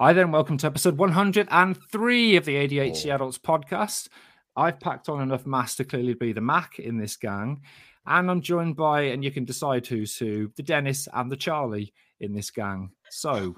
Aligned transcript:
Hi 0.00 0.14
there, 0.14 0.24
and 0.24 0.32
welcome 0.32 0.56
to 0.56 0.66
episode 0.66 0.96
103 0.96 2.36
of 2.36 2.44
the 2.46 2.54
ADHD 2.54 3.10
oh. 3.10 3.14
Adults 3.16 3.36
podcast. 3.36 4.08
I've 4.56 4.80
packed 4.80 5.10
on 5.10 5.20
enough 5.20 5.44
mass 5.44 5.76
to 5.76 5.84
clearly 5.84 6.14
be 6.14 6.32
the 6.32 6.40
Mac 6.40 6.78
in 6.78 6.96
this 6.96 7.16
gang, 7.16 7.60
and 8.06 8.30
I'm 8.30 8.40
joined 8.40 8.76
by, 8.76 9.02
and 9.02 9.22
you 9.22 9.30
can 9.30 9.44
decide 9.44 9.86
who's 9.86 10.16
who, 10.16 10.50
the 10.56 10.62
Dennis 10.62 11.06
and 11.12 11.30
the 11.30 11.36
Charlie 11.36 11.92
in 12.18 12.32
this 12.32 12.50
gang. 12.50 12.92
So, 13.10 13.56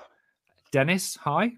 Dennis, 0.72 1.16
hi. 1.20 1.52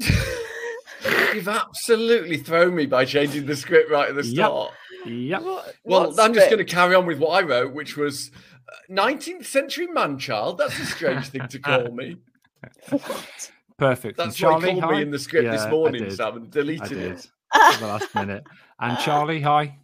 You've 0.00 1.46
absolutely 1.46 2.38
thrown 2.38 2.74
me 2.74 2.86
by 2.86 3.04
changing 3.04 3.46
the 3.46 3.54
script 3.54 3.92
right 3.92 4.08
at 4.08 4.16
the 4.16 4.24
Yep. 4.24 4.34
start. 4.34 4.72
Yep. 5.06 5.40
Well, 5.40 5.64
What 5.84 6.18
I'm 6.18 6.34
just 6.34 6.50
going 6.50 6.58
to 6.58 6.64
carry 6.64 6.96
on 6.96 7.06
with 7.06 7.20
what 7.20 7.40
I 7.40 7.46
wrote, 7.46 7.72
which 7.72 7.96
was 7.96 8.32
19th 8.90 9.44
century 9.46 9.86
man 9.86 10.18
child. 10.18 10.58
That's 10.58 10.78
a 10.78 10.86
strange 10.86 11.28
thing 11.28 11.46
to 11.48 11.58
call 11.58 11.90
me. 11.92 12.16
Perfect. 13.78 14.16
That's 14.16 14.40
what 14.40 14.50
Charlie, 14.60 14.74
he 14.74 14.80
called 14.80 14.92
hi. 14.92 14.96
me 14.98 15.02
in 15.02 15.10
the 15.10 15.18
script 15.18 15.44
Yeah, 15.44 15.52
this 15.52 15.68
morning. 15.70 16.10
Sam, 16.10 16.36
and 16.36 16.46
I 16.46 16.50
deleted 16.50 16.98
it. 16.98 17.30
At 17.54 17.78
the 17.80 17.86
last 17.86 18.14
minute. 18.14 18.44
And 18.80 18.98
Charlie, 19.04 19.40
hi. 19.40 19.76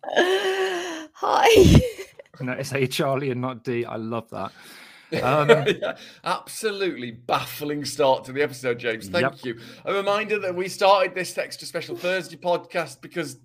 Hi. 1.14 1.80
Notice 2.40 2.70
say 2.70 2.86
Charlie 2.86 3.30
and 3.30 3.40
not 3.40 3.62
D. 3.62 3.84
I 3.84 3.96
love 3.96 4.28
that. 4.30 4.52
Um, 5.22 5.48
Yeah, 5.48 5.96
absolutely 6.24 7.10
baffling 7.12 7.84
start 7.84 8.24
to 8.24 8.32
the 8.32 8.42
episode, 8.42 8.78
James. 8.78 9.08
Thank 9.08 9.44
Yep. 9.44 9.44
you. 9.44 9.60
A 9.84 9.92
reminder 9.92 10.38
that 10.38 10.54
we 10.54 10.68
started 10.68 11.14
this 11.14 11.36
extra 11.36 11.66
special 11.68 11.94
Thursday 11.96 12.36
podcast 12.38 13.02
because, 13.02 13.38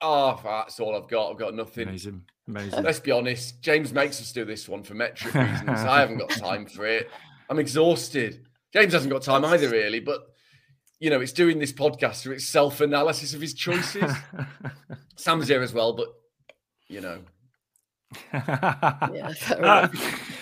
oh, 0.00 0.40
that's 0.42 0.78
all 0.78 0.94
I've 0.96 1.08
got. 1.08 1.32
I've 1.32 1.38
got 1.38 1.54
nothing. 1.54 1.88
amazing. 1.88 2.22
Amazing. 2.48 2.84
Let's 2.84 3.00
be 3.00 3.10
honest. 3.10 3.60
James 3.60 3.92
makes 3.92 4.20
us 4.20 4.32
do 4.32 4.44
this 4.44 4.68
one 4.68 4.82
for 4.82 4.94
metric 4.94 5.34
reasons. 5.34 5.68
I 5.68 6.00
haven't 6.00 6.18
got 6.18 6.30
time 6.30 6.66
for 6.74 6.86
it. 6.86 7.10
I'm 7.50 7.58
exhausted. 7.58 8.46
James 8.72 8.92
hasn't 8.92 9.12
got 9.12 9.22
time 9.22 9.44
either, 9.44 9.68
really. 9.68 10.00
But 10.00 10.20
you 11.00 11.10
know, 11.10 11.20
it's 11.20 11.32
doing 11.32 11.58
this 11.58 11.72
podcast 11.72 12.22
for 12.22 12.32
its 12.32 12.46
self-analysis 12.46 13.34
of 13.34 13.40
his 13.40 13.54
choices. 13.54 14.12
Sam's 15.16 15.48
here 15.48 15.62
as 15.62 15.72
well, 15.74 15.92
but 15.92 16.08
you 16.88 17.00
know, 17.00 17.20
Yeah, 18.32 19.32
fair 19.34 19.58
enough. 19.58 20.32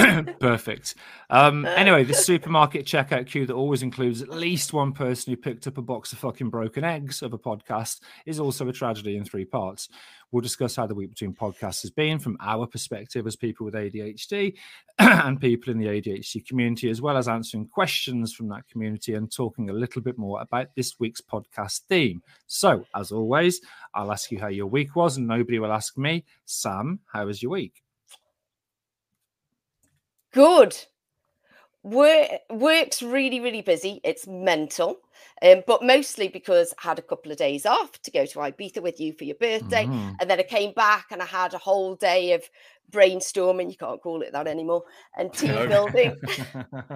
Perfect. 0.40 0.94
Um, 1.28 1.64
anyway, 1.64 2.04
the 2.04 2.14
supermarket 2.14 2.86
checkout 2.86 3.26
queue 3.26 3.46
that 3.46 3.54
always 3.54 3.82
includes 3.82 4.22
at 4.22 4.28
least 4.28 4.72
one 4.72 4.92
person 4.92 5.32
who 5.32 5.36
picked 5.36 5.66
up 5.66 5.78
a 5.78 5.82
box 5.82 6.12
of 6.12 6.18
fucking 6.18 6.50
broken 6.50 6.84
eggs 6.84 7.22
of 7.22 7.32
a 7.32 7.38
podcast 7.38 8.00
is 8.26 8.40
also 8.40 8.68
a 8.68 8.72
tragedy 8.72 9.16
in 9.16 9.24
three 9.24 9.44
parts. 9.44 9.88
We'll 10.32 10.42
discuss 10.42 10.76
how 10.76 10.86
the 10.86 10.94
week 10.94 11.10
between 11.10 11.34
podcasts 11.34 11.82
has 11.82 11.90
been 11.90 12.18
from 12.18 12.36
our 12.40 12.66
perspective 12.66 13.26
as 13.26 13.34
people 13.34 13.64
with 13.64 13.74
ADHD 13.74 14.56
and 14.98 15.40
people 15.40 15.72
in 15.72 15.78
the 15.78 15.86
ADHD 15.86 16.46
community, 16.46 16.88
as 16.88 17.02
well 17.02 17.16
as 17.16 17.26
answering 17.26 17.66
questions 17.66 18.32
from 18.32 18.48
that 18.48 18.68
community 18.68 19.14
and 19.14 19.32
talking 19.32 19.70
a 19.70 19.74
little 19.74 20.02
bit 20.02 20.18
more 20.18 20.40
about 20.40 20.68
this 20.76 21.00
week's 21.00 21.20
podcast 21.20 21.80
theme. 21.88 22.22
So, 22.46 22.86
as 22.94 23.10
always, 23.10 23.60
I'll 23.94 24.12
ask 24.12 24.30
you 24.30 24.38
how 24.38 24.48
your 24.48 24.66
week 24.66 24.94
was, 24.94 25.16
and 25.16 25.26
nobody 25.26 25.58
will 25.58 25.72
ask 25.72 25.98
me, 25.98 26.24
Sam, 26.44 27.00
how 27.12 27.26
was 27.26 27.42
your 27.42 27.52
week? 27.52 27.82
Good. 30.32 30.76
Work, 31.82 32.30
work's 32.50 33.00
really, 33.02 33.40
really 33.40 33.62
busy. 33.62 34.02
It's 34.04 34.26
mental, 34.26 34.98
um, 35.40 35.62
but 35.66 35.82
mostly 35.82 36.28
because 36.28 36.74
I 36.84 36.88
had 36.88 36.98
a 36.98 37.02
couple 37.02 37.32
of 37.32 37.38
days 37.38 37.64
off 37.64 37.92
to 38.02 38.10
go 38.10 38.26
to 38.26 38.38
Ibiza 38.38 38.82
with 38.82 39.00
you 39.00 39.14
for 39.14 39.24
your 39.24 39.36
birthday. 39.36 39.88
Mhm. 39.88 40.14
And 40.18 40.28
then 40.28 40.38
I 40.38 40.42
came 40.42 40.74
back 40.74 41.06
and 41.10 41.22
I 41.22 41.24
had 41.26 41.54
a 41.54 41.58
whole 41.58 41.94
day 41.94 42.34
of 42.34 42.42
brainstorming. 42.92 43.70
You 43.70 43.78
can't 43.78 44.02
call 44.02 44.20
it 44.20 44.32
that 44.32 44.46
anymore. 44.46 44.84
And 45.16 45.32
team 45.34 45.64
No. 45.68 45.68
building 45.68 46.18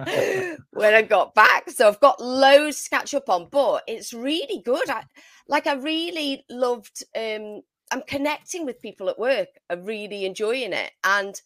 when 0.71 0.93
I 0.93 1.01
got 1.01 1.33
back. 1.33 1.69
So 1.71 1.87
I've 1.87 1.99
got 1.99 2.21
loads 2.21 2.83
to 2.83 2.89
catch 2.91 3.13
up 3.15 3.29
on, 3.29 3.47
but 3.51 3.83
it's 3.87 4.13
really 4.13 4.61
good. 4.63 4.89
I 4.89 5.03
like 5.47 5.65
I 5.65 5.73
really 5.73 6.45
loved 6.49 7.03
um 7.15 7.61
I'm 7.91 8.01
connecting 8.07 8.65
with 8.65 8.81
people 8.81 9.09
at 9.09 9.17
work. 9.19 9.47
I'm 9.69 9.83
really 9.83 10.25
enjoying 10.25 10.73
it. 10.73 10.91
And 11.03 11.39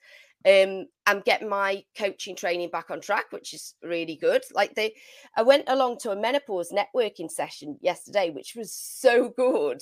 um 0.47 0.85
I'm 1.05 1.22
getting 1.22 1.50
my 1.50 1.83
coaching 1.97 2.35
training 2.35 2.69
back 2.69 2.91
on 2.91 3.01
track, 3.01 3.25
which 3.31 3.53
is 3.53 3.75
really 3.83 4.16
good. 4.16 4.44
Like 4.53 4.75
they 4.75 4.94
I 5.35 5.44
went 5.44 5.66
along 5.67 5.97
to 6.00 6.11
a 6.11 6.16
menopause 6.16 6.72
networking 6.72 7.29
session 7.29 7.77
yesterday, 7.81 8.29
which 8.29 8.53
was 8.55 8.73
so 8.73 9.29
good. 9.29 9.81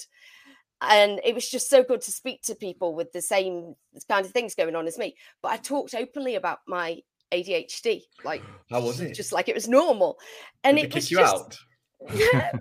And 0.80 1.20
it 1.24 1.34
was 1.34 1.50
just 1.50 1.70
so 1.70 1.84
good 1.84 2.02
to 2.02 2.12
speak 2.12 2.44
to 2.44 2.56
people 2.56 2.94
with 2.94 3.12
the 3.12 3.22
same 3.22 3.74
kind 4.08 4.26
of 4.26 4.32
things 4.32 4.54
going 4.54 4.76
on 4.76 4.86
as 4.86 4.98
me. 5.00 5.16
But 5.42 5.52
I 5.52 5.58
talked 5.58 5.96
openly 5.96 6.36
about 6.36 6.60
my 6.68 7.00
ADHD, 7.32 8.02
like 8.24 8.42
how 8.70 8.82
was 8.82 9.02
it? 9.02 9.14
just 9.14 9.34
like 9.34 9.50
it 9.50 9.56
was 9.56 9.68
normal. 9.68 10.18
And 10.64 10.78
Did 10.78 10.86
it 10.86 10.96
was 10.96 11.10
just 11.10 11.36
out? 11.36 11.58
yeah, 12.14 12.52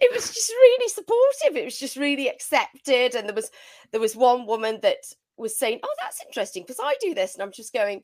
it 0.00 0.12
was 0.12 0.34
just 0.34 0.50
really 0.50 0.88
supportive. 0.88 1.56
It 1.56 1.64
was 1.64 1.78
just 1.78 1.96
really 1.96 2.28
accepted. 2.28 3.14
And 3.14 3.28
there 3.28 3.34
was 3.34 3.50
there 3.92 4.00
was 4.00 4.16
one 4.16 4.46
woman 4.46 4.80
that 4.82 4.98
was 5.36 5.58
saying, 5.58 5.80
"Oh, 5.82 5.94
that's 6.00 6.22
interesting 6.24 6.62
because 6.62 6.80
I 6.82 6.94
do 7.00 7.14
this," 7.14 7.34
and 7.34 7.42
I'm 7.42 7.52
just 7.52 7.72
going, 7.72 8.02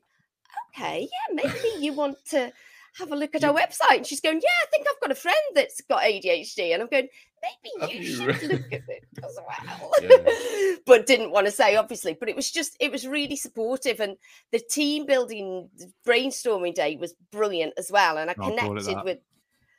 "Okay, 0.69 1.07
yeah, 1.11 1.33
maybe 1.33 1.83
you 1.85 1.93
want 2.01 2.17
to." 2.29 2.51
Have 2.95 3.13
a 3.13 3.15
look 3.15 3.35
at 3.35 3.45
our 3.45 3.53
website, 3.53 3.95
and 3.95 4.05
she's 4.05 4.19
going, 4.19 4.41
"Yeah, 4.43 4.49
I 4.63 4.65
think 4.69 4.85
I've 4.85 4.99
got 4.99 5.11
a 5.11 5.15
friend 5.15 5.37
that's 5.55 5.79
got 5.79 6.03
ADHD," 6.03 6.73
and 6.73 6.83
I'm 6.83 6.89
going, 6.89 7.07
"Maybe 7.41 7.99
you, 7.99 8.03
should 8.03 8.43
look 8.51 8.73
at 8.73 8.81
it 8.85 9.05
as 9.23 9.39
well." 9.47 9.91
Yeah. 10.01 10.75
but 10.85 11.05
didn't 11.05 11.31
want 11.31 11.45
to 11.45 11.53
say 11.53 11.77
obviously. 11.77 12.17
But 12.19 12.27
it 12.27 12.35
was 12.35 12.51
just, 12.51 12.75
it 12.81 12.91
was 12.91 13.07
really 13.07 13.37
supportive, 13.37 14.01
and 14.01 14.17
the 14.51 14.59
team 14.59 15.05
building 15.05 15.69
brainstorming 16.05 16.73
day 16.73 16.97
was 16.97 17.15
brilliant 17.31 17.75
as 17.77 17.89
well. 17.89 18.17
And 18.17 18.29
I 18.29 18.33
it 18.33 18.39
connected 18.41 18.97
with 19.05 19.19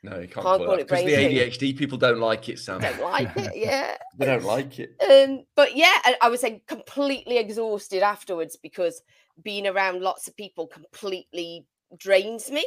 No, 0.03 0.19
you 0.19 0.27
can't, 0.27 0.45
Can't 0.45 0.65
call 0.65 0.73
it 0.73 0.87
because 0.87 1.05
the 1.05 1.13
ADHD 1.13 1.77
people 1.77 1.97
don't 1.97 2.19
like 2.19 2.49
it, 2.49 2.59
Sam. 2.59 2.81
don't 2.81 3.01
like 3.01 3.31
it, 3.37 3.53
yeah. 3.55 3.95
They 4.17 4.25
don't 4.25 4.43
like 4.43 4.77
it. 4.77 4.95
Um, 5.09 5.45
but 5.55 5.77
yeah, 5.77 5.93
I, 6.03 6.15
I 6.23 6.29
was 6.29 6.43
like 6.43 6.67
completely 6.67 7.37
exhausted 7.37 8.03
afterwards 8.03 8.57
because 8.57 9.01
being 9.41 9.65
around 9.65 10.01
lots 10.01 10.27
of 10.27 10.35
people 10.35 10.67
completely 10.67 11.65
drains 11.97 12.51
me. 12.51 12.65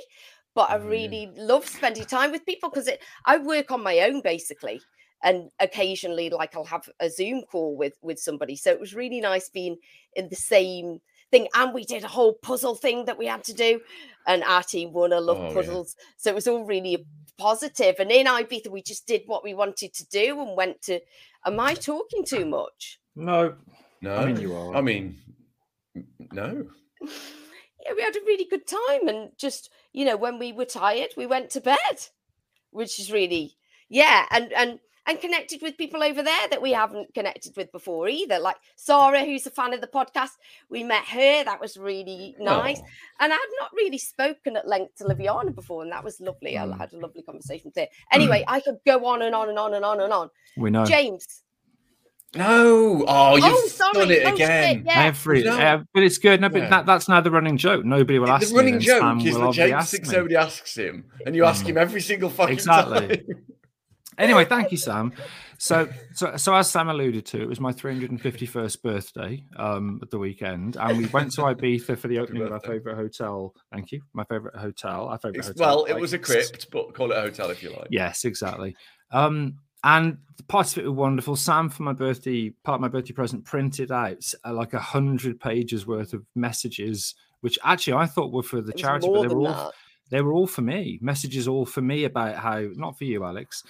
But 0.55 0.71
I 0.71 0.79
yeah. 0.79 0.87
really 0.87 1.31
love 1.37 1.69
spending 1.69 2.07
time 2.07 2.33
with 2.33 2.47
people 2.47 2.71
because 2.71 2.89
I 3.27 3.37
work 3.37 3.71
on 3.71 3.83
my 3.83 4.01
own 4.01 4.23
basically, 4.23 4.81
and 5.23 5.51
occasionally, 5.61 6.31
like 6.31 6.57
I'll 6.57 6.65
have 6.65 6.89
a 7.01 7.11
Zoom 7.11 7.43
call 7.43 7.77
with 7.77 7.99
with 8.01 8.19
somebody. 8.19 8.57
So 8.57 8.71
it 8.71 8.81
was 8.81 8.95
really 8.95 9.21
nice 9.21 9.51
being 9.51 9.77
in 10.15 10.31
the 10.31 10.37
same 10.37 11.01
thing. 11.31 11.49
And 11.55 11.75
we 11.75 11.85
did 11.85 12.05
a 12.05 12.09
whole 12.09 12.33
puzzle 12.33 12.75
thing 12.75 13.05
that 13.05 13.19
we 13.19 13.27
had 13.27 13.45
to 13.45 13.53
do, 13.53 13.81
and 14.27 14.43
our 14.45 14.63
team 14.63 14.95
won. 14.95 15.13
a 15.13 15.21
love 15.21 15.39
Oh, 15.39 15.49
yeah. 15.49 15.55
puzzles, 15.55 15.95
so 16.17 16.31
it 16.31 16.35
was 16.35 16.49
all 16.49 16.65
really 16.65 17.05
positive. 17.39 17.97
And 17.99 18.11
in 18.11 18.27
Ibiza, 18.27 18.71
we 18.71 18.83
just 18.83 19.07
did 19.07 19.23
what 19.27 19.45
we 19.45 19.55
wanted 19.55 19.95
to 19.95 20.07
do 20.09 20.41
and 20.41 20.57
went 20.57 20.83
to. 20.83 21.01
Am 21.45 21.61
I 21.61 21.75
talking 21.75 22.25
too 22.25 22.45
much? 22.45 22.99
No, 23.15 23.55
No, 24.03 24.17
I 24.17 24.27
mean 24.27 24.41
you 24.41 24.55
are. 24.55 24.75
I 24.75 24.81
mean, 24.81 25.19
no. 26.33 26.67
yeah, 27.01 27.93
we 27.95 28.03
had 28.03 28.17
a 28.17 28.27
really 28.27 28.47
good 28.49 28.67
time. 28.67 29.09
And 29.09 29.31
just, 29.39 29.71
you 29.93 30.05
know, 30.05 30.17
when 30.17 30.39
we 30.39 30.53
were 30.53 30.65
tired, 30.65 31.11
we 31.17 31.27
went 31.27 31.51
to 31.51 31.61
bed, 31.61 32.09
which 32.71 32.99
is 32.99 33.13
really, 33.13 33.57
yeah. 33.89 34.27
And, 34.31 34.53
and, 34.53 34.81
and 35.07 35.21
connected 35.21 35.63
with 35.63 35.77
people 35.77 36.03
over 36.03 36.23
there 36.23 36.49
that 36.49 36.61
we 36.61 36.73
haven't 36.73 37.15
connected 37.15 37.57
with 37.57 37.71
before 37.73 38.09
either. 38.09 38.39
Like 38.39 38.57
Sarah, 38.77 39.25
who's 39.25 39.47
a 39.47 39.51
fan 39.51 39.73
of 39.73 39.81
the 39.81 39.87
podcast, 39.87 40.31
we 40.71 40.83
met 40.83 41.05
her. 41.05 41.45
That 41.45 41.61
was 41.61 41.77
really 41.77 42.35
nice. 42.41 42.81
Oh, 42.83 42.87
And 43.21 43.33
I'd 43.33 43.53
not 43.61 43.71
really 43.75 43.99
spoken 43.99 44.57
at 44.57 44.67
length 44.67 44.97
to 44.97 45.05
Liviana 45.05 45.55
before, 45.55 45.83
and 45.83 45.93
that 45.93 46.03
was 46.05 46.21
lovely. 46.21 46.59
I 46.59 46.63
Mm. 46.67 46.77
had 46.79 46.93
a 46.93 46.99
lovely 46.99 47.23
conversation 47.23 47.73
with 47.75 47.77
her. 47.77 47.89
Anyway, 48.13 48.45
I 48.49 48.61
could 48.61 48.79
go 48.87 49.05
on 49.07 49.23
and 49.23 49.35
on 49.35 49.49
and 49.49 49.59
on 49.59 49.75
and 49.75 49.85
on 49.85 50.01
and 50.01 50.13
on. 50.13 50.31
we 50.57 50.71
know. 50.71 50.85
James, 50.85 51.25
No. 52.35 53.05
Oh, 53.09 53.37
you've 53.37 53.45
Oh, 53.47 53.67
sorry. 53.69 53.93
done 53.95 54.11
it 54.11 54.23
Oh, 54.27 54.31
shit, 54.31 54.35
again. 54.35 54.83
yeah. 54.85 55.05
Every, 55.05 55.43
No. 55.43 55.57
uh, 55.59 55.83
but 55.95 56.03
it's 56.03 56.19
good. 56.19 56.41
No, 56.41 56.49
but 56.51 56.63
Yeah. 56.63 56.69
that, 56.71 56.85
that's 56.87 57.09
now 57.09 57.21
the 57.23 57.31
running 57.31 57.57
joke. 57.57 57.85
Nobody 57.85 58.19
will 58.19 58.29
ask 58.31 58.49
The 58.51 58.57
running 58.57 58.75
then 58.75 58.81
joke 58.83 59.01
Sam 59.01 59.21
is 59.21 59.39
that 59.39 59.53
James 59.53 59.73
ask 59.73 59.91
thinks 59.93 60.09
me. 60.09 60.15
somebody 60.15 60.37
asks 60.37 60.77
him, 60.77 61.05
and 61.25 61.35
you 61.35 61.45
ask 61.45 61.65
Mm. 61.65 61.69
him 61.71 61.79
every 61.79 62.01
single 62.03 62.29
fucking 62.29 62.55
Exactly. 62.55 63.17
time. 63.17 63.27
Anyway, 64.19 64.45
thank 64.45 64.73
you, 64.73 64.79
Sam. 64.79 65.13
So, 65.59 65.89
so, 66.15 66.37
so 66.37 66.55
as 66.55 66.71
Sam 66.71 66.89
alluded 66.89 67.25
to, 67.27 67.41
it 67.41 67.49
was 67.49 67.61
my 67.61 67.73
351st 67.73 68.83
birthday 68.83 69.45
um, 69.57 70.01
at 70.03 70.11
the 70.11 70.19
weekend, 70.19 70.77
and 70.77 70.99
we 70.99 71.07
went 71.07 71.33
to 71.33 71.43
Ibiza 71.43 71.99
for 71.99 72.09
the 72.09 72.19
opening 72.19 72.43
of 72.43 72.53
our 72.53 72.61
favorite 72.61 72.97
hotel. 72.97 73.55
Thank 73.73 73.93
you, 73.93 74.03
my 74.13 74.25
favorite 74.25 74.57
hotel. 74.57 75.09
Our 75.09 75.19
favorite 75.19 75.45
hotel. 75.45 75.55
well, 75.59 75.85
it 75.85 75.99
was 75.99 76.13
a 76.13 76.19
crypt, 76.19 76.71
but 76.71 76.95
call 76.95 77.13
it 77.13 77.19
a 77.19 77.23
hotel 77.23 77.51
if 77.51 77.63
you 77.63 77.71
like. 77.71 77.89
Yes, 77.91 78.25
exactly. 78.25 78.77
Um, 79.11 79.59
and 79.85 80.19
parts 80.49 80.77
of 80.77 80.85
it 80.85 80.87
were 80.89 80.95
wonderful. 80.95 81.37
Sam, 81.37 81.69
for 81.69 81.85
my 81.85 81.93
birthday, 81.93 82.51
part 82.65 82.77
of 82.77 82.81
my 82.81 82.89
birthday 82.89 83.13
present, 83.13 83.45
printed 83.45 83.93
out 83.93 84.25
uh, 84.45 84.53
like 84.53 84.75
a 84.75 84.81
hundred 84.81 85.41
pages 85.41 85.87
worth 85.87 86.13
of 86.13 86.25
messages, 86.35 87.15
which 87.41 87.59
actually 87.65 87.95
I 87.95 88.07
thought 88.07 88.33
were 88.33 88.43
for 88.43 88.61
the 88.61 88.73
charity, 88.73 89.09
but 89.09 89.23
they 89.23 89.35
were 89.35 89.41
all 89.41 89.47
that. 89.47 89.73
they 90.11 90.21
were 90.23 90.33
all 90.33 90.47
for 90.47 90.63
me. 90.63 90.99
Messages 91.01 91.47
all 91.47 91.65
for 91.65 91.83
me 91.83 92.05
about 92.05 92.35
how 92.35 92.67
not 92.75 92.99
for 92.99 93.05
you, 93.05 93.25
Alex. 93.25 93.63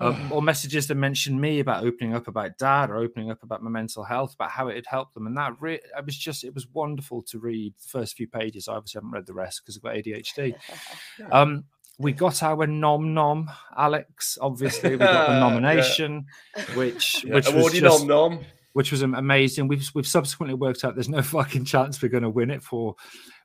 Um, 0.00 0.30
or 0.30 0.40
messages 0.42 0.86
that 0.86 0.94
mentioned 0.94 1.40
me 1.40 1.58
about 1.58 1.82
opening 1.84 2.14
up 2.14 2.28
about 2.28 2.56
dad 2.56 2.88
or 2.88 2.98
opening 2.98 3.32
up 3.32 3.42
about 3.42 3.64
my 3.64 3.70
mental 3.70 4.04
health, 4.04 4.34
about 4.34 4.50
how 4.52 4.68
it 4.68 4.76
had 4.76 4.86
helped 4.86 5.14
them. 5.14 5.26
And 5.26 5.36
that 5.36 5.54
re- 5.60 5.74
it 5.74 6.04
was 6.06 6.16
just, 6.16 6.44
it 6.44 6.54
was 6.54 6.68
wonderful 6.72 7.20
to 7.22 7.38
read 7.40 7.74
the 7.82 7.88
first 7.88 8.16
few 8.16 8.28
pages. 8.28 8.68
I 8.68 8.74
obviously 8.74 8.98
haven't 8.98 9.10
read 9.10 9.26
the 9.26 9.34
rest 9.34 9.60
because 9.62 9.76
I've 9.76 9.82
got 9.82 9.94
ADHD. 9.94 10.54
Um, 11.32 11.64
we 11.98 12.12
got 12.12 12.44
our 12.44 12.64
nom 12.68 13.12
nom, 13.12 13.50
Alex. 13.76 14.38
Obviously, 14.40 14.90
we 14.90 14.98
got 14.98 15.26
the 15.26 15.32
Yeah. 15.34 15.38
nomination, 15.40 16.26
which 16.74 17.24
Yeah, 17.24 17.34
which 17.34 17.52
was 17.52 17.72
just, 17.72 18.06
nom 18.06 18.36
nom. 18.36 18.44
which 18.74 18.92
was 18.92 19.02
amazing. 19.02 19.66
We've 19.66 19.90
we've 19.94 20.06
subsequently 20.06 20.54
worked 20.54 20.84
out 20.84 20.94
there's 20.94 21.08
no 21.08 21.22
fucking 21.22 21.64
chance 21.64 22.00
we're 22.00 22.08
going 22.08 22.22
to 22.22 22.30
win 22.30 22.50
it 22.52 22.62
for 22.62 22.94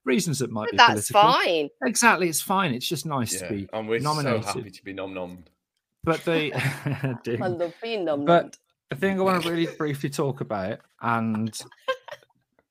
reasons 0.06 0.38
that 0.38 0.52
might 0.52 0.66
But 0.66 0.72
be 0.74 0.78
that's 0.78 1.12
political. 1.12 1.34
fine. 1.34 1.70
Exactly, 1.84 2.30
it's 2.30 2.42
fine. 2.42 2.76
It's 2.76 2.88
just 2.88 3.08
nice 3.08 3.34
Yeah, 3.42 3.48
to 3.48 3.54
be 3.56 3.68
and 3.74 3.90
we're 3.90 4.00
nominated. 4.00 4.44
so 4.44 4.60
happy 4.60 4.70
to 4.70 4.84
be 4.84 4.94
nom 4.94 5.16
nom. 5.16 5.46
But 6.04 6.24
the. 6.26 6.52
I 7.42 7.48
love 7.48 7.74
being 7.82 8.06
numb. 8.06 8.26
but 8.26 8.58
the 8.90 8.96
thing 8.96 9.20
I 9.20 9.24
want 9.24 9.44
to 9.44 9.50
really 9.52 9.74
briefly 9.76 10.10
talk 10.10 10.42
about, 10.42 10.80
and 11.02 11.58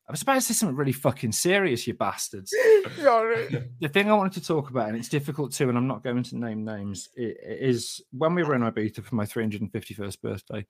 I 0.09 0.13
was 0.13 0.23
about 0.23 0.35
to 0.35 0.41
say 0.43 0.55
something 0.55 0.77
really 0.77 0.93
fucking 0.93 1.33
serious, 1.33 1.87
you 1.87 1.95
bastards. 1.95 2.53
Sorry. 2.97 3.65
the 3.81 3.89
thing 3.89 4.11
I 4.11 4.15
wanted 4.15 4.35
to 4.35 4.47
talk 4.47 4.71
about, 4.71 4.89
and 4.89 4.97
it's 4.97 5.09
difficult 5.09 5.53
too, 5.53 5.69
and 5.69 5.79
I'm 5.79 5.87
not 5.87 6.05
going 6.05 6.23
to 6.23 6.37
name 6.37 6.65
names, 6.65 7.09
i- 7.19 7.23
i- 7.23 7.35
is 7.47 8.03
when 8.13 8.35
we 8.35 8.43
were 8.43 8.55
in 8.55 8.63
Ibiza 8.63 9.03
for 9.03 9.15
my 9.15 9.25
351st 9.25 10.21
birthday, 10.21 10.67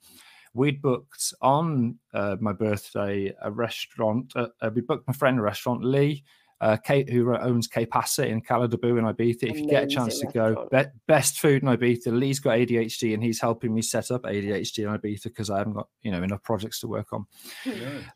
we'd 0.54 0.80
booked 0.80 1.34
on 1.42 1.98
uh, 2.14 2.36
my 2.40 2.52
birthday 2.52 3.34
a 3.42 3.50
restaurant. 3.50 4.32
Uh, 4.36 4.48
uh, 4.60 4.70
we 4.74 4.80
booked 4.82 5.08
my 5.08 5.14
friend 5.14 5.38
a 5.38 5.42
restaurant, 5.42 5.82
Lee, 5.84 6.24
uh, 6.62 6.76
Kate, 6.76 7.10
who 7.10 7.36
owns 7.36 7.66
Cape 7.66 7.90
Passa 7.90 8.24
in 8.24 8.40
Cala 8.40 8.68
de 8.68 8.78
Bou 8.78 8.96
in 8.96 9.04
Ibiza. 9.04 9.50
If 9.50 9.58
you 9.58 9.66
get 9.66 9.82
a 9.82 9.86
chance 9.88 10.20
to 10.20 10.26
go, 10.28 10.68
be- 10.70 10.84
best 11.08 11.40
food 11.40 11.62
in 11.62 11.68
Ibiza. 11.68 12.16
Lee's 12.16 12.38
got 12.38 12.56
ADHD, 12.56 13.14
and 13.14 13.22
he's 13.22 13.40
helping 13.40 13.74
me 13.74 13.82
set 13.82 14.12
up 14.12 14.22
ADHD 14.22 14.84
in 14.84 14.96
Ibiza 14.96 15.24
because 15.24 15.50
I 15.50 15.58
haven't 15.58 15.72
got 15.72 15.88
you 16.02 16.12
know 16.12 16.22
enough 16.22 16.44
projects 16.44 16.78
to 16.80 16.86
work 16.86 17.12
on. 17.12 17.26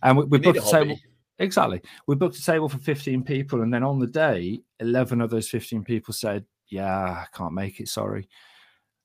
And 0.03 0.17
we, 0.17 0.25
we 0.25 0.39
We 0.39 0.39
booked 0.39 0.59
a 0.59 0.63
a 0.63 0.71
table. 0.71 0.97
Exactly. 1.41 1.83
We 2.07 2.15
booked 2.15 2.39
a 2.39 2.45
table 2.45 2.69
for 2.69 2.79
15 2.79 3.25
people, 3.25 3.63
and 3.63 3.75
then 3.75 3.83
on 3.83 3.99
the 3.99 4.07
day, 4.07 4.61
11 4.79 5.21
of 5.21 5.31
those 5.31 5.49
15 5.49 5.83
people 5.83 6.15
said, 6.15 6.45
Yeah, 6.69 6.87
I 6.87 7.27
can't 7.35 7.53
make 7.53 7.81
it. 7.81 7.89
Sorry. 7.89 8.29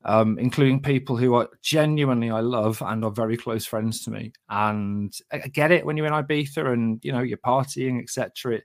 Um, 0.04 0.38
including 0.38 0.82
people 0.82 1.16
who 1.16 1.34
are 1.34 1.48
genuinely 1.62 2.30
I 2.30 2.40
love 2.40 2.82
and 2.84 3.04
are 3.04 3.10
very 3.10 3.36
close 3.36 3.66
friends 3.66 4.02
to 4.04 4.10
me. 4.10 4.32
And 4.48 5.12
I 5.32 5.42
I 5.44 5.48
get 5.48 5.72
it 5.72 5.84
when 5.84 5.96
you're 5.96 6.06
in 6.06 6.12
Ibiza 6.12 6.72
and 6.72 7.00
you 7.02 7.12
know 7.12 7.20
you're 7.20 7.38
partying, 7.38 8.00
etc. 8.00 8.56
It 8.56 8.64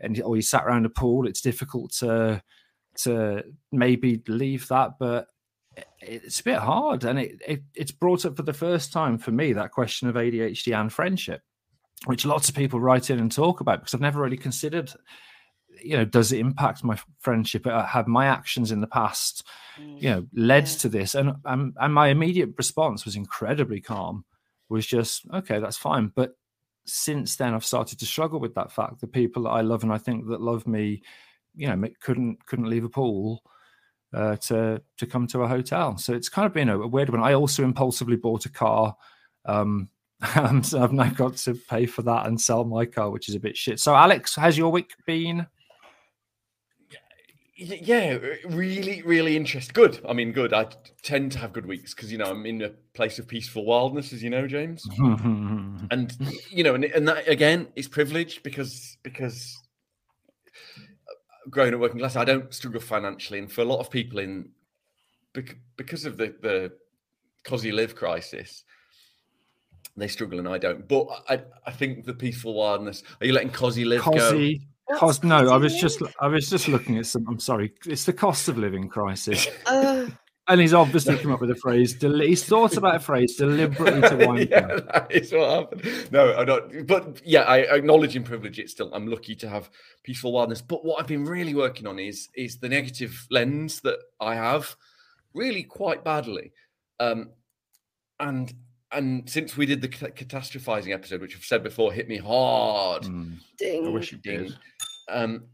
and 0.00 0.20
or 0.22 0.36
you 0.36 0.42
sat 0.42 0.64
around 0.64 0.86
a 0.86 0.90
pool, 0.90 1.26
it's 1.26 1.40
difficult 1.40 1.92
to 1.94 2.42
to 2.96 3.42
maybe 3.72 4.22
leave 4.28 4.66
that, 4.68 4.98
but 4.98 5.28
it's 6.00 6.40
a 6.40 6.44
bit 6.44 6.58
hard. 6.58 7.04
And 7.04 7.18
it, 7.18 7.40
it 7.46 7.62
it's 7.74 7.92
brought 7.92 8.24
up 8.26 8.36
for 8.36 8.42
the 8.42 8.52
first 8.52 8.92
time 8.92 9.16
for 9.18 9.30
me 9.30 9.52
that 9.52 9.70
question 9.72 10.08
of 10.08 10.16
ADHD 10.16 10.78
and 10.78 10.92
friendship 10.92 11.42
which 12.06 12.24
lots 12.24 12.48
of 12.48 12.54
people 12.54 12.80
write 12.80 13.10
in 13.10 13.18
and 13.18 13.30
talk 13.30 13.60
about 13.60 13.80
because 13.80 13.92
I've 13.92 14.00
never 14.00 14.22
really 14.22 14.38
considered, 14.38 14.90
you 15.82 15.98
know, 15.98 16.06
does 16.06 16.32
it 16.32 16.38
impact 16.38 16.82
my 16.82 16.98
friendship? 17.18 17.66
Uh, 17.66 17.84
Have 17.84 18.06
my 18.08 18.24
actions 18.24 18.72
in 18.72 18.80
the 18.80 18.86
past, 18.86 19.46
you 19.78 20.08
know, 20.08 20.26
led 20.32 20.66
Yeah. 20.66 20.76
to 20.78 20.88
this? 20.88 21.14
And, 21.14 21.34
and 21.44 21.74
and 21.78 21.92
my 21.92 22.08
immediate 22.08 22.54
response 22.56 23.04
was 23.04 23.16
incredibly 23.16 23.82
calm, 23.82 24.24
was 24.70 24.86
just 24.86 25.26
okay, 25.32 25.58
that's 25.58 25.76
fine. 25.76 26.10
But 26.14 26.36
since 26.86 27.36
then, 27.36 27.54
I've 27.54 27.64
started 27.64 27.98
to 27.98 28.06
struggle 28.06 28.40
with 28.40 28.54
that 28.54 28.72
fact. 28.72 29.00
The 29.00 29.06
people 29.06 29.44
that 29.44 29.50
I 29.50 29.60
love 29.60 29.82
and 29.82 29.92
I 29.92 29.98
think 29.98 30.28
that 30.28 30.40
love 30.40 30.66
me, 30.66 31.02
you 31.54 31.68
know, 31.68 31.88
couldn't 32.00 32.44
couldn't 32.46 32.70
leave 32.70 32.84
a 32.84 32.88
pool. 32.88 33.42
Uh, 34.12 34.34
to 34.34 34.82
to 34.98 35.06
come 35.06 35.24
to 35.24 35.42
a 35.42 35.46
hotel, 35.46 35.96
so 35.96 36.12
it's 36.12 36.28
kind 36.28 36.44
of 36.44 36.52
been 36.52 36.68
a, 36.68 36.80
a 36.80 36.86
weird 36.88 37.10
one. 37.10 37.22
I 37.22 37.34
also 37.34 37.62
impulsively 37.62 38.16
bought 38.16 38.44
a 38.44 38.48
car, 38.48 38.96
um, 39.44 39.88
and 40.34 40.68
I've 40.76 40.92
now 40.92 41.10
got 41.10 41.36
to 41.36 41.54
pay 41.54 41.86
for 41.86 42.02
that 42.02 42.26
and 42.26 42.40
sell 42.40 42.64
my 42.64 42.86
car, 42.86 43.10
which 43.10 43.28
is 43.28 43.36
a 43.36 43.40
bit 43.40 43.56
shit. 43.56 43.78
So, 43.78 43.94
Alex, 43.94 44.34
has 44.34 44.58
your 44.58 44.72
week 44.72 44.94
been? 45.06 45.46
Yeah, 47.62 48.16
really, 48.46 49.02
really 49.02 49.36
interesting. 49.36 49.74
Good. 49.74 50.00
I 50.08 50.14
mean, 50.14 50.32
good. 50.32 50.54
I 50.54 50.68
tend 51.02 51.32
to 51.32 51.38
have 51.40 51.52
good 51.52 51.66
weeks 51.66 51.92
because 51.92 52.10
you 52.10 52.16
know 52.16 52.24
I'm 52.24 52.46
in 52.46 52.62
a 52.62 52.70
place 52.94 53.18
of 53.18 53.28
peaceful 53.28 53.66
wildness, 53.66 54.14
as 54.14 54.22
you 54.22 54.30
know, 54.30 54.46
James. 54.46 54.88
And 55.90 56.16
you 56.50 56.62
know, 56.62 56.74
and, 56.74 56.84
and 56.84 57.08
that 57.08 57.28
again 57.28 57.68
is 57.74 57.88
privilege 57.88 58.42
because 58.42 58.96
because 59.02 59.58
uh, 60.78 61.50
growing 61.50 61.74
up 61.74 61.80
working 61.80 61.98
class, 61.98 62.16
I 62.16 62.24
don't 62.24 62.52
struggle 62.54 62.80
financially, 62.80 63.38
and 63.38 63.50
for 63.50 63.62
a 63.62 63.64
lot 63.64 63.80
of 63.80 63.90
people 63.90 64.20
in 64.20 64.50
bec- 65.32 65.58
because 65.76 66.04
of 66.04 66.16
the 66.16 66.34
the 66.40 66.72
cosy 67.44 67.72
live 67.72 67.94
crisis, 67.94 68.64
they 69.96 70.08
struggle 70.08 70.38
and 70.38 70.48
I 70.48 70.58
don't. 70.58 70.86
But 70.86 71.08
I 71.28 71.42
I 71.66 71.72
think 71.72 72.04
the 72.04 72.14
peaceful 72.14 72.54
wildness. 72.54 73.02
Are 73.20 73.26
you 73.26 73.32
letting 73.32 73.50
cosy 73.50 73.84
live 73.84 74.04
go? 74.04 74.12
Cosy, 74.12 74.62
What's 74.98 75.18
cos. 75.18 75.22
No, 75.24 75.50
I 75.52 75.56
was 75.56 75.74
just? 75.80 76.02
I 76.20 76.26
was 76.28 76.48
just 76.50 76.68
looking 76.68 76.98
at 76.98 77.06
some. 77.06 77.26
I'm 77.28 77.38
sorry, 77.40 77.72
it's 77.86 78.04
the 78.04 78.12
cost 78.12 78.48
of 78.48 78.58
living 78.58 78.88
crisis, 78.88 79.46
Uh, 79.66 80.06
and 80.48 80.60
he's 80.60 80.74
obviously 80.74 81.16
come 81.18 81.30
up 81.32 81.40
with 81.40 81.50
a 81.50 81.54
phrase. 81.54 81.94
Del- 81.94 82.18
he's 82.20 82.44
thought 82.44 82.76
about 82.76 82.96
a 82.96 83.00
phrase 83.00 83.36
deliberately 83.36 84.00
to 84.08 84.26
wind 84.26 84.48
yeah, 84.50 84.60
down. 84.60 84.86
that 84.92 85.06
is 85.10 85.32
what 85.32 85.50
happened. 85.50 86.08
No, 86.10 86.36
I 86.36 86.44
don't. 86.44 86.86
But 86.86 87.20
yeah, 87.24 87.42
I 87.42 87.58
acknowledge 87.76 88.16
in 88.16 88.24
privilege. 88.24 88.58
It's 88.58 88.72
still 88.72 88.92
I'm 88.92 89.06
lucky 89.06 89.34
to 89.36 89.48
have 89.48 89.70
peaceful 90.02 90.32
wildness. 90.32 90.60
But 90.62 90.84
what 90.84 91.00
I've 91.00 91.06
been 91.06 91.24
really 91.24 91.54
working 91.54 91.86
on 91.86 91.98
is 91.98 92.28
is 92.34 92.58
the 92.58 92.68
negative 92.68 93.26
lens 93.30 93.80
that 93.82 93.98
I 94.20 94.34
have, 94.34 94.74
really 95.34 95.62
quite 95.62 96.02
badly. 96.04 96.52
Um, 96.98 97.30
and 98.18 98.52
and 98.92 99.28
since 99.28 99.56
we 99.56 99.66
did 99.66 99.80
the 99.80 99.88
catastrophizing 99.88 100.92
episode, 100.92 101.20
which 101.20 101.36
I've 101.36 101.44
said 101.44 101.62
before, 101.62 101.92
hit 101.92 102.08
me 102.08 102.16
hard. 102.18 103.04
Mm, 103.04 103.36
I 103.38 103.42
ding. 103.58 103.92
wish 103.92 104.12
you 104.12 104.18
Ding. 104.18 104.42
did. 104.44 104.56
Um, 105.08 105.44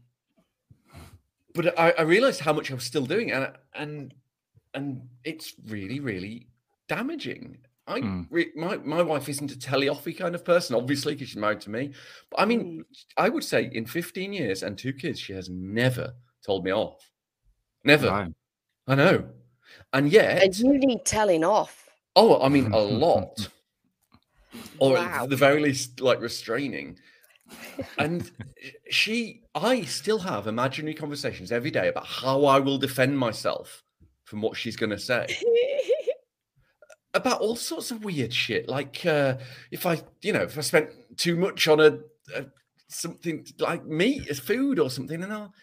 but 1.53 1.77
I, 1.79 1.91
I 1.91 2.01
realized 2.03 2.39
how 2.41 2.53
much 2.53 2.71
I 2.71 2.75
was 2.75 2.83
still 2.83 3.05
doing, 3.05 3.31
and 3.31 3.51
and 3.73 4.13
and 4.73 5.01
it's 5.23 5.53
really, 5.67 5.99
really 5.99 6.47
damaging. 6.87 7.57
I 7.87 8.01
Mm. 8.01 8.27
re- 8.29 8.51
my 8.55 8.77
my 8.77 9.01
wife 9.01 9.29
isn't 9.29 9.51
a 9.51 9.57
telly 9.57 9.87
offy 9.87 10.15
kind 10.17 10.35
of 10.35 10.43
person, 10.43 10.75
obviously, 10.75 11.13
because 11.15 11.29
she's 11.29 11.37
married 11.37 11.61
to 11.61 11.69
me. 11.69 11.93
But 12.29 12.41
I 12.41 12.45
mean, 12.45 12.83
I 13.15 13.29
would 13.29 13.43
say 13.43 13.69
in 13.73 13.85
15 13.85 14.33
years 14.33 14.61
and 14.63 14.77
two 14.77 14.93
kids, 14.93 15.19
she 15.19 15.33
has 15.33 15.49
never 15.49 16.13
told 16.45 16.65
me 16.65 16.71
off. 16.71 17.09
Never. 17.85 18.09
Right. 18.09 18.31
I 18.87 18.95
know. 18.95 19.29
And 19.93 20.11
yet, 20.11 20.43
And 20.43 20.57
you 20.59 20.77
need 20.77 21.05
telling 21.05 21.43
off. 21.43 21.86
Oh, 22.17 22.41
I 22.41 22.49
mean, 22.49 22.73
a 22.73 22.77
lot. 23.05 23.47
or 24.79 24.95
Wow. 24.95 25.23
at 25.23 25.29
the 25.29 25.35
very 25.37 25.61
least, 25.61 26.01
like 26.01 26.19
restraining. 26.19 26.97
And 27.97 28.29
she, 28.89 29.43
I 29.55 29.83
still 29.83 30.19
have 30.19 30.47
imaginary 30.47 30.93
conversations 30.95 31.51
every 31.51 31.71
day 31.71 31.87
about 31.87 32.05
how 32.07 32.43
I 32.45 32.59
will 32.59 32.77
defend 32.77 33.17
myself 33.17 33.83
from 34.25 34.41
what 34.41 34.57
she's 34.57 34.75
going 34.75 34.89
to 34.89 34.99
say 34.99 35.25
about 37.13 37.39
all 37.39 37.55
sorts 37.55 37.91
of 37.91 38.03
weird 38.03 38.33
shit. 38.33 38.67
Like 38.67 39.05
uh, 39.05 39.37
if 39.71 39.85
I, 39.85 40.01
you 40.21 40.33
know, 40.33 40.41
if 40.41 40.57
I 40.57 40.61
spent 40.61 40.89
too 41.15 41.37
much 41.37 41.67
on 41.69 41.79
a, 41.79 41.99
a 42.35 42.45
something 42.89 43.45
like 43.59 43.85
meat 43.85 44.27
as 44.27 44.39
food 44.39 44.79
or 44.79 44.89
something, 44.89 45.23
and 45.23 45.31
I'll. 45.31 45.53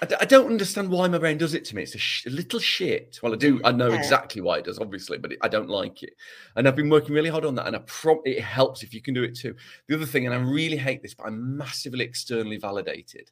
I, 0.00 0.06
d- 0.06 0.14
I 0.20 0.24
don't 0.24 0.46
understand 0.50 0.90
why 0.90 1.08
my 1.08 1.18
brain 1.18 1.38
does 1.38 1.54
it 1.54 1.64
to 1.66 1.76
me. 1.76 1.82
It's 1.82 1.94
a, 1.94 1.98
sh- 1.98 2.26
a 2.26 2.30
little 2.30 2.60
shit. 2.60 3.18
Well, 3.22 3.32
I 3.32 3.36
do. 3.36 3.60
I 3.64 3.72
know 3.72 3.88
Yeah. 3.88 3.98
exactly 3.98 4.40
why 4.40 4.58
it 4.58 4.64
does, 4.64 4.78
obviously, 4.78 5.18
but 5.18 5.32
it, 5.32 5.38
I 5.42 5.48
don't 5.48 5.68
like 5.68 6.02
it. 6.02 6.14
And 6.56 6.68
I've 6.68 6.76
been 6.76 6.88
working 6.90 7.14
really 7.14 7.30
hard 7.30 7.44
on 7.44 7.54
that. 7.56 7.66
And 7.66 7.74
I 7.74 7.80
prom- 7.80 8.20
it 8.24 8.40
helps 8.40 8.82
if 8.82 8.94
you 8.94 9.02
can 9.02 9.12
do 9.14 9.24
it 9.24 9.34
too. 9.36 9.54
The 9.88 9.96
other 9.96 10.06
thing, 10.06 10.26
and 10.26 10.34
I 10.34 10.38
really 10.38 10.76
hate 10.76 11.02
this, 11.02 11.14
but 11.14 11.26
I'm 11.26 11.56
massively 11.56 12.04
externally 12.04 12.58
validated. 12.58 13.30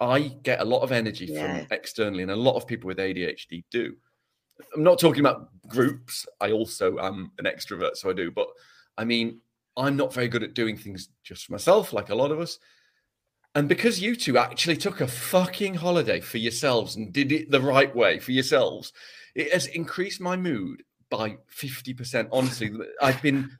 I 0.00 0.20
get 0.42 0.60
a 0.60 0.64
lot 0.64 0.80
of 0.80 0.92
energy 0.92 1.26
Yeah. 1.26 1.58
from 1.58 1.66
externally, 1.70 2.22
and 2.22 2.32
a 2.32 2.36
lot 2.36 2.56
of 2.56 2.66
people 2.66 2.88
with 2.88 2.98
ADHD 2.98 3.64
do. 3.70 3.94
I'm 4.74 4.82
not 4.82 4.98
talking 4.98 5.20
about 5.20 5.48
groups. 5.68 6.26
I 6.40 6.52
also 6.52 6.98
am 6.98 7.32
an 7.38 7.44
extrovert, 7.44 7.96
so 7.96 8.08
I 8.10 8.14
do. 8.14 8.30
But 8.30 8.48
I 8.96 9.04
mean, 9.04 9.40
I'm 9.76 9.96
not 9.96 10.12
very 10.14 10.28
good 10.28 10.42
at 10.42 10.54
doing 10.54 10.76
things 10.78 11.10
just 11.22 11.44
for 11.46 11.52
myself, 11.52 11.92
like 11.92 12.08
a 12.08 12.14
lot 12.14 12.30
of 12.30 12.40
us. 12.40 12.58
And 13.54 13.68
because 13.68 14.00
you 14.00 14.14
two 14.14 14.38
actually 14.38 14.76
took 14.76 15.00
a 15.00 15.08
fucking 15.08 15.74
holiday 15.74 16.20
for 16.20 16.38
yourselves 16.38 16.96
and 16.96 17.12
did 17.12 17.32
it 17.32 17.50
the 17.50 17.60
right 17.60 17.94
way 17.94 18.18
for 18.20 18.32
yourselves, 18.32 18.92
it 19.34 19.52
has 19.52 19.66
increased 19.66 20.20
my 20.20 20.36
mood 20.36 20.82
by 21.10 21.36
50%. 21.52 22.28
Honestly, 22.30 22.70
I've 23.02 23.20
been 23.22 23.50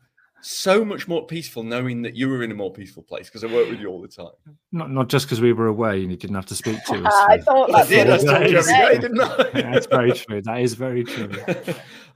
so 0.42 0.84
much 0.84 1.06
more 1.06 1.26
peaceful 1.26 1.62
knowing 1.62 2.02
that 2.02 2.14
you 2.14 2.28
were 2.28 2.42
in 2.42 2.50
a 2.50 2.54
more 2.54 2.72
peaceful 2.72 3.02
place 3.02 3.28
because 3.28 3.44
I 3.44 3.48
work 3.52 3.68
with 3.68 3.80
you 3.80 3.88
all 3.88 4.00
the 4.00 4.08
time. 4.08 4.30
Not 4.72 4.90
not 4.90 5.08
just 5.08 5.26
because 5.26 5.40
we 5.40 5.52
were 5.52 5.66
away 5.66 6.00
and 6.02 6.10
you 6.10 6.16
didn't 6.16 6.36
have 6.36 6.46
to 6.46 6.54
speak 6.54 6.82
to 6.84 6.94
us. 7.06 7.12
I 7.28 7.38
thought 7.38 7.74
I 7.74 7.84
that's 7.84 7.88
did. 7.90 8.06
I 8.08 8.16
what 8.16 8.26
told 8.26 8.46
you 8.46 8.52
you 8.52 8.58
every 8.58 8.72
day, 8.72 8.92
said. 8.92 9.00
didn't 9.02 9.20
I? 9.20 9.50
That's 9.72 9.86
very 9.86 10.12
true. 10.12 10.40
That 10.40 10.60
is 10.60 10.74
very 10.74 11.04
true. 11.04 11.30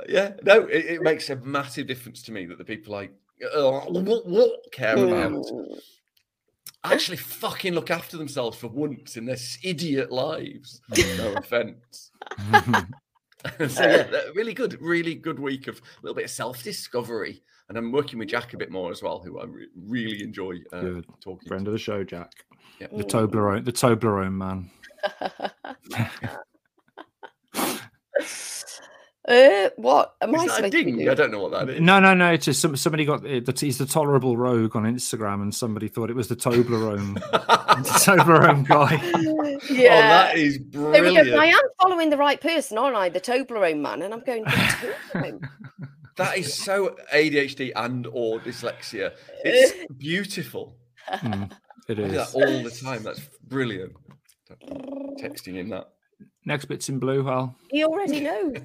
yeah, 0.08 0.32
no, 0.42 0.62
it, 0.62 0.84
it 0.86 1.02
makes 1.02 1.28
a 1.28 1.36
massive 1.36 1.86
difference 1.86 2.22
to 2.22 2.32
me 2.32 2.46
that 2.46 2.56
the 2.56 2.64
people 2.64 2.94
I 2.94 3.10
uh, 3.54 3.80
what, 3.88 4.26
what 4.26 4.60
care 4.72 4.94
about 4.96 5.32
Mm. 5.32 5.80
Actually 6.84 7.16
fucking 7.16 7.74
look 7.74 7.90
after 7.90 8.16
themselves 8.16 8.56
for 8.56 8.68
once 8.68 9.16
in 9.16 9.24
their 9.24 9.36
idiot 9.62 10.12
lives. 10.12 10.80
no 11.18 11.34
offense. 11.34 12.10
so 13.68 13.82
yeah, 13.82 14.06
really 14.34 14.54
good, 14.54 14.80
really 14.80 15.14
good 15.14 15.38
week 15.38 15.66
of 15.66 15.76
a 15.76 15.80
little 16.02 16.14
bit 16.14 16.24
of 16.24 16.30
self-discovery, 16.30 17.42
and 17.68 17.78
I'm 17.78 17.92
working 17.92 18.18
with 18.18 18.28
Jack 18.28 18.54
a 18.54 18.56
bit 18.56 18.70
more 18.70 18.90
as 18.90 19.02
well, 19.02 19.20
who 19.20 19.38
I 19.38 19.44
re- 19.44 19.68
really 19.76 20.22
enjoy 20.22 20.56
uh, 20.72 20.80
Good. 20.80 21.06
talking. 21.20 21.48
Friend 21.48 21.64
to. 21.64 21.70
of 21.70 21.72
the 21.72 21.78
show, 21.78 22.04
Jack. 22.04 22.32
Yeah. 22.80 22.88
The 22.90 23.04
Toblerone, 23.04 23.64
the 23.64 23.72
Toblerone 23.72 24.34
man. 24.34 24.70
Uh, 29.26 29.70
what 29.76 30.14
am 30.20 30.34
I 30.34 30.38
Is 30.38 30.44
that 30.44 30.50
a 30.50 30.54
supposed 30.56 30.72
to 30.72 30.84
be 30.84 30.92
ding? 30.92 31.08
I 31.08 31.14
don't 31.14 31.30
know 31.30 31.40
what 31.40 31.52
that 31.52 31.70
is. 31.70 31.80
No, 31.80 31.98
no, 31.98 32.12
no. 32.12 32.30
It's 32.32 32.44
just 32.44 32.60
some, 32.60 32.76
somebody 32.76 33.04
got 33.06 33.24
it. 33.24 33.46
the- 33.46 33.54
He's 33.58 33.78
the 33.78 33.86
tolerable 33.86 34.36
rogue 34.36 34.76
on 34.76 34.82
Instagram, 34.82 35.40
and 35.40 35.54
somebody 35.54 35.88
thought 35.88 36.10
it 36.10 36.16
was 36.16 36.28
the 36.28 36.36
Toblerone, 36.36 37.14
the 37.32 37.90
Toblerone 38.04 38.66
guy. 38.68 39.00
yeah. 39.72 39.94
Oh, 39.94 40.08
that 40.08 40.36
is 40.36 40.56
So 40.56 40.60
because 40.60 40.98
brilliant. 41.00 41.34
I 41.34 41.46
am 41.46 41.60
following 41.80 42.10
the 42.10 42.18
right 42.18 42.38
person, 42.40 42.76
aren't 42.76 42.96
I? 42.96 43.08
The 43.08 43.20
Toblerone 43.20 43.80
man, 43.80 44.02
and 44.02 44.12
I'm 44.12 44.20
going. 44.20 44.44
That 46.16 46.38
is 46.38 46.54
so 46.54 46.94
ADHD 47.12 47.72
and 47.74 48.06
or 48.12 48.38
dyslexia. 48.38 49.14
It's 49.44 49.92
beautiful. 49.98 50.76
Mm, 51.10 51.50
it 51.88 51.98
I 51.98 52.02
do 52.02 52.08
that 52.12 52.28
is. 52.28 52.34
all 52.36 52.62
the 52.62 52.70
time. 52.70 53.02
That's 53.02 53.20
brilliant. 53.48 53.94
Texting 55.20 55.54
him 55.54 55.70
that. 55.70 55.88
Next 56.46 56.66
bit's 56.66 56.90
in 56.90 56.98
blue. 56.98 57.24
Well, 57.24 57.56
he 57.70 57.82
already 57.84 58.20
knows. 58.28 58.56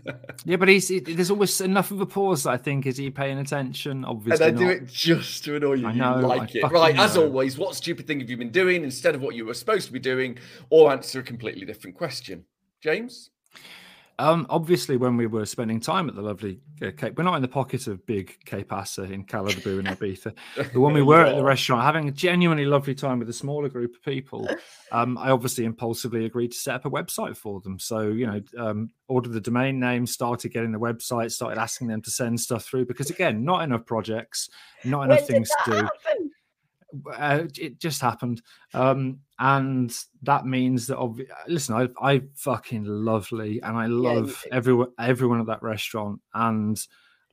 yeah, 0.43 0.57
but 0.57 0.67
he's 0.67 0.89
he- 0.89 0.99
there's 0.99 1.31
always 1.31 1.61
enough 1.61 1.91
of 1.91 2.01
a 2.01 2.05
pause. 2.05 2.45
I 2.45 2.57
think 2.57 2.85
is 2.85 2.97
he 2.97 3.09
paying 3.09 3.37
attention? 3.39 3.91
And 3.91 4.05
Obviously, 4.05 4.45
I 4.47 4.51
do 4.51 4.67
it 4.69 4.87
just 4.87 5.45
to 5.45 5.55
annoy 5.55 5.75
you. 5.75 5.87
I 5.87 5.91
You 5.93 5.99
know, 5.99 6.19
like 6.19 6.41
I 6.55 6.59
it. 6.59 6.63
Right, 6.63 6.71
fucking 6.71 6.97
as 6.99 7.15
always, 7.15 7.57
what 7.57 7.75
stupid 7.75 8.05
thing 8.05 8.19
have 8.19 8.29
you 8.29 8.35
been 8.35 8.51
doing 8.51 8.83
instead 8.83 9.15
of 9.15 9.21
what 9.21 9.33
you 9.35 9.45
were 9.45 9.53
supposed 9.53 9.87
to 9.87 9.93
be 9.93 9.99
doing, 9.99 10.37
or 10.69 10.91
answer 10.91 11.19
a 11.21 11.23
completely 11.23 11.65
different 11.65 11.95
question? 11.95 12.43
James? 12.83 13.29
Um, 14.19 14.45
obviously, 14.49 14.97
when 14.97 15.15
we 15.15 15.27
were 15.27 15.45
spending 15.45 15.79
time 15.79 16.09
at 16.09 16.15
the 16.15 16.21
lovely 16.21 16.59
uh, 16.81 16.91
Cape, 16.91 17.17
we're 17.17 17.23
not 17.23 17.35
in 17.35 17.41
the 17.41 17.47
pocket 17.47 17.87
of 17.87 18.05
big 18.05 18.37
Cape 18.43 18.71
Asa 18.73 19.03
in 19.03 19.23
Calaboo 19.23 19.79
in 19.79 19.85
Ibiza. 19.85 20.33
But 20.57 20.79
when 20.79 20.93
we 20.93 21.01
were 21.01 21.25
at 21.25 21.37
the 21.37 21.43
restaurant 21.43 21.83
having 21.83 22.09
a 22.09 22.11
genuinely 22.11 22.65
lovely 22.65 22.93
time 22.93 23.19
with 23.19 23.29
a 23.29 23.33
smaller 23.33 23.69
group 23.69 23.95
of 23.95 24.03
people, 24.03 24.49
um, 24.91 25.17
I 25.17 25.29
obviously 25.31 25.63
impulsively 25.63 26.25
agreed 26.25 26.51
to 26.51 26.57
set 26.57 26.75
up 26.75 26.85
a 26.85 26.91
website 26.91 27.37
for 27.37 27.61
them. 27.61 27.79
So, 27.79 28.09
you 28.09 28.27
know, 28.27 28.41
um, 28.57 28.89
ordered 29.07 29.31
the 29.31 29.39
domain 29.39 29.79
name, 29.79 30.05
started 30.05 30.51
getting 30.51 30.73
the 30.73 30.79
website, 30.79 31.31
started 31.31 31.57
asking 31.57 31.87
them 31.87 32.01
to 32.01 32.11
send 32.11 32.41
stuff 32.41 32.65
through 32.65 32.87
because, 32.87 33.09
again, 33.09 33.45
not 33.45 33.63
enough 33.63 33.85
projects, 33.85 34.49
not 34.83 35.03
enough 35.03 35.25
things 35.25 35.49
to 35.63 35.71
do 35.71 35.77
happen? 35.77 36.31
Uh, 37.15 37.43
it 37.57 37.79
just 37.79 38.01
happened. 38.01 38.41
Um 38.73 39.19
and 39.39 39.95
that 40.23 40.45
means 40.45 40.87
that 40.87 40.97
obvi- 40.97 41.29
listen 41.47 41.73
i 41.73 41.87
i 42.01 42.21
fucking 42.35 42.83
lovely 42.83 43.61
and 43.61 43.77
i 43.77 43.85
love 43.85 44.41
do. 44.43 44.49
everyone 44.51 44.89
everyone 44.99 45.39
at 45.39 45.47
that 45.47 45.63
restaurant. 45.63 46.19
And 46.33 46.79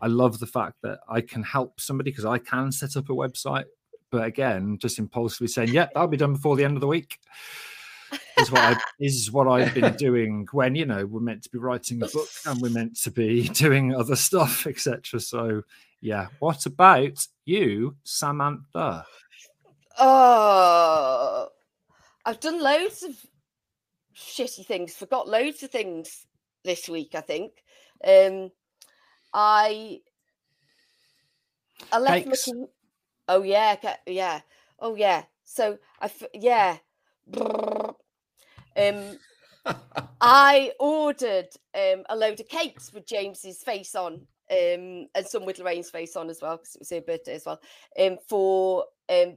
i 0.01 0.07
love 0.07 0.39
the 0.39 0.47
fact 0.47 0.77
that 0.83 1.01
i 1.09 1.21
can 1.21 1.43
help 1.43 1.81
somebody 1.81 2.11
because 2.11 2.25
i 2.25 2.39
can 2.39 2.71
set 2.71 2.97
up 2.97 3.09
a 3.11 3.13
website. 3.13 3.65
But 4.11 4.25
again 4.25 4.79
just 4.79 4.99
impulsively 4.99 5.49
saying 5.49 5.71
yeah 5.71 5.89
that'll 5.93 6.09
be 6.09 6.17
done 6.17 6.35
before 6.35 6.55
the 6.57 6.65
end 6.65 6.77
of 6.77 6.81
the 6.81 6.87
week 6.87 7.19
is 8.39 8.51
what 8.51 8.61
I 8.63 8.81
is 9.01 9.31
what 9.33 9.49
I've 9.49 9.75
been 9.75 9.95
doing 9.97 10.47
when 10.53 10.75
you 10.75 10.87
know 10.87 11.07
we're 11.07 11.21
meant 11.21 11.43
to 11.45 11.51
be 11.51 11.59
writing 11.59 12.03
a 12.03 12.07
book 12.09 12.29
and 12.47 12.61
we're 12.61 12.71
meant 12.71 12.97
to 13.03 13.11
be 13.11 13.49
doing 13.53 13.95
other 13.95 14.17
stuff, 14.17 14.67
etc. 14.67 15.21
So 15.21 15.63
yeah, 16.01 16.29
what 16.39 16.67
about 16.67 17.27
you, 17.45 17.97
Samantha? 18.05 19.07
Oh, 19.99 21.49
I've 22.25 22.41
done 22.41 22.63
loads 22.63 23.03
of 23.03 23.17
shitty 24.15 24.67
things. 24.67 24.95
Forgot 24.95 25.29
loads 25.29 25.63
of 25.63 25.71
things 25.71 26.27
this 26.65 26.89
week. 26.89 27.15
I 27.15 27.21
think. 27.23 27.53
Um, 28.05 28.51
I 29.33 30.01
I 31.93 31.99
left 31.99 32.27
my 32.27 32.33
Cakes. 32.33 32.45
key- 32.45 32.65
Oh 33.29 33.43
yeah, 33.43 33.77
yeah. 34.07 34.41
Oh 34.79 34.95
yeah. 34.95 35.25
So 35.45 35.79
I 36.01 36.11
yeah. 36.35 36.79
Um, 38.77 39.19
I 40.21 40.73
ordered 40.79 41.49
um, 41.75 42.05
a 42.09 42.17
load 42.17 42.41
of 42.41 42.49
cakes 42.49 42.93
with 42.93 43.07
James's 43.07 43.63
face 43.63 43.95
on, 43.95 44.15
um, 44.51 45.09
and 45.15 45.27
some 45.27 45.45
with 45.45 45.59
Lorraine's 45.59 45.91
face 45.91 46.17
on 46.17 46.31
as 46.31 46.41
well, 46.41 46.57
because 46.57 46.75
it 46.75 46.81
was 46.81 46.91
her 46.91 47.01
birthday 47.01 47.35
as 47.35 47.47
well, 47.47 47.61
um, 47.99 48.19
for 48.29 48.85
um, 49.09 49.37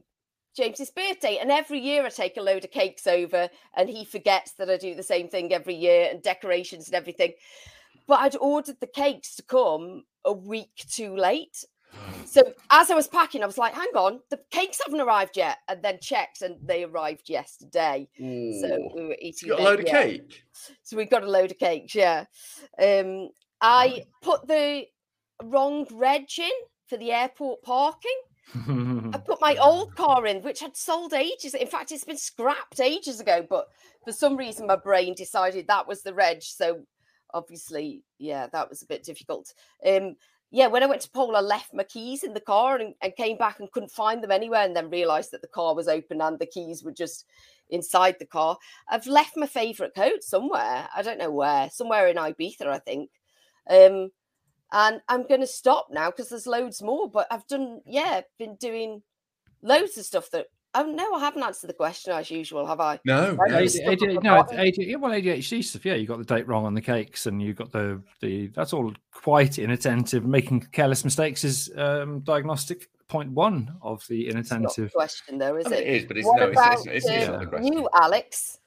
James's 0.55 0.91
birthday. 0.91 1.37
And 1.41 1.51
every 1.51 1.79
year 1.79 2.05
I 2.05 2.09
take 2.09 2.37
a 2.37 2.41
load 2.41 2.63
of 2.63 2.71
cakes 2.71 3.07
over, 3.07 3.49
and 3.75 3.89
he 3.89 4.05
forgets 4.05 4.51
that 4.53 4.69
I 4.69 4.77
do 4.77 4.93
the 4.93 5.03
same 5.03 5.29
thing 5.29 5.53
every 5.53 5.75
year, 5.75 6.09
and 6.11 6.21
decorations 6.21 6.87
and 6.87 6.95
everything. 6.95 7.33
But 8.07 8.19
I'd 8.19 8.35
ordered 8.35 8.79
the 8.79 8.87
cakes 8.87 9.35
to 9.35 9.43
come 9.43 10.03
a 10.25 10.33
week 10.33 10.85
too 10.89 11.15
late. 11.15 11.63
So 12.25 12.53
as 12.71 12.91
I 12.91 12.95
was 12.95 13.07
packing, 13.07 13.43
I 13.43 13.47
was 13.47 13.57
like, 13.57 13.73
hang 13.73 13.89
on, 13.95 14.19
the 14.29 14.39
cakes 14.51 14.79
haven't 14.85 15.01
arrived 15.01 15.35
yet. 15.35 15.57
And 15.67 15.81
then 15.83 15.99
checked, 16.01 16.41
and 16.41 16.55
they 16.63 16.83
arrived 16.83 17.29
yesterday. 17.29 18.07
So 18.61 18.91
we 18.95 19.01
were 19.03 19.09
You 19.09 19.15
eating 19.19 19.49
got 19.49 19.59
a 19.59 19.63
load 19.63 19.79
of 19.79 19.87
yeah. 19.87 20.03
cake. 20.03 20.43
So 20.83 20.97
we 20.97 21.05
got 21.05 21.23
a 21.23 21.29
load 21.29 21.51
of 21.51 21.57
cakes, 21.57 21.95
yeah. 21.95 22.25
Um, 22.81 23.29
I 23.61 24.03
put 24.21 24.47
the 24.47 24.85
wrong 25.43 25.85
reg 25.91 26.27
in 26.37 26.51
for 26.87 26.97
the 26.97 27.11
airport 27.11 27.61
parking. 27.63 28.19
I 29.13 29.17
put 29.25 29.41
my 29.41 29.55
old 29.57 29.95
car 29.95 30.25
in, 30.25 30.41
which 30.41 30.59
had 30.59 30.75
sold 30.75 31.13
ages. 31.13 31.53
In 31.53 31.67
fact, 31.67 31.91
it's 31.91 32.03
been 32.03 32.17
scrapped 32.17 32.79
ages 32.79 33.19
ago, 33.19 33.45
but 33.47 33.67
for 34.03 34.11
some 34.11 34.37
reason, 34.37 34.67
my 34.67 34.75
brain 34.75 35.13
decided 35.13 35.67
that 35.67 35.87
was 35.87 36.01
the 36.01 36.13
reg. 36.13 36.41
So 36.41 36.83
obviously, 37.33 38.03
yeah, 38.17 38.47
that 38.47 38.69
was 38.69 38.81
a 38.81 38.87
bit 38.87 39.03
difficult. 39.03 39.53
Um, 39.85 40.15
yeah, 40.51 40.67
when 40.67 40.81
I 40.81 40.87
went 40.87 41.01
to 41.01 41.11
Pole, 41.11 41.35
I 41.35 41.41
left 41.41 41.73
my 41.73 41.83
keys 41.83 42.23
in 42.23 42.33
the 42.33 42.39
car 42.39 42.77
and, 42.77 42.95
and 43.01 43.15
came 43.15 43.37
back 43.37 43.59
and 43.59 43.71
couldn't 43.71 43.91
find 43.91 44.23
them 44.23 44.31
anywhere, 44.31 44.63
and 44.63 44.75
then 44.75 44.89
realised 44.89 45.31
that 45.31 45.41
the 45.41 45.47
car 45.47 45.75
was 45.75 45.87
open 45.87 46.21
and 46.21 46.39
the 46.39 46.45
keys 46.45 46.83
were 46.83 46.91
just 46.91 47.25
inside 47.69 48.15
the 48.17 48.25
car. 48.25 48.57
I've 48.89 49.05
left 49.05 49.37
my 49.37 49.45
favourite 49.45 49.93
coat 49.95 50.23
somewhere. 50.23 50.87
I 50.95 51.01
don't 51.03 51.19
know 51.19 51.31
where. 51.31 51.69
Somewhere 51.69 52.07
in 52.07 52.17
Ibiza, 52.17 52.65
I 52.65 52.79
think. 52.79 53.11
Um, 53.69 54.09
and 54.71 55.01
I'm 55.07 55.27
going 55.27 55.41
to 55.41 55.47
stop 55.47 55.87
now 55.91 56.09
because 56.09 56.29
there's 56.29 56.47
loads 56.47 56.81
more. 56.81 57.09
But 57.09 57.27
I've 57.29 57.47
done, 57.47 57.81
yeah, 57.85 58.21
been 58.37 58.55
doing 58.55 59.03
loads 59.61 59.97
of 59.97 60.05
stuff 60.05 60.29
that. 60.31 60.47
Oh 60.79 60.85
no, 60.89 61.13
I 61.13 61.19
haven't 61.19 61.43
answered 61.43 61.67
the 61.67 61.73
question 61.73 62.13
as 62.13 62.31
usual, 62.31 62.65
have 62.65 62.79
I? 62.79 63.01
No, 63.03 63.33
no. 63.33 63.43
AD- 63.43 63.63
AD, 63.63 63.71
stuff 63.71 63.87
AD, 63.87 64.03
I've 64.03 64.23
no, 64.23 64.39
it's. 64.39 64.53
AD, 64.53 64.85
yeah, 64.85 64.95
well, 64.95 65.11
ADHD 65.11 65.61
stuff. 65.61 65.83
Yeah, 65.83 65.95
you 65.95 66.07
got 66.07 66.19
the 66.19 66.23
date 66.23 66.47
wrong 66.47 66.65
on 66.65 66.73
the 66.73 66.81
cakes, 66.81 67.25
and 67.25 67.41
you 67.41 67.53
got 67.53 67.69
the 67.73 68.01
the. 68.21 68.47
That's 68.47 68.71
all 68.71 68.93
quite 69.11 69.59
inattentive. 69.59 70.25
Making 70.25 70.61
careless 70.71 71.03
mistakes 71.03 71.43
is 71.43 71.69
um, 71.75 72.21
diagnostic 72.21 72.89
point 73.09 73.29
one 73.31 73.75
of 73.81 74.07
the 74.07 74.27
It's 74.27 74.35
not 74.35 74.45
the 74.45 74.55
inattentive. 74.55 74.93
question 74.93 75.37
though, 75.37 75.57
is 75.57 75.65
I 75.65 75.69
mean, 75.71 75.79
it? 75.79 75.87
it 75.87 75.95
is, 75.95 76.05
but 76.05 76.17
it's 76.17 76.27
what 76.27 76.39
no, 76.39 76.47
it's, 76.47 76.57
about 76.57 76.73
it's, 76.73 76.85
it's, 76.87 77.09
it's 77.09 77.27
um, 77.27 77.33
not 77.33 77.43
a 77.43 77.47
question. 77.47 77.73
you, 77.73 77.89
Alex? 77.93 78.59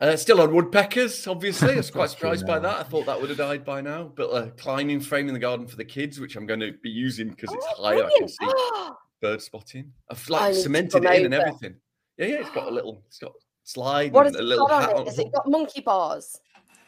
Uh, 0.00 0.16
still 0.16 0.40
on 0.40 0.52
woodpeckers, 0.52 1.28
obviously. 1.28 1.74
I 1.74 1.76
was 1.76 1.90
quite 1.92 2.08
Fucking 2.08 2.18
surprised 2.18 2.46
by 2.46 2.58
that. 2.58 2.80
I 2.80 2.82
thought 2.82 3.06
that 3.06 3.20
would 3.20 3.30
have 3.30 3.38
died 3.38 3.64
by 3.64 3.80
now. 3.80 4.10
But 4.16 4.30
a 4.30 4.50
climbing 4.50 5.00
frame 5.00 5.28
in 5.28 5.32
the 5.32 5.40
garden 5.40 5.68
for 5.68 5.76
the 5.76 5.84
kids, 5.84 6.18
which 6.18 6.34
I'm 6.34 6.44
going 6.44 6.60
to 6.60 6.72
be 6.82 6.90
using 6.90 7.28
because 7.28 7.54
it's 7.54 7.66
Oh, 7.78 7.84
higher. 7.84 8.04
I 8.04 8.10
can 8.18 8.28
see 8.28 8.46
bird 9.20 9.42
spotting. 9.42 9.92
I've 10.10 10.28
like 10.28 10.50
need 10.50 10.54
to 10.56 10.60
cemented 10.62 11.04
it 11.04 11.12
in 11.12 11.24
and 11.26 11.34
everything. 11.34 11.76
Yeah, 12.18 12.26
yeah. 12.26 12.36
It's 12.36 12.50
got 12.50 12.68
a 12.68 12.70
little. 12.70 13.02
It's 13.06 13.18
got 13.18 13.32
slide 13.64 14.12
what 14.12 14.26
and 14.26 14.34
has 14.36 14.40
a 14.40 14.44
it 14.44 14.48
little 14.48 14.66
got 14.66 14.82
hat 14.82 14.90
on 14.90 14.96
on. 14.96 15.02
it? 15.02 15.08
Has 15.08 15.18
it 15.18 15.32
got 15.32 15.48
monkey 15.48 15.80
bars? 15.80 16.36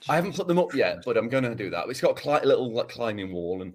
I 0.09 0.15
haven't 0.15 0.37
put 0.37 0.47
them 0.47 0.59
up 0.59 0.75
yet, 0.75 1.03
but 1.05 1.17
I'm 1.17 1.29
going 1.29 1.43
to 1.45 1.55
do 1.55 1.71
that. 1.71 1.89
It's 1.89 2.01
got 2.01 2.25
a 2.25 2.47
little 2.47 2.73
like 2.73 2.89
climbing 2.89 3.33
wall, 3.33 3.63
and 3.63 3.75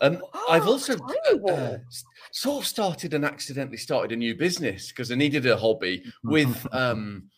um, 0.00 0.22
I've 0.48 0.66
also 0.66 0.94
uh, 0.94 1.36
wall. 1.36 1.80
s- 1.88 2.04
sort 2.32 2.62
of 2.62 2.66
started 2.68 3.12
and 3.14 3.24
accidentally 3.24 3.76
started 3.76 4.12
a 4.12 4.16
new 4.16 4.34
business 4.34 4.88
because 4.88 5.12
I 5.12 5.14
needed 5.16 5.44
a 5.46 5.56
hobby 5.56 6.04
with 6.24 6.66
um, 6.72 7.28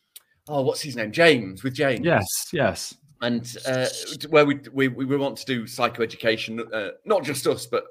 oh, 0.49 0.63
what's 0.63 0.81
his 0.83 0.95
name? 0.97 1.11
James 1.11 1.65
with 1.65 1.75
James. 1.75 2.05
Yes, 2.05 2.49
yes. 2.53 2.95
And 3.23 3.57
uh, 3.67 3.87
where 4.31 4.47
we, 4.47 4.61
we 4.73 4.89
we 4.89 5.17
want 5.17 5.37
to 5.39 5.45
do 5.45 5.65
psychoeducation, 5.65 6.61
uh, 6.73 6.93
not 7.05 7.23
just 7.23 7.47
us, 7.47 7.67
but 7.67 7.85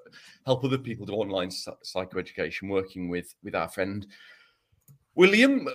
help 0.45 0.63
other 0.63 0.77
people 0.77 1.05
do 1.05 1.13
online 1.13 1.49
psychoeducation, 1.49 2.69
working 2.69 3.09
with 3.09 3.35
with 3.43 3.53
our 3.53 3.69
friend 3.69 4.07
William. 5.15 5.67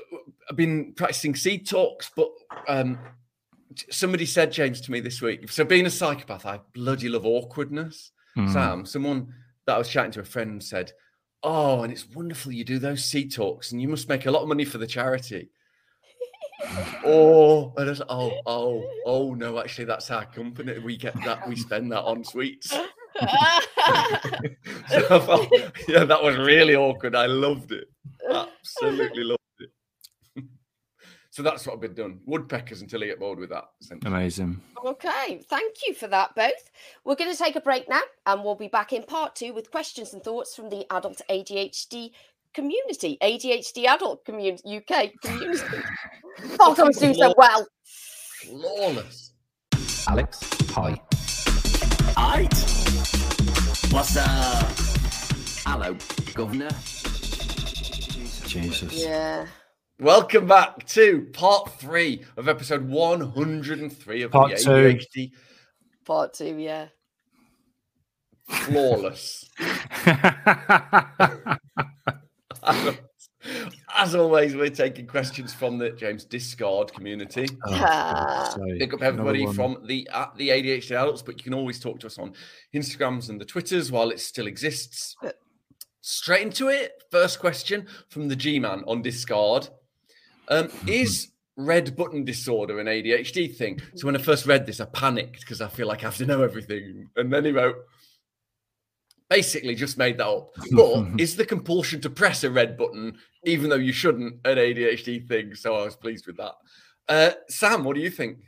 I've 0.51 0.57
been 0.57 0.93
practicing 0.95 1.37
seed 1.37 1.69
talks, 1.69 2.11
but 2.17 2.31
um, 2.67 2.99
somebody 3.91 4.27
said 4.27 4.51
James 4.51 4.81
to 4.83 4.91
me 4.91 5.01
this 5.01 5.23
week. 5.23 5.51
So 5.51 5.65
being 5.65 5.87
a 5.87 5.91
psychopath, 5.91 6.47
I 6.47 6.61
bloody 6.73 7.09
love 7.09 7.27
awkwardness. 7.27 8.11
Mm. 8.37 8.53
Sam, 8.53 8.87
someone 8.87 9.33
that 9.67 9.77
I 9.77 9.79
was 9.79 9.89
chatting 9.89 10.13
to 10.13 10.21
a 10.21 10.25
friend 10.25 10.63
said, 10.63 10.93
"Oh, 11.45 11.83
and 11.83 11.93
it's 11.93 12.09
wonderful 12.09 12.51
you 12.51 12.65
do 12.65 12.81
those 12.81 13.05
seed 13.05 13.33
talks, 13.33 13.71
and 13.71 13.81
you 13.81 13.89
must 13.89 14.09
make 14.09 14.27
a 14.27 14.31
lot 14.33 14.43
of 14.43 14.49
money 14.49 14.65
for 14.65 14.79
the 14.79 14.87
charity." 14.87 15.51
Oh, 17.05 17.73
and 17.77 17.87
I 17.87 17.91
was, 17.91 18.03
oh, 18.09 18.33
oh, 18.47 18.91
oh 19.07 19.35
no! 19.35 19.59
Actually, 19.61 19.87
that's 19.87 20.11
our 20.11 20.27
company. 20.27 20.79
We 20.79 20.97
get 20.97 21.15
that. 21.25 21.49
We 21.49 21.57
spend 21.57 21.93
that 21.93 22.03
on 22.03 22.25
sweets. 22.25 22.75
so 24.89 25.21
felt, 25.21 25.53
yeah, 25.89 26.05
that 26.05 26.23
was 26.23 26.37
really 26.37 26.75
awkward. 26.75 27.15
I 27.15 27.27
loved 27.27 27.73
it. 27.73 27.89
Absolutely 28.31 29.25
loved 29.25 29.41
it. 29.61 29.71
so 31.31 31.43
that's 31.43 31.67
what 31.67 31.75
I've 31.75 31.81
been 31.81 31.95
doing. 31.95 32.21
Woodpeckers 32.27 32.81
until 32.83 33.03
I 33.03 33.07
get 33.07 33.21
bored 33.21 33.39
with 33.39 33.51
that. 33.51 33.65
Amazing. 34.05 34.61
Okay, 34.85 35.41
thank 35.49 35.77
you 35.87 35.95
for 35.95 36.09
that, 36.09 36.35
both. 36.35 36.71
We're 37.05 37.15
going 37.15 37.31
to 37.31 37.39
take 37.39 37.57
a 37.57 37.61
break 37.61 37.89
now, 37.89 38.03
and 38.27 38.43
we'll 38.43 38.55
be 38.57 38.69
back 38.69 38.93
in 38.93 39.05
part 39.05 39.37
two 39.37 39.53
with 39.53 39.71
questions 39.71 40.13
and 40.13 40.23
thoughts 40.23 40.55
from 40.55 40.69
the 40.69 40.85
adult 40.93 41.21
ADHD 41.31 42.11
community, 42.55 43.19
ADHD 43.21 43.87
adult 43.87 44.25
community, 44.25 44.79
UK 44.79 45.11
community. 45.23 45.63
oh, 46.61 46.75
I 46.79 46.83
was 46.85 46.97
doing 46.97 47.15
so 47.15 47.35
well. 47.37 47.67
Flawless. 47.85 49.33
Alex, 50.09 50.39
hi. 50.71 51.01
Hi. 52.17 52.43
What's 53.91 54.17
up? 54.17 54.71
Hello, 55.67 55.97
Governor. 56.35 56.71
Jesus. 58.47 58.93
Yeah. 58.93 59.47
Welcome 59.99 60.47
back 60.47 60.87
to 60.89 61.23
part 61.33 61.73
three 61.81 62.25
of 62.37 62.49
episode 62.49 62.89
103 62.89 64.23
of 64.23 64.31
part 64.31 64.51
the 64.51 64.57
ADHD. 64.57 65.05
Two. 65.13 65.29
Part 66.05 66.35
two, 66.35 66.57
yeah. 66.57 66.87
Flawless. 68.47 69.49
As 73.97 74.15
always, 74.15 74.57
we're 74.57 74.71
taking 74.71 75.07
questions 75.07 75.53
from 75.53 75.79
the 75.79 75.91
James 75.91 76.25
Discord 76.25 76.93
community. 76.93 77.47
Oh, 77.67 78.57
Pick 78.79 78.95
up 78.95 79.03
everybody 79.03 79.47
from 79.53 79.85
the 79.87 80.09
at 80.13 80.35
the 80.37 80.49
ADHD 80.49 80.93
adults, 80.93 81.23
but 81.23 81.37
you 81.37 81.45
can 81.45 81.55
always 81.55 81.79
talk 81.79 82.01
to 82.01 82.07
us 82.07 82.19
on 82.19 82.33
Instagrams 82.75 83.29
and 83.29 83.41
the 83.41 83.45
Twitters 83.45 83.93
while 83.93 84.11
it 84.11 84.21
still 84.21 84.47
exists. 84.47 85.17
Straight 86.01 86.43
into 86.43 86.69
it. 86.69 87.03
First 87.11 87.39
question 87.39 87.87
from 88.09 88.29
the 88.29 88.37
G 88.37 88.59
Man 88.59 88.83
on 88.87 89.03
Discord. 89.03 89.69
Um, 90.49 90.71
is 90.87 91.29
red 91.57 91.97
button 91.97 92.25
disorder 92.25 92.81
an 92.81 92.87
ADHD 92.87 93.55
thing? 93.55 93.81
So 93.95 94.07
when 94.07 94.17
I 94.17 94.21
first 94.21 94.47
read 94.47 94.67
this, 94.67 94.81
I 94.81 94.87
panicked 94.87 95.41
because 95.41 95.61
I 95.61 95.69
feel 95.69 95.87
like 95.87 96.03
I 96.03 96.07
have 96.07 96.17
to 96.17 96.27
know 96.27 96.43
everything. 96.43 97.09
And 97.17 97.33
then 97.33 97.45
he 97.45 97.53
wrote, 97.53 97.77
basically 99.29 99.75
just 99.75 99.99
made 99.99 100.19
that 100.19 100.29
up. 100.29 100.51
But 100.73 101.21
is 101.21 101.37
the 101.37 101.47
compulsion 101.47 102.01
to 102.03 102.11
press 102.11 102.45
a 102.45 102.51
red 102.51 102.77
button, 102.77 103.17
even 103.45 103.71
though 103.71 103.77
you 103.77 103.93
shouldn't, 103.93 104.41
an 104.45 104.59
ADHD 104.59 105.27
thing? 105.27 105.55
So 105.55 105.75
I 105.75 105.85
was 105.85 105.97
pleased 105.97 106.27
with 106.27 106.37
that. 106.37 106.53
Uh, 107.09 107.31
Sam, 107.49 107.85
what 107.85 107.97
do 107.97 108.03
you 108.03 108.11
think? 108.11 108.39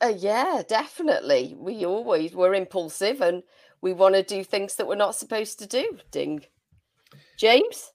Uh, 0.00 0.14
yeah, 0.16 0.62
definitely. 0.68 1.54
We 1.56 1.84
always 1.84 2.34
were 2.34 2.54
impulsive 2.54 3.20
and 3.20 3.42
we 3.80 3.92
want 3.92 4.14
to 4.14 4.22
do 4.22 4.42
things 4.42 4.76
that 4.76 4.86
we're 4.86 4.96
not 4.96 5.14
supposed 5.14 5.58
to 5.60 5.66
do. 5.66 5.98
Ding. 6.10 6.44
James? 7.36 7.92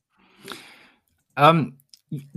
Um, 1.35 1.77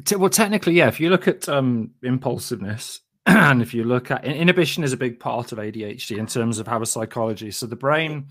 t- 0.04 0.16
well, 0.16 0.30
technically, 0.30 0.74
yeah. 0.74 0.88
If 0.88 1.00
you 1.00 1.10
look 1.10 1.28
at 1.28 1.48
um, 1.48 1.90
impulsiveness, 2.02 3.00
and 3.26 3.62
if 3.62 3.72
you 3.72 3.84
look 3.84 4.10
at 4.10 4.24
inhibition 4.24 4.84
is 4.84 4.92
a 4.92 4.98
big 4.98 5.18
part 5.18 5.52
of 5.52 5.58
ADHD 5.58 6.18
in 6.18 6.26
terms 6.26 6.58
of 6.58 6.66
how 6.66 6.78
our 6.78 6.84
psychology. 6.84 7.50
So 7.50 7.66
the 7.66 7.76
brain, 7.76 8.26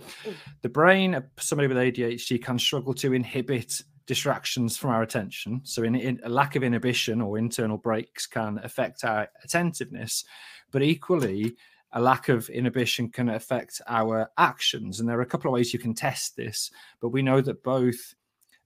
the 0.62 0.70
brain, 0.70 1.20
somebody 1.40 1.68
with 1.68 1.78
ADHD 1.78 2.44
can 2.44 2.60
struggle 2.60 2.94
to 2.96 3.14
inhibit 3.14 3.82
distractions 4.06 4.78
from 4.78 4.92
our 4.92 5.02
attention. 5.02 5.62
So 5.64 5.82
in, 5.82 5.96
in 5.96 6.20
a 6.24 6.30
lack 6.30 6.56
of 6.56 6.64
inhibition 6.64 7.22
or 7.22 7.40
internal 7.40 7.78
breaks 7.78 8.28
can 8.28 8.60
affect 8.64 9.04
our 9.04 9.30
attentiveness, 9.44 10.26
but 10.72 10.84
equally 10.84 11.56
a 11.94 12.02
lack 12.02 12.30
of 12.30 12.50
inhibition 12.50 13.10
can 13.10 13.30
affect 13.30 13.82
our 13.88 14.30
actions. 14.38 15.00
And 15.00 15.10
there 15.10 15.18
are 15.18 15.24
a 15.24 15.28
couple 15.28 15.50
of 15.50 15.54
ways 15.54 15.74
you 15.74 15.80
can 15.80 15.96
test 15.96 16.36
this, 16.36 16.70
but 17.00 17.10
we 17.10 17.24
know 17.24 17.42
that 17.42 17.64
both 17.64 18.14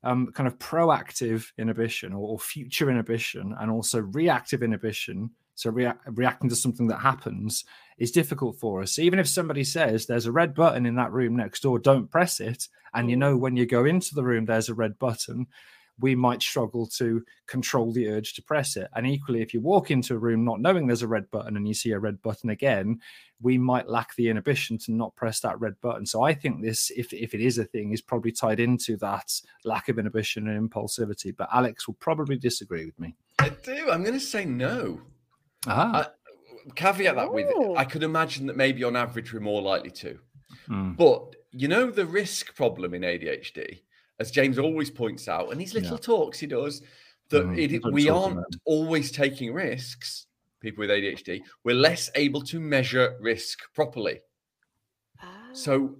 um, 0.03 0.27
kind 0.33 0.47
of 0.47 0.59
proactive 0.59 1.51
inhibition 1.57 2.11
or, 2.11 2.29
or 2.29 2.39
future 2.39 2.89
inhibition 2.89 3.55
and 3.59 3.71
also 3.71 4.01
reactive 4.01 4.61
inhibition 4.61 5.29
so 5.57 5.71
rea- 5.71 5.93
reacting 6.05 6.49
to 6.49 6.55
something 6.55 6.87
that 6.87 6.99
happens 6.99 7.65
is 7.97 8.11
difficult 8.11 8.57
for 8.57 8.81
us. 8.81 8.99
Even 8.99 9.17
if 9.17 9.27
somebody 9.27 9.63
says 9.63 10.05
there's 10.05 10.27
a 10.27 10.31
red 10.31 10.53
button 10.53 10.85
in 10.85 10.95
that 10.95 11.11
room 11.11 11.35
next 11.35 11.63
door, 11.63 11.79
don't 11.79 12.11
press 12.11 12.39
it. 12.39 12.67
And 12.93 13.09
you 13.09 13.17
know, 13.17 13.35
when 13.35 13.57
you 13.57 13.65
go 13.65 13.83
into 13.83 14.13
the 14.13 14.23
room, 14.23 14.45
there's 14.45 14.69
a 14.69 14.75
red 14.75 14.99
button. 14.99 15.47
We 15.99 16.13
might 16.13 16.43
struggle 16.43 16.85
to 16.97 17.25
control 17.47 17.91
the 17.91 18.07
urge 18.07 18.35
to 18.35 18.43
press 18.43 18.77
it. 18.77 18.87
And 18.95 19.07
equally, 19.07 19.41
if 19.41 19.51
you 19.51 19.61
walk 19.61 19.89
into 19.89 20.13
a 20.13 20.19
room 20.19 20.45
not 20.45 20.61
knowing 20.61 20.85
there's 20.85 21.01
a 21.01 21.07
red 21.07 21.31
button 21.31 21.57
and 21.57 21.67
you 21.67 21.73
see 21.73 21.89
a 21.89 21.97
red 21.97 22.21
button 22.21 22.51
again, 22.51 22.99
we 23.41 23.57
might 23.57 23.89
lack 23.89 24.15
the 24.15 24.29
inhibition 24.29 24.77
to 24.77 24.91
not 24.91 25.15
press 25.15 25.39
that 25.39 25.59
red 25.59 25.73
button. 25.81 26.05
So 26.05 26.21
I 26.21 26.35
think 26.35 26.61
this, 26.61 26.91
if, 26.95 27.11
if 27.13 27.33
it 27.33 27.41
is 27.41 27.57
a 27.57 27.65
thing, 27.65 27.93
is 27.93 28.01
probably 28.01 28.31
tied 28.31 28.59
into 28.59 28.95
that 28.97 29.41
lack 29.65 29.89
of 29.89 29.97
inhibition 29.97 30.47
and 30.47 30.69
impulsivity. 30.69 31.35
But 31.35 31.49
Alex 31.51 31.87
will 31.87 31.95
probably 31.95 32.37
disagree 32.37 32.85
with 32.85 32.99
me. 32.99 33.15
I 33.39 33.49
do. 33.49 33.89
I'm 33.89 34.03
going 34.03 34.13
to 34.13 34.19
say 34.19 34.45
no. 34.45 35.01
Ah. 35.65 36.01
Uh, 36.01 36.05
caveat 36.75 37.15
that 37.15 37.27
Ooh. 37.27 37.31
with 37.31 37.77
I 37.77 37.85
could 37.85 38.03
imagine 38.03 38.45
that 38.47 38.57
maybe 38.57 38.83
on 38.83 38.95
average 38.95 39.33
we're 39.33 39.39
more 39.39 39.61
likely 39.61 39.91
to. 39.91 40.19
Mm. 40.69 40.97
But 40.97 41.35
you 41.51 41.67
know 41.67 41.89
the 41.89 42.05
risk 42.05 42.55
problem 42.55 42.93
in 42.93 43.01
ADHD, 43.01 43.81
as 44.19 44.31
James 44.31 44.59
always 44.59 44.91
points 44.91 45.27
out, 45.27 45.51
and 45.51 45.59
these 45.59 45.73
little 45.73 45.97
yeah. 45.97 46.01
talks 46.01 46.39
he 46.39 46.47
does, 46.47 46.81
that 47.29 47.45
mm, 47.45 47.57
it, 47.57 47.91
we 47.91 48.09
aren't 48.09 48.55
always 48.65 49.11
taking 49.11 49.53
risks. 49.53 50.25
People 50.59 50.81
with 50.81 50.89
ADHD, 50.89 51.41
we're 51.63 51.75
less 51.75 52.09
able 52.15 52.41
to 52.41 52.59
measure 52.59 53.15
risk 53.21 53.59
properly. 53.75 54.19
Ah. 55.21 55.49
So, 55.53 55.97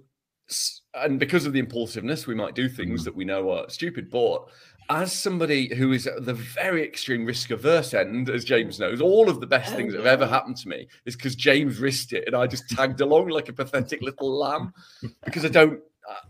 and 0.94 1.20
because 1.20 1.46
of 1.46 1.52
the 1.52 1.60
impulsiveness, 1.60 2.26
we 2.26 2.34
might 2.34 2.56
do 2.56 2.68
things 2.68 3.02
mm. 3.02 3.04
that 3.04 3.14
we 3.14 3.24
know 3.24 3.50
are 3.50 3.70
stupid. 3.70 4.10
But 4.10 4.48
as 4.90 5.12
somebody 5.12 5.74
who 5.74 5.92
is 5.92 6.06
at 6.06 6.24
the 6.24 6.34
very 6.34 6.82
extreme 6.82 7.24
risk 7.24 7.50
averse 7.50 7.92
end, 7.92 8.30
as 8.30 8.44
James 8.44 8.80
knows, 8.80 9.00
all 9.00 9.28
of 9.28 9.40
the 9.40 9.46
best 9.46 9.74
things 9.74 9.92
that 9.92 9.98
have 9.98 10.06
ever 10.06 10.26
happened 10.26 10.56
to 10.58 10.68
me 10.68 10.88
is 11.04 11.14
because 11.14 11.34
James 11.34 11.78
risked 11.78 12.12
it 12.12 12.24
and 12.26 12.34
I 12.34 12.46
just 12.46 12.68
tagged 12.70 13.00
along 13.00 13.28
like 13.28 13.48
a 13.48 13.52
pathetic 13.52 14.00
little 14.00 14.32
lamb 14.32 14.72
because 15.24 15.44
I 15.44 15.48
don't. 15.48 15.80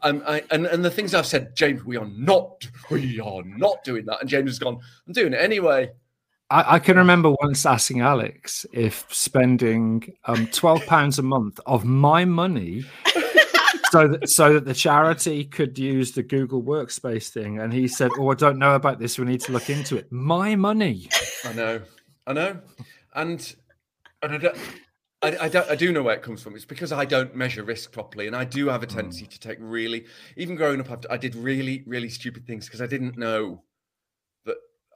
I'm, 0.02 0.24
I, 0.26 0.42
and, 0.50 0.66
and 0.66 0.84
the 0.84 0.90
things 0.90 1.14
I've 1.14 1.24
said, 1.24 1.54
James, 1.54 1.84
we 1.84 1.96
are 1.96 2.08
not, 2.08 2.66
we 2.90 3.20
are 3.20 3.44
not 3.44 3.84
doing 3.84 4.06
that. 4.06 4.20
And 4.20 4.28
James 4.28 4.50
has 4.50 4.58
gone, 4.58 4.80
I'm 5.06 5.12
doing 5.12 5.32
it 5.32 5.40
anyway. 5.40 5.92
I, 6.50 6.74
I 6.74 6.78
can 6.80 6.96
remember 6.96 7.32
once 7.42 7.64
asking 7.64 8.00
Alex 8.00 8.66
if 8.72 9.06
spending 9.14 10.14
um, 10.24 10.48
twelve 10.48 10.84
pounds 10.86 11.20
a 11.20 11.22
month 11.22 11.60
of 11.66 11.84
my 11.84 12.24
money 12.24 12.84
so 13.90 14.08
that 14.08 14.28
so 14.28 14.54
that 14.54 14.64
the 14.64 14.74
charity 14.74 15.44
could 15.44 15.78
use 15.78 16.12
the 16.12 16.22
Google 16.22 16.62
Workspace 16.62 17.28
thing. 17.28 17.58
And 17.58 17.72
he 17.72 17.88
said, 17.88 18.10
"Oh, 18.18 18.30
I 18.30 18.34
don't 18.34 18.58
know 18.58 18.74
about 18.74 18.98
this. 18.98 19.18
We 19.18 19.24
need 19.24 19.40
to 19.42 19.52
look 19.52 19.70
into 19.70 19.96
it." 19.96 20.10
My 20.10 20.56
money. 20.56 21.08
I 21.44 21.52
know, 21.52 21.80
I 22.26 22.32
know, 22.32 22.60
and 23.14 23.54
and 24.22 24.32
I 24.34 24.38
don't. 24.38 24.56
I, 25.20 25.36
I, 25.36 25.48
don't, 25.48 25.68
I 25.68 25.74
do 25.74 25.90
know 25.90 26.04
where 26.04 26.14
it 26.14 26.22
comes 26.22 26.44
from. 26.44 26.54
It's 26.54 26.64
because 26.64 26.92
I 26.92 27.04
don't 27.04 27.34
measure 27.34 27.64
risk 27.64 27.90
properly, 27.90 28.28
and 28.28 28.36
I 28.36 28.44
do 28.44 28.68
have 28.68 28.84
a 28.84 28.86
tendency 28.86 29.24
mm. 29.24 29.30
to 29.30 29.40
take 29.40 29.58
really, 29.60 30.06
even 30.36 30.54
growing 30.54 30.80
up, 30.80 31.04
I 31.10 31.16
did 31.16 31.34
really, 31.34 31.82
really 31.86 32.08
stupid 32.08 32.46
things 32.46 32.66
because 32.66 32.80
I 32.80 32.86
didn't 32.86 33.18
know 33.18 33.64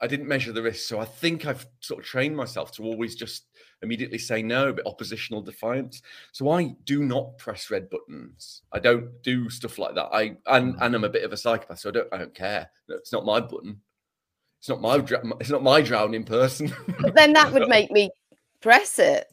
I 0.03 0.07
didn't 0.07 0.27
measure 0.27 0.51
the 0.51 0.61
risk. 0.61 0.87
So 0.89 0.99
I 0.99 1.05
think 1.05 1.45
I've 1.45 1.65
sort 1.79 2.01
of 2.01 2.05
trained 2.05 2.35
myself 2.35 2.73
to 2.73 2.83
always 2.83 3.15
just 3.15 3.45
immediately 3.81 4.17
say 4.17 4.43
no, 4.43 4.67
a 4.67 4.73
bit 4.73 4.85
oppositional 4.85 5.41
defiance. 5.41 6.01
So 6.33 6.49
I 6.49 6.75
do 6.83 7.05
not 7.05 7.37
press 7.37 7.71
red 7.71 7.89
buttons. 7.89 8.63
I 8.73 8.79
don't 8.79 9.09
do 9.23 9.49
stuff 9.49 9.79
like 9.79 9.95
that. 9.95 10.09
I 10.11 10.35
and, 10.47 10.75
and 10.81 10.93
I'm 10.93 11.05
a 11.05 11.09
bit 11.09 11.23
of 11.23 11.31
a 11.31 11.37
psychopath, 11.37 11.79
so 11.79 11.89
I 11.89 11.93
don't 11.93 12.07
I 12.11 12.17
don't 12.17 12.35
care. 12.35 12.69
It's 12.89 13.13
not 13.13 13.25
my 13.25 13.39
button. 13.39 13.79
It's 14.59 14.67
not 14.67 14.81
my 14.81 14.97
it's 15.39 15.49
not 15.49 15.63
my 15.63 15.81
drowning 15.81 16.25
person. 16.25 16.73
But 16.99 17.15
then 17.15 17.31
that 17.33 17.53
would 17.53 17.67
make 17.69 17.89
me 17.89 18.09
press 18.59 18.99
it. 18.99 19.27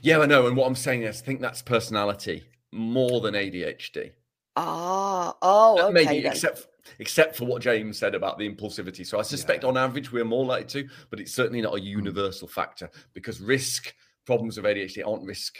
Yeah, 0.00 0.20
I 0.20 0.26
know. 0.26 0.46
And 0.46 0.56
what 0.56 0.66
I'm 0.66 0.74
saying 0.74 1.02
is, 1.02 1.20
I 1.20 1.24
think 1.26 1.42
that's 1.42 1.60
personality 1.60 2.44
more 2.72 3.20
than 3.20 3.34
ADHD. 3.34 4.12
Ah, 4.56 5.34
oh, 5.42 5.78
okay. 5.82 5.92
Maybe 5.92 6.22
then. 6.22 6.32
except 6.32 6.68
except 6.98 7.36
for 7.36 7.44
what 7.44 7.62
James 7.62 7.98
said 7.98 8.14
about 8.14 8.38
the 8.38 8.48
impulsivity. 8.48 9.06
So 9.06 9.18
I 9.18 9.22
suspect 9.22 9.62
yeah. 9.62 9.70
on 9.70 9.76
average 9.76 10.12
we're 10.12 10.24
more 10.24 10.44
likely 10.44 10.82
to, 10.82 10.88
but 11.10 11.20
it's 11.20 11.32
certainly 11.32 11.60
not 11.60 11.74
a 11.74 11.80
universal 11.80 12.48
factor 12.48 12.90
because 13.12 13.40
risk 13.40 13.94
problems 14.26 14.58
of 14.58 14.64
ADHD 14.64 15.06
aren't 15.06 15.24
risk 15.24 15.58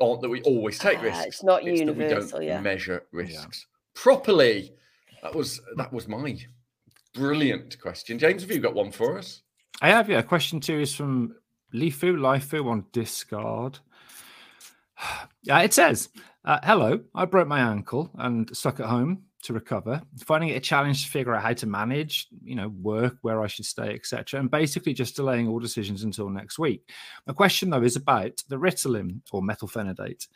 aren't 0.00 0.20
that 0.22 0.28
we 0.28 0.40
always 0.42 0.78
take 0.78 0.98
Ah, 0.98 1.02
risks. 1.02 1.26
it's 1.26 1.42
not 1.42 1.64
that 1.64 1.72
we 1.72 1.84
don't 1.84 2.42
yeah. 2.42 2.60
measure 2.60 3.04
risks 3.12 3.66
properly. 3.94 4.72
That 5.22 5.34
was 5.34 5.60
that 5.76 5.92
was 5.92 6.06
my 6.06 6.38
brilliant 7.14 7.80
question. 7.80 8.18
James, 8.18 8.42
have 8.42 8.50
you 8.50 8.60
got 8.60 8.74
one 8.74 8.92
for 8.92 9.18
us? 9.18 9.42
I 9.80 9.88
have, 9.88 10.08
yeah. 10.08 10.22
Question 10.22 10.60
two 10.60 10.78
is 10.80 10.94
from 10.94 11.34
Lifu, 11.74 12.16
Lifu 12.16 12.66
on 12.66 12.86
Discord. 12.92 13.78
Yeah, 15.44 15.60
it 15.60 15.72
says, 15.72 16.10
uh, 16.44 16.58
Hello, 16.62 17.00
I 17.14 17.24
broke 17.24 17.48
my 17.48 17.60
ankle 17.60 18.10
and 18.18 18.54
stuck 18.54 18.80
at 18.80 18.86
home 18.86 19.22
to 19.42 19.52
recover, 19.52 20.02
finding 20.24 20.50
it 20.50 20.56
a 20.56 20.60
challenge 20.60 21.04
to 21.04 21.10
figure 21.10 21.34
out 21.34 21.42
how 21.42 21.52
to 21.52 21.66
manage, 21.66 22.26
you 22.42 22.54
know, 22.54 22.68
work, 22.68 23.16
where 23.22 23.42
I 23.42 23.46
should 23.46 23.66
stay, 23.66 23.94
etc. 23.94 24.40
And 24.40 24.50
basically 24.50 24.94
just 24.94 25.16
delaying 25.16 25.48
all 25.48 25.60
decisions 25.60 26.02
until 26.02 26.28
next 26.28 26.58
week. 26.58 26.90
My 27.26 27.32
question, 27.32 27.70
though, 27.70 27.82
is 27.82 27.96
about 27.96 28.42
the 28.48 28.56
Ritalin 28.56 29.20
or 29.30 29.40
methylphenidate. 29.40 30.26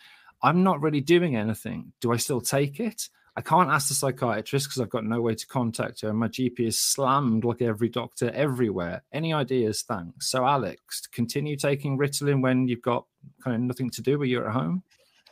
I'm 0.42 0.62
not 0.62 0.80
really 0.80 1.00
doing 1.00 1.36
anything. 1.36 1.92
Do 2.00 2.12
I 2.12 2.16
still 2.16 2.40
take 2.40 2.80
it? 2.80 3.08
I 3.34 3.40
can't 3.40 3.70
ask 3.70 3.88
the 3.88 3.94
psychiatrist 3.94 4.68
because 4.68 4.80
I've 4.80 4.90
got 4.90 5.04
no 5.04 5.20
way 5.22 5.34
to 5.34 5.46
contact 5.46 6.02
her. 6.02 6.10
And 6.10 6.18
my 6.18 6.28
GP 6.28 6.60
is 6.60 6.78
slammed 6.78 7.44
like 7.44 7.62
every 7.62 7.88
doctor 7.88 8.30
everywhere. 8.30 9.02
Any 9.10 9.32
ideas? 9.32 9.82
Thanks. 9.82 10.28
So, 10.28 10.44
Alex, 10.44 11.06
continue 11.06 11.56
taking 11.56 11.96
Ritalin 11.96 12.42
when 12.42 12.68
you've 12.68 12.82
got 12.82 13.06
kind 13.42 13.56
of 13.56 13.62
nothing 13.62 13.88
to 13.90 14.02
do 14.02 14.18
when 14.18 14.28
you're 14.28 14.46
at 14.46 14.52
home? 14.52 14.82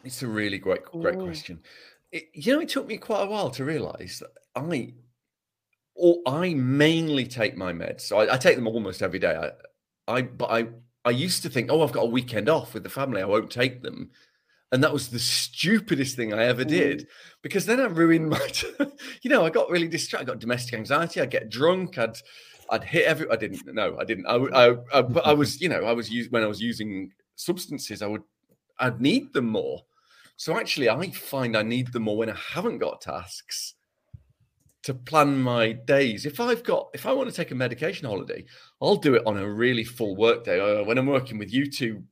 It's 0.02 0.22
a 0.22 0.26
really 0.26 0.56
great, 0.56 0.84
great 0.84 1.16
Ooh. 1.16 1.24
question. 1.24 1.60
It, 2.12 2.24
you 2.34 2.54
know, 2.54 2.60
it 2.60 2.68
took 2.68 2.86
me 2.86 2.96
quite 2.96 3.22
a 3.22 3.26
while 3.26 3.50
to 3.50 3.64
realise 3.64 4.18
that 4.18 4.30
I, 4.56 4.94
or 5.94 6.18
I 6.26 6.54
mainly 6.54 7.26
take 7.26 7.56
my 7.56 7.72
meds. 7.72 8.02
So 8.02 8.18
I, 8.18 8.34
I 8.34 8.36
take 8.36 8.56
them 8.56 8.66
almost 8.66 9.02
every 9.02 9.18
day. 9.18 9.36
I, 10.08 10.16
I, 10.16 10.22
but 10.22 10.50
I, 10.50 10.68
I 11.04 11.10
used 11.10 11.42
to 11.42 11.48
think, 11.48 11.70
oh, 11.70 11.82
I've 11.82 11.92
got 11.92 12.02
a 12.02 12.10
weekend 12.10 12.48
off 12.48 12.74
with 12.74 12.82
the 12.82 12.90
family. 12.90 13.22
I 13.22 13.26
won't 13.26 13.50
take 13.50 13.82
them, 13.82 14.10
and 14.72 14.84
that 14.84 14.92
was 14.92 15.08
the 15.08 15.18
stupidest 15.18 16.16
thing 16.16 16.32
I 16.32 16.44
ever 16.44 16.64
did 16.64 17.00
mm. 17.00 17.06
because 17.42 17.66
then 17.66 17.80
I 17.80 17.86
ruined 17.86 18.28
my. 18.30 18.48
you 19.22 19.30
know, 19.30 19.44
I 19.44 19.50
got 19.50 19.70
really 19.70 19.88
distracted. 19.88 20.28
I 20.28 20.32
got 20.32 20.40
domestic 20.40 20.74
anxiety. 20.74 21.20
I'd 21.20 21.30
get 21.30 21.50
drunk. 21.50 21.98
I'd, 21.98 22.16
I'd 22.68 22.84
hit 22.84 23.06
every. 23.06 23.30
I 23.30 23.36
didn't. 23.36 23.62
No, 23.66 23.96
I 23.98 24.04
didn't. 24.04 24.26
I, 24.26 24.34
I, 24.34 24.76
I 24.92 25.02
but 25.02 25.26
I 25.26 25.32
was. 25.42 25.60
You 25.60 25.68
know, 25.70 25.84
I 25.84 25.92
was 25.92 26.10
when 26.30 26.42
I 26.42 26.46
was 26.46 26.60
using 26.60 27.12
substances. 27.36 28.02
I 28.02 28.06
would. 28.06 28.22
I'd 28.78 29.00
need 29.00 29.32
them 29.32 29.48
more. 29.48 29.82
So 30.40 30.56
actually, 30.56 30.88
I 30.88 31.10
find 31.10 31.54
I 31.54 31.60
need 31.60 31.92
them 31.92 32.04
more 32.04 32.16
when 32.16 32.30
I 32.30 32.34
haven't 32.34 32.78
got 32.78 33.02
tasks 33.02 33.74
to 34.84 34.94
plan 34.94 35.36
my 35.36 35.72
days. 35.72 36.24
If 36.24 36.40
I've 36.40 36.64
got, 36.64 36.88
if 36.94 37.04
I 37.04 37.12
want 37.12 37.28
to 37.28 37.36
take 37.36 37.50
a 37.50 37.54
medication 37.54 38.08
holiday, 38.08 38.46
I'll 38.80 38.96
do 38.96 39.16
it 39.16 39.22
on 39.26 39.36
a 39.36 39.46
really 39.46 39.84
full 39.84 40.16
work 40.16 40.44
day. 40.44 40.58
Uh, 40.58 40.82
when 40.84 40.96
I'm 40.96 41.04
working 41.04 41.36
with 41.36 41.52
you 41.52 41.70
two, 41.70 42.02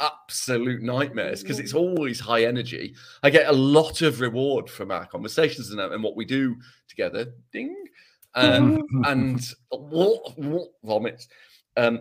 absolute 0.00 0.80
nightmares 0.80 1.42
because 1.42 1.58
it's 1.58 1.74
always 1.74 2.20
high 2.20 2.44
energy. 2.44 2.94
I 3.22 3.28
get 3.28 3.50
a 3.50 3.52
lot 3.52 4.00
of 4.00 4.22
reward 4.22 4.70
from 4.70 4.90
our 4.90 5.04
conversations 5.04 5.70
and, 5.72 5.78
and 5.78 6.02
what 6.02 6.16
we 6.16 6.24
do 6.24 6.56
together. 6.88 7.26
Ding. 7.52 7.84
Um, 8.34 8.82
and 9.04 9.46
what, 9.68 10.38
what 10.38 10.68
vomits. 10.82 11.28
Um, 11.76 12.00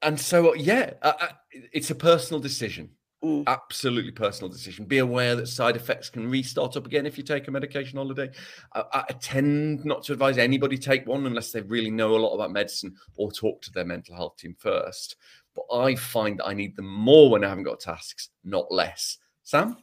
and 0.00 0.18
so, 0.18 0.54
yeah, 0.54 0.94
uh, 1.02 1.12
uh, 1.20 1.28
it's 1.74 1.90
a 1.90 1.94
personal 1.94 2.40
decision. 2.40 2.88
Mm. 3.22 3.44
Absolutely 3.48 4.12
personal 4.12 4.48
decision. 4.48 4.84
Be 4.84 4.98
aware 4.98 5.34
that 5.34 5.48
side 5.48 5.74
effects 5.74 6.08
can 6.08 6.30
restart 6.30 6.76
up 6.76 6.86
again 6.86 7.04
if 7.04 7.18
you 7.18 7.24
take 7.24 7.48
a 7.48 7.50
medication 7.50 7.98
holiday. 7.98 8.30
I, 8.74 8.84
I 8.92 9.12
tend 9.20 9.84
not 9.84 10.04
to 10.04 10.12
advise 10.12 10.38
anybody 10.38 10.78
take 10.78 11.06
one 11.06 11.26
unless 11.26 11.50
they 11.50 11.62
really 11.62 11.90
know 11.90 12.14
a 12.14 12.18
lot 12.18 12.34
about 12.34 12.52
medicine 12.52 12.94
or 13.16 13.32
talk 13.32 13.60
to 13.62 13.72
their 13.72 13.84
mental 13.84 14.14
health 14.14 14.36
team 14.36 14.54
first. 14.56 15.16
But 15.56 15.74
I 15.74 15.96
find 15.96 16.38
that 16.38 16.46
I 16.46 16.54
need 16.54 16.76
them 16.76 16.86
more 16.86 17.30
when 17.30 17.42
I 17.42 17.48
haven't 17.48 17.64
got 17.64 17.80
tasks, 17.80 18.28
not 18.44 18.70
less. 18.70 19.18
Sam? 19.42 19.76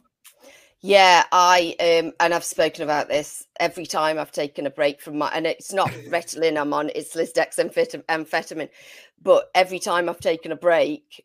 Yeah, 0.80 1.24
I 1.32 1.74
um 1.80 2.12
and 2.20 2.32
I've 2.32 2.44
spoken 2.44 2.84
about 2.84 3.08
this 3.08 3.46
every 3.58 3.86
time 3.86 4.18
I've 4.18 4.32
taken 4.32 4.66
a 4.66 4.70
break 4.70 5.00
from 5.00 5.18
my 5.18 5.28
and 5.34 5.46
it's 5.46 5.72
not 5.72 5.90
Ritalin 6.08 6.58
I'm 6.58 6.72
on, 6.72 6.90
it's 6.94 7.14
Lisdex 7.14 7.58
amphetam- 7.58 8.04
amphetamine. 8.04 8.70
But 9.20 9.50
every 9.54 9.78
time 9.78 10.08
I've 10.08 10.20
taken 10.20 10.52
a 10.52 10.56
break, 10.56 11.24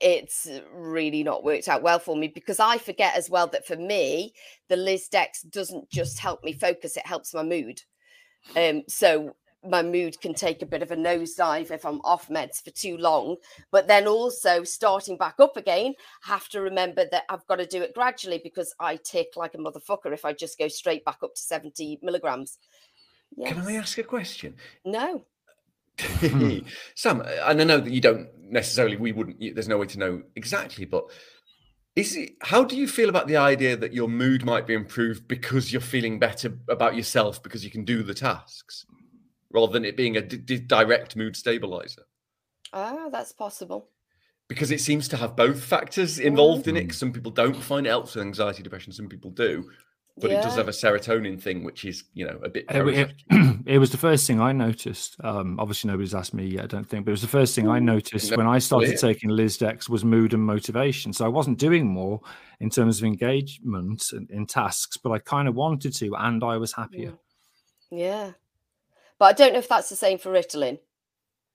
it's 0.00 0.48
really 0.72 1.22
not 1.22 1.44
worked 1.44 1.68
out 1.68 1.82
well 1.82 1.98
for 1.98 2.16
me 2.16 2.28
because 2.28 2.60
I 2.60 2.78
forget 2.78 3.16
as 3.16 3.30
well 3.30 3.46
that 3.48 3.66
for 3.66 3.76
me, 3.76 4.34
the 4.68 4.76
Lisdex 4.76 5.48
doesn't 5.50 5.90
just 5.90 6.18
help 6.18 6.44
me 6.44 6.52
focus, 6.52 6.96
it 6.96 7.06
helps 7.06 7.34
my 7.34 7.42
mood. 7.42 7.80
Um, 8.56 8.82
so 8.88 9.34
my 9.68 9.82
mood 9.82 10.20
can 10.20 10.34
take 10.34 10.62
a 10.62 10.66
bit 10.66 10.82
of 10.82 10.90
a 10.90 10.96
nosedive 10.96 11.70
if 11.70 11.84
I'm 11.84 12.00
off 12.02 12.28
meds 12.28 12.62
for 12.62 12.70
too 12.70 12.96
long. 12.96 13.36
But 13.70 13.88
then 13.88 14.06
also 14.06 14.64
starting 14.64 15.16
back 15.16 15.36
up 15.40 15.56
again, 15.56 15.94
I 16.24 16.28
have 16.28 16.48
to 16.50 16.60
remember 16.60 17.04
that 17.10 17.24
I've 17.28 17.46
got 17.46 17.56
to 17.56 17.66
do 17.66 17.82
it 17.82 17.94
gradually 17.94 18.40
because 18.42 18.74
I 18.78 18.96
tick 18.96 19.28
like 19.36 19.54
a 19.54 19.58
motherfucker 19.58 20.12
if 20.12 20.24
I 20.24 20.32
just 20.32 20.58
go 20.58 20.68
straight 20.68 21.04
back 21.04 21.18
up 21.22 21.34
to 21.34 21.40
70 21.40 22.00
milligrams. 22.02 22.58
Yes. 23.36 23.52
Can 23.52 23.62
I 23.62 23.74
ask 23.74 23.98
a 23.98 24.02
question? 24.02 24.54
No. 24.84 25.24
Sam, 26.94 27.20
and 27.22 27.60
I 27.60 27.64
know 27.64 27.78
that 27.80 27.92
you 27.92 28.00
don't 28.00 28.28
necessarily, 28.38 28.96
we 28.96 29.12
wouldn't, 29.12 29.40
you- 29.40 29.54
there's 29.54 29.68
no 29.68 29.78
way 29.78 29.86
to 29.86 29.98
know 29.98 30.22
exactly, 30.34 30.84
but 30.84 31.04
is 31.94 32.14
it, 32.16 32.32
how 32.42 32.64
do 32.64 32.76
you 32.76 32.86
feel 32.86 33.08
about 33.08 33.26
the 33.26 33.36
idea 33.38 33.76
that 33.76 33.94
your 33.94 34.08
mood 34.08 34.44
might 34.44 34.66
be 34.66 34.74
improved 34.74 35.26
because 35.26 35.72
you're 35.72 35.80
feeling 35.80 36.18
better 36.18 36.52
about 36.68 36.94
yourself 36.96 37.42
because 37.42 37.64
you 37.64 37.70
can 37.70 37.84
do 37.84 38.02
the 38.02 38.12
tasks 38.14 38.84
rather 39.50 39.72
than 39.72 39.84
it 39.84 39.96
being 39.96 40.16
a 40.16 40.20
d- 40.20 40.36
d- 40.36 40.58
direct 40.58 41.16
mood 41.16 41.34
stabilizer? 41.36 42.02
Ah, 42.72 43.08
that's 43.10 43.32
possible. 43.32 43.88
Because 44.48 44.70
it 44.70 44.80
seems 44.80 45.08
to 45.08 45.16
have 45.16 45.34
both 45.34 45.64
factors 45.64 46.18
involved 46.18 46.68
in 46.68 46.76
it. 46.76 46.84
Mm. 46.84 46.88
'cause 46.90 46.98
Some 46.98 47.12
people 47.12 47.32
don't 47.32 47.56
find 47.56 47.86
it 47.86 47.90
helps 47.90 48.14
with 48.14 48.24
anxiety, 48.26 48.62
depression, 48.62 48.92
some 48.92 49.08
people 49.08 49.30
do. 49.30 49.70
But 50.18 50.30
it 50.30 50.42
does 50.42 50.56
have 50.56 50.68
a 50.68 50.72
serotonin 50.72 51.40
thing, 51.40 51.62
which 51.62 51.84
is, 51.84 52.04
you 52.14 52.26
know, 52.26 52.38
a 52.42 52.48
bit. 52.48 52.64
It, 52.70 52.88
it, 53.30 53.56
it 53.66 53.78
was 53.78 53.90
the 53.90 53.98
first 53.98 54.26
thing 54.26 54.40
I 54.40 54.50
noticed. 54.52 55.16
Um, 55.22 55.60
obviously, 55.60 55.88
nobody's 55.88 56.14
asked 56.14 56.32
me 56.32 56.46
yet, 56.46 56.64
I 56.64 56.66
don't 56.68 56.88
think, 56.88 57.04
but 57.04 57.10
it 57.10 57.12
was 57.12 57.20
the 57.20 57.28
first 57.28 57.54
thing 57.54 57.68
I 57.68 57.78
noticed 57.78 58.30
no, 58.30 58.38
when 58.38 58.46
I 58.46 58.58
started 58.58 58.98
clear. 58.98 59.12
taking 59.12 59.28
Lisdex 59.28 59.90
was 59.90 60.06
mood 60.06 60.32
and 60.32 60.42
motivation. 60.42 61.12
So 61.12 61.26
I 61.26 61.28
wasn't 61.28 61.58
doing 61.58 61.86
more 61.86 62.22
in 62.60 62.70
terms 62.70 62.98
of 62.98 63.04
engagement 63.04 64.04
in, 64.12 64.26
in 64.30 64.46
tasks, 64.46 64.96
but 64.96 65.12
I 65.12 65.18
kind 65.18 65.48
of 65.48 65.54
wanted 65.54 65.94
to, 65.96 66.16
and 66.16 66.42
I 66.42 66.56
was 66.56 66.72
happier. 66.72 67.12
Yeah. 67.90 68.32
But 69.18 69.26
I 69.26 69.32
don't 69.34 69.52
know 69.52 69.58
if 69.58 69.68
that's 69.68 69.90
the 69.90 69.96
same 69.96 70.16
for 70.16 70.32
Ritalin. 70.32 70.78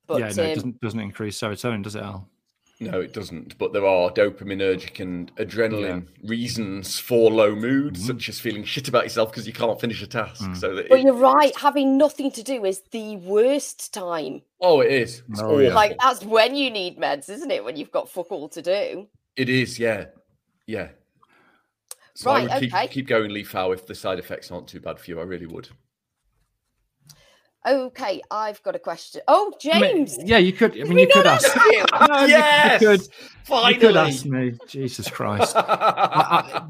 But 0.06 0.20
yeah, 0.20 0.32
no, 0.36 0.44
it 0.44 0.50
um, 0.50 0.56
doesn't 0.56 0.82
doesn't 0.82 1.00
increase 1.00 1.40
serotonin, 1.40 1.84
does 1.84 1.96
it, 1.96 2.04
Al? 2.04 2.28
No, 2.82 3.00
it 3.00 3.14
doesn't. 3.14 3.58
But 3.60 3.74
there 3.74 3.86
are 3.86 4.10
dopaminergic 4.12 5.00
and 5.00 5.34
adrenaline 5.36 6.08
reasons 6.24 6.98
for 7.00 7.30
low 7.32 7.54
mood, 7.56 7.94
Mhm. 7.94 7.98
such 8.08 8.28
as 8.30 8.40
feeling 8.40 8.64
shit 8.64 8.88
about 8.88 9.04
yourself 9.04 9.30
because 9.32 9.46
you 9.46 9.54
can't 9.54 9.80
finish 9.80 10.02
a 10.02 10.08
task. 10.08 10.42
Mm. 10.44 10.58
So 10.58 10.76
that 10.76 10.90
but 10.90 11.00
it- 11.00 11.04
you're 11.06 11.14
right, 11.14 11.56
having 11.58 11.98
nothing 11.98 12.32
to 12.32 12.42
do 12.44 12.66
is 12.66 12.82
the 12.92 13.18
worst 13.18 13.94
time. 13.94 14.42
oh, 14.60 14.82
it 14.82 14.92
is. 14.92 15.22
It's 15.30 15.42
Oh, 15.42 15.60
yeah. 15.60 15.74
Like 15.74 15.98
that's 16.00 16.24
when 16.26 16.56
you 16.56 16.70
need 16.72 16.98
meds, 16.98 17.30
isn't 17.30 17.52
it? 17.52 17.64
When 17.64 17.76
you've 17.78 17.92
got 17.92 18.10
fuck 18.10 18.32
all 18.32 18.50
to 18.50 18.62
do. 18.62 19.08
it 19.38 19.48
is. 19.48 19.78
Yeah, 19.80 20.06
yeah. 20.68 20.90
So 22.16 22.30
I 22.32 22.46
Right, 22.46 22.62
would 22.62 22.74
okay. 22.74 22.88
keep 22.88 23.08
going 23.08 23.32
leaf 23.32 23.52
howe 23.54 23.72
if 23.72 23.86
the 23.86 23.96
side 23.96 24.20
effects 24.20 24.52
aren't 24.52 24.68
too 24.68 24.80
bad 24.80 25.00
for 25.00 25.10
you. 25.10 25.20
I 25.20 25.24
really 25.24 25.46
would. 25.46 25.70
Okay, 27.64 28.22
I've 28.32 28.62
got 28.64 28.76
a 28.76 28.80
question. 28.80 29.22
Oh, 29.28 29.54
I 29.72 29.80
mean, 29.80 30.08
James. 30.08 30.18
yeah, 30.24 30.40
you 30.40 30.52
could. 30.52 30.80
I 30.80 30.84
mean, 30.84 30.98
you 30.98 31.08
could 31.08 31.28
ask. 31.28 31.56
ask 31.56 31.66
you? 31.72 31.84
No, 32.08 32.22
you- 32.22 32.28
yes, 32.30 32.82
you 32.82 32.88
could. 32.88 33.02
finally. 33.44 33.74
You 33.76 33.80
could 33.80 33.98
ask 33.98 34.26
me. 34.26 34.54
Jesus 34.68 35.08
Christ. 35.08 35.56
I, 35.56 35.62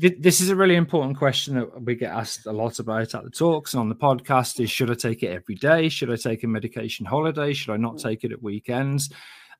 I, 0.01 0.11
this 0.19 0.41
is 0.41 0.49
a 0.49 0.55
really 0.55 0.75
important 0.75 1.17
question 1.17 1.55
that 1.55 1.81
we 1.81 1.95
get 1.95 2.11
asked 2.11 2.45
a 2.45 2.51
lot 2.51 2.79
about 2.79 3.15
at 3.15 3.23
the 3.23 3.29
talks 3.29 3.73
and 3.73 3.79
on 3.79 3.87
the 3.87 3.95
podcast 3.95 4.59
is 4.59 4.69
should 4.69 4.91
I 4.91 4.95
take 4.95 5.23
it 5.23 5.31
every 5.31 5.55
day? 5.55 5.87
Should 5.87 6.11
I 6.11 6.17
take 6.17 6.43
a 6.43 6.47
medication 6.47 7.05
holiday? 7.05 7.53
Should 7.53 7.73
I 7.73 7.77
not 7.77 7.95
mm. 7.95 8.03
take 8.03 8.25
it 8.25 8.33
at 8.33 8.43
weekends? 8.43 9.09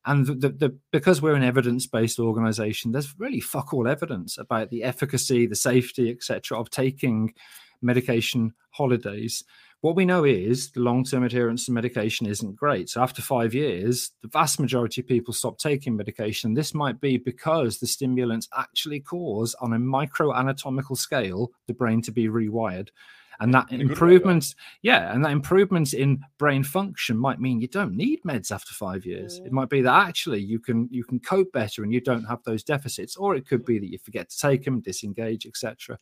And 0.06 0.26
the, 0.26 0.34
the, 0.34 0.50
the 0.50 0.78
because 0.92 1.22
we're 1.22 1.36
an 1.36 1.44
evidence-based 1.44 2.20
organization, 2.20 2.92
there's 2.92 3.18
really 3.18 3.40
fuck 3.40 3.74
all 3.74 3.88
evidence 3.88 4.38
about 4.38 4.70
the 4.70 4.84
efficacy, 4.84 5.46
the 5.46 5.56
safety, 5.56 6.10
etc., 6.10 6.60
of 6.60 6.70
taking 6.72 7.34
medication 7.82 8.54
holidays. 8.72 9.44
What 9.82 9.96
we 9.96 10.06
know 10.06 10.24
is 10.26 10.70
the 10.72 10.80
long-term 10.82 11.24
adherence 11.24 11.66
to 11.66 11.72
medication 11.72 12.28
isn't 12.28 12.56
great. 12.56 12.88
So 12.90 13.02
after 13.02 13.22
five 13.24 13.56
years, 13.56 14.12
the 14.22 14.28
vast 14.28 14.60
majority 14.60 15.02
of 15.02 15.08
people 15.08 15.34
stop 15.34 15.58
taking 15.58 15.96
medication. 15.98 16.54
This 16.54 16.76
might 16.76 17.02
be 17.02 17.18
because 17.18 17.80
the 17.80 17.88
stimulants 17.88 18.48
actually 18.56 19.00
cause, 19.00 19.56
on 19.60 19.74
a 19.74 19.80
micro 19.80 20.36
anatomical 20.36 20.96
scale, 20.96 21.52
the 21.66 21.74
brain 21.74 22.02
to 22.04 22.12
be 22.12 22.28
rewired. 22.28 22.90
And 23.40 23.52
that 23.56 23.72
In 23.72 23.82
a 23.82 23.86
good 23.86 23.88
way, 23.88 23.88
though. 23.88 23.92
improvement, 23.94 24.56
yeah, 24.84 25.12
and 25.12 25.26
that 25.26 25.32
improvement 25.32 25.96
in 25.96 26.20
brain 26.38 26.64
function 26.64 27.18
might 27.18 27.40
mean 27.40 27.60
you 27.60 27.68
don't 27.68 27.96
need 27.98 28.20
meds 28.24 28.52
after 28.52 28.72
five 28.76 29.04
years. 29.04 29.40
It 29.40 29.46
Mm. 29.46 29.54
might 29.54 29.70
be 29.70 29.82
that 29.82 30.08
actually 30.08 30.42
you 30.42 30.60
can 30.60 30.88
you 30.92 31.04
can 31.04 31.20
cope 31.20 31.52
better 31.52 31.82
and 31.82 31.92
you 31.92 32.02
don't 32.02 32.26
have 32.26 32.44
those 32.44 32.64
deficits, 32.64 33.16
or 33.18 33.36
it 33.36 33.48
could 33.48 33.66
be 33.66 33.80
that 33.80 33.90
you 33.90 33.98
forget 33.98 34.30
to 34.30 34.38
take 34.38 34.64
them, 34.66 34.80
disengage, 34.80 35.48
etc. 35.48 35.98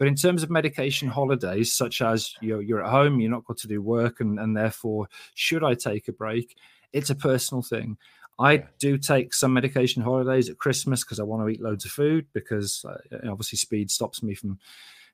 But 0.00 0.08
in 0.08 0.14
terms 0.14 0.42
of 0.42 0.48
medication 0.48 1.08
holidays, 1.08 1.74
such 1.74 2.00
as 2.00 2.34
you're, 2.40 2.62
you're 2.62 2.82
at 2.82 2.90
home, 2.90 3.20
you're 3.20 3.30
not 3.30 3.44
got 3.44 3.58
to 3.58 3.68
do 3.68 3.82
work, 3.82 4.20
and, 4.20 4.40
and 4.40 4.56
therefore, 4.56 5.08
should 5.34 5.62
I 5.62 5.74
take 5.74 6.08
a 6.08 6.12
break? 6.12 6.56
It's 6.94 7.10
a 7.10 7.14
personal 7.14 7.60
thing. 7.62 7.98
I 8.38 8.52
Yeah. 8.54 8.66
do 8.78 8.96
take 8.96 9.34
some 9.34 9.52
medication 9.52 10.02
holidays 10.02 10.48
at 10.48 10.56
Christmas 10.56 11.04
because 11.04 11.20
I 11.20 11.24
want 11.24 11.42
to 11.42 11.50
eat 11.50 11.60
loads 11.60 11.84
of 11.84 11.90
food 11.90 12.26
because 12.32 12.82
uh, 12.88 13.28
obviously 13.30 13.58
speed 13.58 13.90
stops 13.90 14.22
me 14.22 14.34
from 14.34 14.58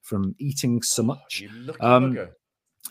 from 0.02 0.36
eating 0.38 0.80
so 0.82 1.02
much. 1.02 1.40
You 1.40 1.48
lucky 1.52 1.80
Um. 1.80 2.16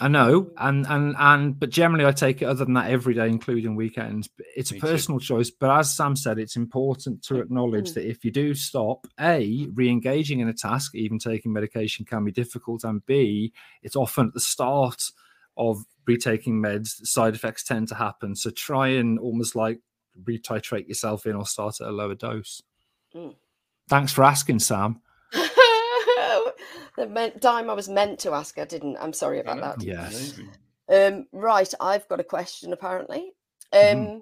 I 0.02 0.10
know, 0.10 0.52
and 0.58 0.86
and 0.88 1.16
and 1.18 1.58
but 1.58 1.70
generally 1.70 2.06
I 2.06 2.12
take 2.12 2.42
it 2.42 2.46
other 2.46 2.66
than 2.66 2.74
that 2.74 2.92
every 2.92 3.14
day, 3.14 3.28
including 3.30 3.76
weekends. 3.76 4.28
It's 4.56 4.72
Me 4.72 4.78
a 4.78 4.82
too. 4.82 4.88
personal 4.88 5.20
choice, 5.22 5.50
but 5.50 5.70
as 5.80 5.96
Sam 5.96 6.18
said, 6.18 6.38
it's 6.38 6.58
important 6.58 7.24
to 7.24 7.40
acknowledge 7.40 7.92
Mm. 7.92 7.94
that 7.94 8.10
if 8.10 8.26
you 8.26 8.32
do 8.32 8.54
stop, 8.56 9.08
a 9.20 9.68
re-engaging 9.74 10.42
in 10.42 10.50
a 10.50 10.54
task, 10.54 10.96
even 10.96 11.18
taking 11.18 11.54
medication, 11.54 12.04
can 12.06 12.26
be 12.26 12.32
difficult, 12.34 12.84
and 12.84 13.06
b 13.06 13.54
it's 13.84 13.96
often 13.96 14.28
at 14.28 14.34
the 14.34 14.40
start 14.42 15.02
of 15.56 15.86
retaking 16.06 16.62
meds 16.62 17.06
side 17.08 17.34
effects 17.34 17.64
tend 17.64 17.88
to 17.88 17.96
happen. 17.96 18.36
So 18.36 18.50
try 18.50 18.90
and 18.90 19.18
almost 19.18 19.56
like 19.56 19.80
retitrate 20.26 20.88
yourself 20.90 21.26
in 21.26 21.36
or 21.36 21.46
start 21.46 21.80
at 21.80 21.88
a 21.88 21.92
lower 21.92 22.16
dose. 22.16 22.62
Mm. 23.16 23.34
Thanks 23.88 24.12
for 24.12 24.24
asking, 24.26 24.60
Sam. 24.60 25.00
The 26.98 27.08
meant, 27.08 27.42
time 27.42 27.70
I 27.70 27.74
was 27.74 27.90
meant 27.90 28.20
to 28.20 28.32
ask, 28.34 28.58
I 28.58 28.66
didn't. 28.66 28.98
I'm 28.98 29.14
sorry 29.14 29.40
about 29.40 29.60
that. 29.62 29.82
Yes. 29.86 30.40
Um, 30.90 31.28
right, 31.32 31.74
I've 31.80 32.08
got 32.08 32.20
a 32.20 32.24
question 32.24 32.72
apparently. 32.74 33.34
Um, 33.74 33.80
Mhm. 33.80 34.22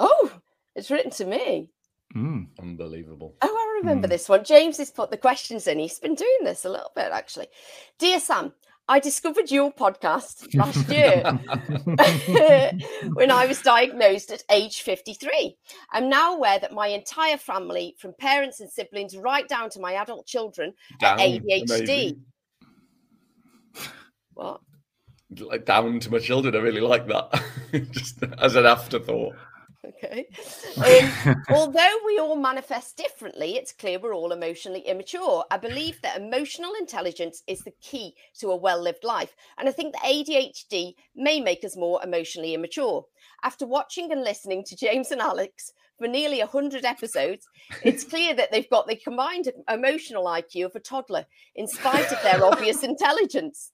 Oh, 0.00 0.32
it's 0.74 0.90
written 0.90 1.10
to 1.12 1.24
me. 1.24 1.70
Mm. 2.14 2.48
Unbelievable. 2.60 3.34
Oh, 3.42 3.56
I 3.56 3.78
remember 3.80 4.06
Hmm. 4.06 4.10
this 4.10 4.28
one. 4.28 4.44
James 4.44 4.76
has 4.78 4.90
put 4.90 5.10
the 5.10 5.16
questions 5.16 5.66
in. 5.66 5.78
He's 5.78 5.98
been 5.98 6.14
doing 6.14 6.38
this 6.42 6.64
a 6.64 6.70
little 6.70 6.92
bit 6.94 7.12
actually. 7.12 7.48
Dear 7.98 8.20
Sam, 8.20 8.52
I 8.88 9.00
discovered 9.00 9.50
your 9.50 9.72
podcast 9.72 10.54
last 10.54 10.88
year 10.88 11.22
when 13.14 13.30
I 13.30 13.46
was 13.46 13.60
diagnosed 13.60 14.30
at 14.30 14.44
age 14.50 14.82
53. 14.82 15.56
I'm 15.90 16.08
now 16.08 16.36
aware 16.36 16.58
that 16.60 16.72
my 16.72 16.86
entire 16.88 17.36
family, 17.36 17.96
from 17.98 18.14
parents 18.18 18.60
and 18.60 18.70
siblings 18.70 19.16
right 19.16 19.48
down 19.48 19.70
to 19.70 19.80
my 19.80 19.94
adult 19.94 20.26
children, 20.26 20.72
Down. 21.00 21.18
ADHD. 21.18 21.62
amazing. 21.64 22.24
what? 24.34 24.60
Like 25.36 25.64
down 25.64 25.98
to 26.00 26.10
my 26.10 26.20
children. 26.20 26.54
I 26.54 26.58
really 26.58 26.80
like 26.80 27.08
that. 27.08 27.42
Just 27.90 28.22
as 28.38 28.54
an 28.54 28.66
afterthought. 28.66 29.34
Okay. 29.88 30.26
Um, 30.76 31.44
although 31.50 31.98
we 32.04 32.18
all 32.18 32.36
manifest 32.36 32.96
differently, 32.98 33.56
it's 33.56 33.72
clear 33.72 33.98
we're 33.98 34.14
all 34.14 34.32
emotionally 34.32 34.80
immature. 34.80 35.44
I 35.50 35.56
believe 35.56 36.00
that 36.02 36.20
emotional 36.20 36.72
intelligence 36.78 37.42
is 37.46 37.60
the 37.60 37.72
key 37.80 38.14
to 38.40 38.50
a 38.50 38.56
well 38.56 38.80
lived 38.80 39.04
life. 39.04 39.34
And 39.58 39.68
I 39.68 39.72
think 39.72 39.94
that 39.94 40.02
ADHD 40.02 40.94
may 41.14 41.40
make 41.40 41.64
us 41.64 41.76
more 41.76 42.00
emotionally 42.04 42.52
immature. 42.52 43.04
After 43.42 43.66
watching 43.66 44.12
and 44.12 44.22
listening 44.22 44.64
to 44.64 44.76
James 44.76 45.10
and 45.12 45.20
Alex 45.20 45.72
for 45.98 46.08
nearly 46.08 46.40
100 46.40 46.84
episodes, 46.84 47.46
it's 47.82 48.04
clear 48.12 48.34
that 48.34 48.52
they've 48.52 48.70
got 48.70 48.86
the 48.86 48.96
combined 48.96 49.50
emotional 49.70 50.26
IQ 50.26 50.66
of 50.66 50.76
a 50.76 50.80
toddler, 50.80 51.24
in 51.54 51.66
spite 51.66 52.12
of 52.12 52.22
their 52.22 52.44
obvious 52.44 52.82
intelligence. 52.82 53.72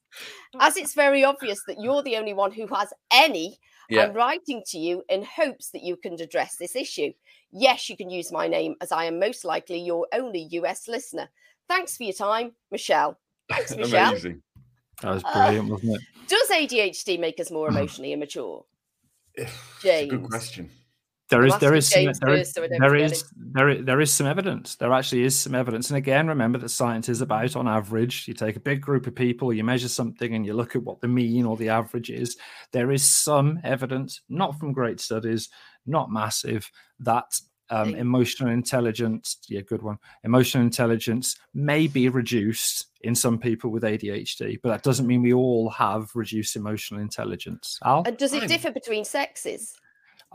As 0.59 0.77
it's 0.77 0.93
very 0.93 1.23
obvious 1.23 1.61
that 1.67 1.81
you're 1.81 2.03
the 2.03 2.17
only 2.17 2.33
one 2.33 2.51
who 2.51 2.67
has 2.67 2.93
any, 3.11 3.59
Yeah. 3.93 4.03
I'm 4.03 4.13
writing 4.13 4.63
to 4.67 4.77
you 4.77 5.03
in 5.09 5.23
hopes 5.23 5.69
that 5.71 5.83
you 5.83 5.95
can 5.95 6.19
address 6.19 6.55
this 6.55 6.75
issue. 6.75 7.11
Yes, 7.51 7.89
you 7.89 7.97
can 7.97 8.09
use 8.09 8.31
my 8.31 8.47
name 8.47 8.75
as 8.81 8.91
I 8.91 9.05
am 9.05 9.19
most 9.19 9.45
likely 9.45 9.79
your 9.79 10.07
only 10.13 10.47
US 10.51 10.87
listener. 10.87 11.29
Thanks 11.67 11.97
for 11.97 12.03
your 12.03 12.13
time, 12.13 12.53
Michelle. 12.71 13.19
Thanks, 13.49 13.75
Michelle. 13.77 14.11
Amazing. 14.11 14.41
That 15.01 15.13
was 15.15 15.23
uh, 15.25 15.33
brilliant, 15.33 15.69
wasn't 15.69 15.95
it? 15.95 16.01
Does 16.27 16.49
ADHD 16.49 17.19
make 17.19 17.39
us 17.39 17.51
more 17.51 17.67
mm. 17.67 17.71
emotionally 17.77 18.13
immature? 18.13 18.65
It's 19.35 19.85
a 19.85 20.07
good 20.07 20.23
question. 20.29 20.69
There 21.33 21.41
I'm 21.41 21.47
is 21.47 21.59
there 21.59 21.75
asking 21.75 21.77
is 21.77 21.89
some, 21.89 22.03
James 22.03 22.19
there 22.19 22.33
is 22.33 22.39
first 22.39 22.55
so 22.55 22.63
I 22.63 22.67
don't 22.67 22.79
there 22.79 22.89
forget 22.89 23.11
is 23.11 23.25
there 23.35 23.69
is 23.69 23.85
there 23.85 24.01
is 24.01 24.11
some 24.11 24.27
evidence. 24.27 24.75
There 24.75 24.93
actually 24.93 25.23
is 25.23 25.37
some 25.37 25.55
evidence. 25.55 25.89
And 25.89 25.97
again, 25.97 26.27
remember 26.27 26.57
that 26.59 26.69
science 26.69 27.09
is 27.09 27.21
about 27.21 27.55
on 27.55 27.67
average. 27.67 28.27
You 28.27 28.33
take 28.33 28.55
a 28.55 28.59
big 28.61 28.81
group 28.81 29.07
of 29.07 29.15
people, 29.15 29.53
you 29.53 29.63
measure 29.63 29.87
something, 29.87 30.35
and 30.35 30.45
you 30.45 30.53
look 30.53 30.75
at 30.75 30.83
what 30.83 31.01
the 31.01 31.07
mean 31.07 31.45
or 31.45 31.57
the 31.57 31.69
average 31.69 32.09
is. 32.09 32.37
There 32.71 32.91
is 32.91 33.03
some 33.03 33.59
evidence, 33.63 34.21
not 34.29 34.59
from 34.59 34.73
great 34.73 34.99
studies, 34.99 35.49
not 35.85 36.11
massive, 36.11 36.69
that 36.99 37.25
um, 37.69 37.95
emotional 37.95 38.51
intelligence, 38.51 39.37
yeah, 39.49 39.61
good 39.61 39.81
one. 39.81 39.97
Emotional 40.23 40.63
intelligence 40.63 41.35
may 41.53 41.87
be 41.87 42.09
reduced 42.09 42.87
in 43.01 43.15
some 43.15 43.39
people 43.39 43.71
with 43.71 43.83
ADHD, 43.83 44.59
but 44.61 44.69
that 44.69 44.83
doesn't 44.83 45.07
mean 45.07 45.21
we 45.21 45.33
all 45.33 45.69
have 45.71 46.11
reduced 46.13 46.55
emotional 46.55 47.01
intelligence. 47.01 47.79
Al? 47.83 48.03
And 48.05 48.17
does 48.17 48.33
it 48.33 48.47
differ 48.47 48.71
between 48.71 49.05
sexes? 49.05 49.75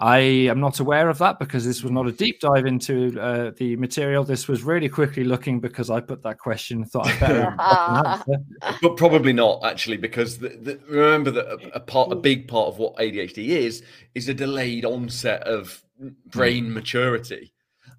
I 0.00 0.18
am 0.18 0.60
not 0.60 0.78
aware 0.78 1.08
of 1.08 1.18
that 1.18 1.40
because 1.40 1.64
this 1.66 1.82
was 1.82 1.90
not 1.90 2.06
a 2.06 2.12
deep 2.12 2.38
dive 2.40 2.66
into 2.66 3.20
uh, 3.20 3.50
the 3.56 3.74
material. 3.76 4.22
This 4.22 4.46
was 4.46 4.62
really 4.62 4.88
quickly 4.88 5.24
looking 5.24 5.58
because 5.58 5.90
I 5.90 5.98
put 6.00 6.22
that 6.22 6.38
question. 6.38 6.84
Thought 6.84 7.08
I 7.08 8.24
better. 8.24 8.40
But 8.82 8.96
probably 8.96 9.32
not 9.32 9.64
actually, 9.64 9.96
because 9.96 10.38
the, 10.38 10.50
the, 10.50 10.80
remember 10.88 11.32
that 11.32 11.46
a, 11.46 11.76
a 11.76 11.80
part, 11.80 12.12
a 12.12 12.16
big 12.16 12.46
part 12.46 12.68
of 12.68 12.78
what 12.78 12.94
ADHD 12.96 13.48
is, 13.48 13.82
is 14.14 14.28
a 14.28 14.34
delayed 14.34 14.84
onset 14.84 15.42
of 15.42 15.82
brain 16.26 16.72
maturity, 16.72 17.52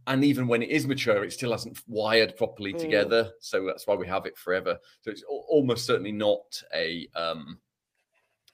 and 0.07 0.23
even 0.23 0.47
when 0.47 0.63
it 0.63 0.69
is 0.69 0.87
mature, 0.87 1.25
it 1.25 1.33
still 1.33 1.51
hasn't 1.51 1.79
wired 1.87 2.37
properly 2.37 2.73
Mm. 2.73 2.79
together. 2.79 3.31
So 3.41 3.65
that's 3.65 3.85
why 3.87 3.95
we 3.95 4.07
have 4.07 4.25
it 4.25 4.37
forever. 4.37 4.77
So 5.01 5.11
it's 5.11 5.23
almost 5.27 5.85
certainly 5.85 6.13
not 6.13 6.63
a 6.73 7.09
um, 7.15 7.59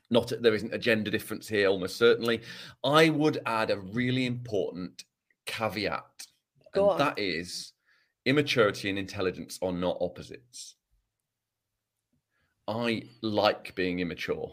not 0.10 0.32
there 0.42 0.54
isn't 0.56 0.74
a 0.74 0.78
gender 0.78 1.12
difference 1.12 1.48
here. 1.48 1.68
Almost 1.68 1.98
certainly, 1.98 2.42
I 2.84 3.10
would 3.10 3.40
add 3.46 3.72
a 3.72 3.80
really 3.80 4.26
important 4.26 5.04
caveat, 5.46 6.28
Go 6.74 6.92
and 6.92 6.92
on. 6.92 6.98
that 7.00 7.20
is 7.20 7.74
immaturity 8.26 8.90
and 8.90 8.98
intelligence 9.00 9.60
are 9.62 9.72
not 9.72 9.98
opposites. 10.02 10.76
I 12.68 13.04
like 13.22 13.76
being 13.76 14.00
immature. 14.00 14.52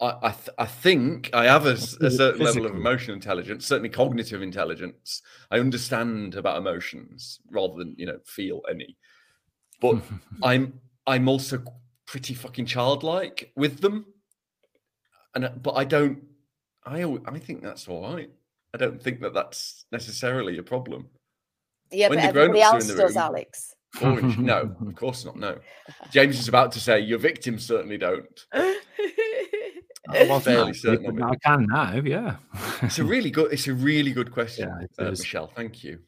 I 0.00 0.14
I, 0.22 0.30
th- 0.30 0.56
I 0.58 0.66
think 0.66 1.30
I 1.32 1.46
have 1.46 1.66
a, 1.66 1.72
Phys- 1.74 2.16
certain 2.16 2.44
level 2.44 2.66
of 2.66 2.74
emotional 2.74 3.14
intelligence, 3.16 3.66
certainly 3.66 3.88
cognitive 3.88 4.42
intelligence. 4.42 5.22
I 5.50 5.58
understand 5.58 6.36
about 6.36 6.58
emotions 6.58 7.40
rather 7.50 7.74
than 7.78 7.94
you 7.98 8.06
know 8.06 8.18
feel 8.24 8.62
any. 8.70 8.96
But 9.80 10.02
I'm 10.42 10.80
I'm 11.06 11.28
also 11.28 11.62
pretty 12.06 12.34
fucking 12.34 12.66
childlike 12.66 13.52
with 13.56 13.80
them, 13.80 14.06
and 15.34 15.44
uh, 15.44 15.50
but 15.62 15.72
I 15.74 15.84
don't. 15.84 16.22
I 16.84 17.02
I 17.26 17.38
think 17.38 17.62
that's 17.62 17.86
all 17.88 18.02
right. 18.14 18.30
I 18.74 18.78
don't 18.78 19.02
think 19.02 19.20
that 19.20 19.34
that's 19.34 19.84
necessarily 19.92 20.58
a 20.58 20.62
problem. 20.62 21.08
Yeah, 21.90 22.08
When 22.08 22.18
but 22.18 22.22
the 22.22 22.28
everybody 22.40 22.60
else 22.62 22.88
in 22.90 22.96
does, 22.96 23.14
room- 23.14 23.22
Alex. 23.24 23.74
Or 24.02 24.18
in- 24.18 24.44
no, 24.44 24.74
of 24.86 24.94
course 24.94 25.24
not. 25.24 25.36
No, 25.36 25.58
James 26.10 26.38
is 26.38 26.48
about 26.48 26.72
to 26.72 26.80
say 26.80 27.00
your 27.00 27.18
victims 27.18 27.64
certainly 27.66 27.96
don't. 27.98 28.46
I 30.10 30.24
wasn't 30.26 30.44
fairly 30.44 30.68
actually, 30.70 30.74
certain 30.78 31.06
of 31.06 31.18
it. 31.18 31.22
I 31.22 31.36
can 31.36 31.66
now. 31.66 31.94
Yeah. 32.04 32.36
It's 32.82 32.98
a 32.98 33.04
really 33.04 33.30
good. 33.30 33.52
It's 33.52 33.66
a 33.68 33.74
really 33.74 34.12
good 34.12 34.30
question, 34.32 34.70
Yeah, 34.98 35.06
uh. 35.06 35.10
Michelle. 35.10 35.48
Thank 35.54 35.84
you, 35.84 35.98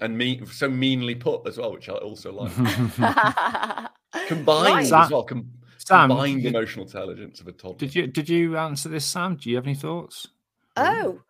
and 0.00 0.16
me 0.16 0.40
so 0.46 0.68
meanly 0.68 1.14
put 1.14 1.46
as 1.46 1.58
well, 1.58 1.72
which 1.72 1.88
I 1.88 1.94
also 1.94 2.32
like. 2.32 2.52
Combined 4.28 4.90
Right. 4.90 4.92
as 4.92 5.10
well. 5.10 5.24
Com- 5.24 5.50
Sam, 5.92 6.08
combined 6.10 6.42
did, 6.42 6.54
emotional 6.54 6.86
intelligence 6.86 7.40
of 7.40 7.48
a 7.48 7.52
toddler. 7.52 7.78
did 7.78 7.94
you 7.94 8.06
did 8.06 8.28
you 8.28 8.56
answer 8.56 8.88
this, 8.88 9.04
Sam? 9.04 9.36
Do 9.36 9.48
you 9.50 9.56
have 9.56 9.66
any 9.66 9.74
thoughts? 9.74 10.28
Oh, 10.76 11.20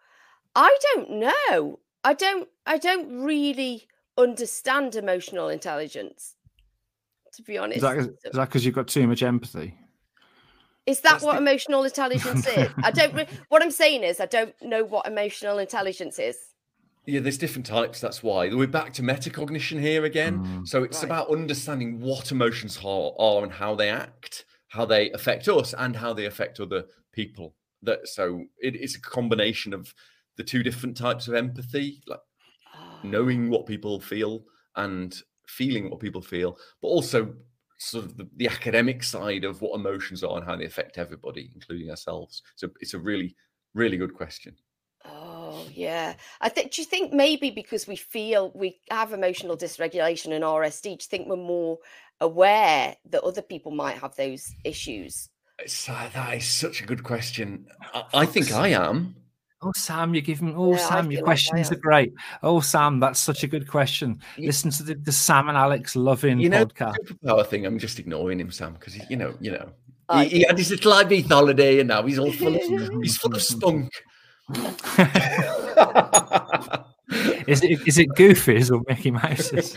I 0.54 0.76
don't 0.94 1.10
know. 1.10 1.78
I 2.04 2.14
don't. 2.14 2.48
I 2.66 2.78
don't 2.78 3.22
really 3.22 3.86
understand 4.18 4.94
emotional 4.96 5.48
intelligence. 5.48 6.34
To 7.34 7.42
be 7.42 7.56
honest, 7.58 7.76
Is 7.78 7.82
that 7.82 7.96
is 7.98 8.08
that 8.34 8.48
because 8.48 8.64
you've 8.64 8.74
got 8.74 8.88
too 8.88 9.06
much 9.06 9.22
empathy? 9.22 9.74
Is 10.84 11.00
that 11.00 11.12
That's 11.12 11.24
what 11.24 11.32
the- 11.34 11.38
emotional 11.38 11.84
intelligence 11.84 12.46
is? 12.46 12.68
I 12.82 12.90
don't. 12.90 13.14
Re- 13.18 13.26
what 13.48 13.62
I'm 13.62 13.70
saying 13.70 14.02
is, 14.02 14.20
I 14.20 14.26
don't 14.26 14.54
know 14.62 14.84
what 14.84 15.06
emotional 15.06 15.58
intelligence 15.58 16.18
is. 16.18 16.36
Yeah, 17.06 17.20
there's 17.20 17.38
different 17.38 17.66
types. 17.66 18.00
That's 18.00 18.22
why 18.22 18.48
we're 18.54 18.66
back 18.68 18.92
to 18.94 19.02
metacognition 19.02 19.80
here 19.80 20.04
again. 20.04 20.38
Mm. 20.44 20.68
So 20.68 20.84
it's 20.84 20.98
Right. 20.98 21.04
about 21.04 21.30
understanding 21.30 22.00
what 22.00 22.30
emotions 22.30 22.78
are, 22.84 23.12
are 23.18 23.42
and 23.42 23.52
how 23.52 23.74
they 23.74 23.88
act, 23.88 24.44
how 24.72 24.84
they 24.86 25.10
affect 25.12 25.48
us, 25.48 25.74
and 25.74 25.94
how 25.96 26.12
they 26.12 26.26
affect 26.26 26.60
other 26.60 26.84
people. 27.12 27.54
That 27.82 28.08
so 28.08 28.44
it, 28.58 28.76
it's 28.76 28.96
a 28.96 29.00
combination 29.00 29.74
of 29.74 29.94
the 30.36 30.44
two 30.44 30.62
different 30.62 30.96
types 30.96 31.28
of 31.28 31.34
empathy, 31.34 32.02
like 32.06 32.20
Ah. 32.74 33.00
knowing 33.04 33.50
what 33.50 33.66
people 33.66 34.00
feel 34.00 34.44
and 34.76 35.22
feeling 35.46 35.90
what 35.90 36.00
people 36.00 36.22
feel, 36.22 36.58
but 36.80 36.88
also 36.88 37.34
sort 37.78 38.04
of 38.04 38.16
the, 38.16 38.28
the 38.36 38.48
academic 38.48 39.02
side 39.02 39.44
of 39.44 39.60
what 39.60 39.74
emotions 39.78 40.24
are 40.24 40.36
and 40.36 40.46
how 40.46 40.56
they 40.56 40.64
affect 40.64 40.98
everybody, 40.98 41.50
including 41.54 41.90
ourselves. 41.90 42.42
So 42.54 42.68
it's 42.80 42.94
a 42.94 42.98
really, 42.98 43.36
really 43.74 43.98
good 43.98 44.14
question. 44.14 44.56
Oh 45.04 45.66
yeah, 45.74 46.14
I 46.40 46.48
think. 46.48 46.72
Do 46.72 46.80
you 46.80 46.86
think 46.86 47.12
maybe 47.12 47.50
because 47.50 47.88
we 47.88 47.96
feel 47.96 48.52
we 48.54 48.80
have 48.90 49.12
emotional 49.12 49.56
dysregulation 49.56 50.32
and 50.32 50.44
RSD, 50.44 50.82
do 50.82 50.90
you 50.90 51.08
think 51.10 51.28
we're 51.28 51.36
more 51.36 51.78
aware 52.22 52.96
that 53.10 53.22
other 53.22 53.42
people 53.42 53.72
might 53.72 53.98
have 53.98 54.16
those 54.16 54.50
issues? 54.64 55.28
It's, 55.58 55.88
uh, 55.88 56.08
that 56.14 56.36
is 56.38 56.46
such 56.46 56.80
a 56.80 56.86
good 56.86 57.04
question. 57.04 57.66
I, 57.92 58.04
I 58.14 58.26
think 58.26 58.52
I 58.52 58.68
am. 58.68 59.16
Oh, 59.64 59.70
Sam, 59.76 60.12
you're 60.12 60.22
giving. 60.22 60.56
Oh, 60.56 60.72
Yeah, 60.72 60.88
Sam, 60.88 61.04
your 61.10 61.18
feel 61.18 61.20
like 61.20 61.24
questions 61.24 61.70
are 61.70 61.76
great. 61.76 62.12
Oh, 62.42 62.58
Sam, 62.60 62.98
that's 62.98 63.20
such 63.20 63.44
a 63.44 63.46
good 63.46 63.68
question. 63.68 64.18
You- 64.36 64.46
Listen 64.46 64.72
to 64.72 64.82
the, 64.82 64.94
the 64.94 65.12
Sam 65.12 65.48
and 65.48 65.56
Alex 65.56 65.94
loving 65.94 66.40
You 66.40 66.48
know, 66.48 66.66
podcast. 66.66 66.96
superpower 67.06 67.46
thing. 67.46 67.64
I'm 67.64 67.78
just 67.78 68.00
ignoring 68.00 68.40
him, 68.40 68.50
Sam, 68.50 68.72
because 68.72 68.98
you 69.08 69.16
know, 69.16 69.34
you 69.40 69.52
know, 69.52 69.68
I 70.08 70.24
he, 70.24 70.38
he 70.38 70.42
had 70.44 70.58
his 70.58 70.70
little 70.70 70.92
Ibiza 70.92 71.28
holiday, 71.28 71.78
and 71.78 71.88
now 71.88 72.02
he's 72.02 72.18
all 72.18 72.32
full 72.32 72.56
of 72.56 72.62
he's 73.02 73.16
full 73.18 73.34
of 73.34 73.42
spunk. 73.42 73.92
is 77.46 77.62
it 77.62 77.86
is 77.86 77.98
it 77.98 78.08
Goofies 78.10 78.70
or 78.72 78.82
Mickey 78.88 79.12
Mouse's? 79.12 79.76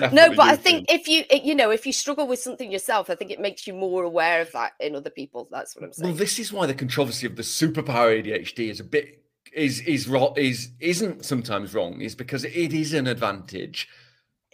No, 0.00 0.34
but 0.34 0.40
I 0.48 0.56
think 0.56 0.90
if 0.90 1.08
you 1.08 1.24
you 1.30 1.54
know 1.54 1.70
if 1.70 1.86
you 1.86 1.92
struggle 1.92 2.26
with 2.26 2.38
something 2.38 2.70
yourself, 2.70 3.10
I 3.10 3.14
think 3.14 3.30
it 3.30 3.40
makes 3.40 3.66
you 3.66 3.74
more 3.74 4.04
aware 4.04 4.40
of 4.40 4.52
that 4.52 4.72
in 4.80 4.94
other 4.94 5.10
people. 5.10 5.48
That's 5.50 5.76
what 5.76 5.84
I'm 5.84 5.92
saying. 5.92 6.10
Well, 6.10 6.18
this 6.18 6.38
is 6.38 6.52
why 6.52 6.66
the 6.66 6.74
controversy 6.74 7.26
of 7.26 7.36
the 7.36 7.42
superpower 7.42 8.22
ADHD 8.22 8.70
is 8.70 8.80
a 8.80 8.84
bit 8.84 9.22
is 9.52 9.80
is 9.80 10.08
is 10.36 10.70
isn't 10.80 11.24
sometimes 11.24 11.74
wrong. 11.74 12.00
Is 12.00 12.14
because 12.14 12.44
it 12.44 12.72
is 12.72 12.94
an 12.94 13.06
advantage 13.06 13.88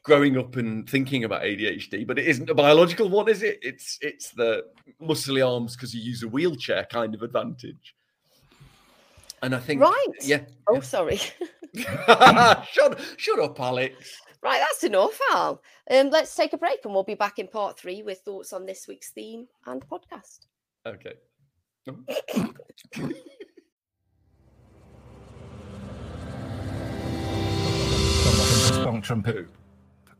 growing 0.04 0.37
up 0.37 0.57
and 0.57 0.88
thinking 0.88 1.24
about 1.24 1.42
ADHD, 1.42 2.07
but 2.07 2.18
it 2.18 2.26
isn't 2.26 2.50
a 2.50 2.54
biological 2.54 3.09
one, 3.09 3.28
is 3.28 3.42
it? 3.42 3.59
It's 3.62 3.98
it's 4.00 4.30
the 4.33 4.64
muscly 5.02 5.46
arms 5.46 5.76
because 5.76 5.94
you 5.94 6.02
use 6.02 6.22
a 6.22 6.28
wheelchair 6.28 6.87
kind 6.90 7.14
of 7.14 7.22
advantage. 7.22 7.94
And 9.42 9.54
I 9.54 9.59
think, 9.59 9.83
Right. 9.83 10.07
yeah. 10.22 10.40
oh, 10.68 10.80
sorry. 10.80 11.16
shut 11.76 13.00
shut 13.16 13.40
up, 13.40 13.61
Alex. 13.61 14.20
Right, 14.44 14.61
that's 14.61 14.85
enough, 14.85 15.18
Al. 15.33 15.62
Um, 15.90 16.11
let's 16.11 16.37
take 16.37 16.52
a 16.52 16.59
break 16.59 16.80
and 16.85 16.92
we'll 16.92 17.02
be 17.02 17.14
back 17.14 17.38
in 17.38 17.48
part 17.48 17.78
three 17.78 18.02
with 18.02 18.18
thoughts 18.18 18.52
on 18.52 18.66
this 18.66 18.87
week's 18.87 19.09
theme 19.09 19.46
and 19.64 19.83
podcast. 19.88 20.40
Okay. 20.87 21.14
Stonk 28.68 29.02
trumpet. 29.02 29.35
Who? 29.35 29.46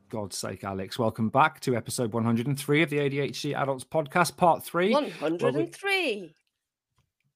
God's 0.09 0.39
sake, 0.39 0.65
Alex. 0.65 0.99
Welcome 0.99 1.29
back 1.29 1.61
to 1.61 1.77
episode 1.77 2.15
103 2.15 2.83
of 2.83 2.89
the 2.89 2.99
ADHD 3.01 3.55
Adults 3.55 3.85
Podcast, 3.85 4.39
part 4.39 4.65
three. 4.65 4.91
103. 4.91 6.35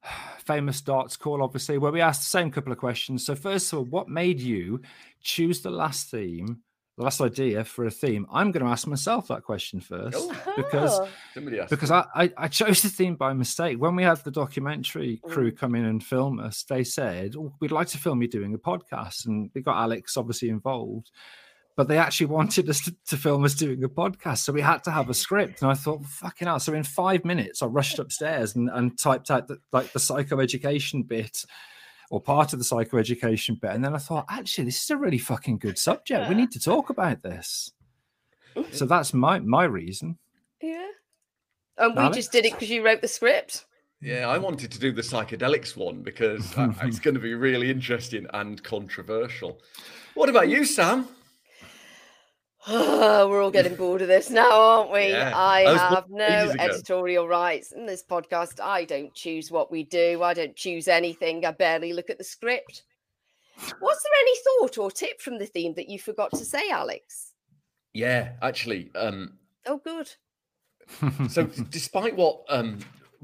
Famous 0.39 0.81
darts 0.81 1.19
call, 1.19 1.43
obviously, 1.43 1.77
where 1.77 1.93
we 1.93 2.01
asked 2.01 2.23
the 2.23 2.29
same 2.29 2.51
couple 2.51 2.73
of 2.73 2.79
questions. 2.79 3.27
So, 3.27 3.35
first 3.35 3.71
of 3.75 3.81
all, 3.81 3.85
what 3.85 4.09
made 4.09 4.41
you 4.41 4.81
choose 5.21 5.61
the 5.61 5.71
last 5.71 6.11
theme, 6.11 6.47
the 6.47 6.68
last 7.03 7.21
idea 7.21 7.65
for 7.65 7.87
a 7.87 7.91
theme? 7.91 8.27
I'm 8.33 8.51
going 8.51 8.65
to 8.65 8.71
ask 8.71 8.87
myself 8.87 9.29
that 9.29 9.43
question 9.43 9.81
first 9.81 10.17
Oh, 10.19 10.55
because 10.57 10.99
ah. 10.99 11.09
somebody 11.35 11.61
asked. 11.61 11.71
because 11.71 11.91
I, 11.91 12.05
I, 12.15 12.33
I 12.37 12.49
chose 12.49 12.83
the 12.83 12.89
theme 12.89 13.15
by 13.17 13.33
mistake. 13.33 13.81
When 13.81 13.97
we 13.97 14.03
had 14.03 14.19
the 14.19 14.31
documentary 14.31 15.21
mm. 15.25 15.31
crew 15.31 15.53
come 15.53 15.75
in 15.75 15.85
and 15.85 16.03
film 16.03 16.41
us, 16.41 16.65
they 16.65 16.85
said, 16.85 17.35
oh, 17.37 17.55
We'd 17.61 17.73
like 17.73 17.89
to 17.89 17.99
film 17.99 18.23
you 18.23 18.29
doing 18.29 18.55
a 18.55 18.59
podcast. 18.59 19.27
And 19.27 19.51
we 19.55 19.63
got 19.63 19.77
Alex 19.77 20.17
obviously 20.17 20.49
involved, 20.49 21.11
but 21.77 21.89
they 21.89 21.99
actually 21.99 22.27
wanted 22.39 22.69
us 22.69 22.81
to, 22.83 22.95
to 23.07 23.17
film 23.17 23.45
us 23.45 23.55
doing 23.55 23.83
a 23.85 23.89
podcast. 23.89 24.39
So 24.39 24.53
we 24.53 24.61
had 24.61 24.85
to 24.85 24.91
have 24.91 25.09
a 25.09 25.15
script. 25.15 25.63
And 25.63 25.71
I 25.71 25.75
thought, 25.75 26.05
fucking 26.05 26.49
hell. 26.49 26.61
So 26.61 26.75
in 26.75 26.85
five 26.85 27.25
minutes, 27.25 27.63
I 27.63 27.67
rushed 27.67 27.99
upstairs 27.99 28.57
and, 28.57 28.69
and 28.71 28.99
typed 28.99 29.31
out 29.31 29.49
the, 29.49 29.59
like 29.73 29.93
the 29.93 29.99
psychoeducation 30.01 31.07
bit 31.07 31.45
or 32.11 32.21
part 32.21 32.53
of 32.53 32.59
the 32.59 32.65
psychoeducation 32.65 33.61
bit. 33.61 33.73
And 33.73 33.85
then 33.85 33.95
I 33.95 33.99
thought, 33.99 34.27
actually, 34.31 34.65
this 34.65 34.83
is 34.83 34.91
a 34.91 34.97
really 34.97 35.19
fucking 35.19 35.59
good 35.59 35.79
subject. 35.79 36.29
We 36.29 36.35
need 36.35 36.51
to 36.53 36.61
talk 36.73 36.91
about 36.91 37.23
this. 37.23 37.73
So 38.73 38.87
that's 38.87 39.15
my 39.15 39.39
my 39.41 39.65
reason. 39.65 40.19
yeah. 40.61 40.87
And 41.77 41.95
we 41.95 42.03
Alex? 42.03 42.17
just 42.17 42.33
did 42.33 42.45
it 42.45 42.55
because 42.55 42.71
you 42.71 42.85
wrote 42.85 43.03
the 43.03 43.09
script. 43.09 43.67
Yeah, 44.01 44.29
I 44.29 44.39
wanted 44.39 44.73
to 44.73 44.79
do 44.81 44.91
the 44.91 45.03
psychedelics 45.03 45.77
one 45.77 46.03
because 46.03 46.57
uh, 46.57 46.73
it's 46.83 46.99
going 47.05 47.15
to 47.15 47.21
be 47.21 47.35
really 47.35 47.71
interesting 47.71 48.27
and 48.35 48.61
controversial. 48.63 49.61
What 50.15 50.29
about 50.29 50.49
you, 50.49 50.65
Sam? 50.65 51.07
We're 52.69 53.43
all 53.43 53.51
getting 53.51 53.77
bored 53.77 54.03
of 54.03 54.09
this 54.09 54.31
now, 54.31 54.51
aren't 54.51 54.93
we? 54.93 55.09
Yeah. 55.11 55.33
I 55.35 55.61
have 55.61 56.11
no 56.11 56.53
editorial 56.59 57.29
rights 57.29 57.73
in 57.73 57.87
this 57.87 58.03
podcast. 58.03 58.61
I 58.61 58.85
don't 58.85 59.15
choose 59.15 59.51
what 59.51 59.71
we 59.71 59.85
do. 59.85 60.23
I 60.23 60.35
don't 60.35 60.57
choose 60.57 60.89
anything. 60.89 61.45
I 61.47 61.53
barely 61.53 61.93
look 61.93 62.11
at 62.11 62.19
the 62.19 62.25
script. 62.25 62.83
Was 63.81 63.99
there 64.03 64.21
any 64.21 64.37
thought 64.45 64.79
or 64.79 64.91
tip 64.91 65.21
from 65.21 65.39
the 65.39 65.47
theme 65.47 65.75
that 65.75 65.89
you 65.89 65.99
forgot 65.99 66.31
to 66.33 66.45
say, 66.45 66.69
Alex? 66.71 67.33
Yeah, 67.93 68.33
actually. 68.43 68.91
Um, 68.95 69.35
Oh, 69.67 69.79
good. 69.85 70.11
so, 71.31 71.45
despite 71.45 72.17
what 72.17 72.43
um, 72.49 72.79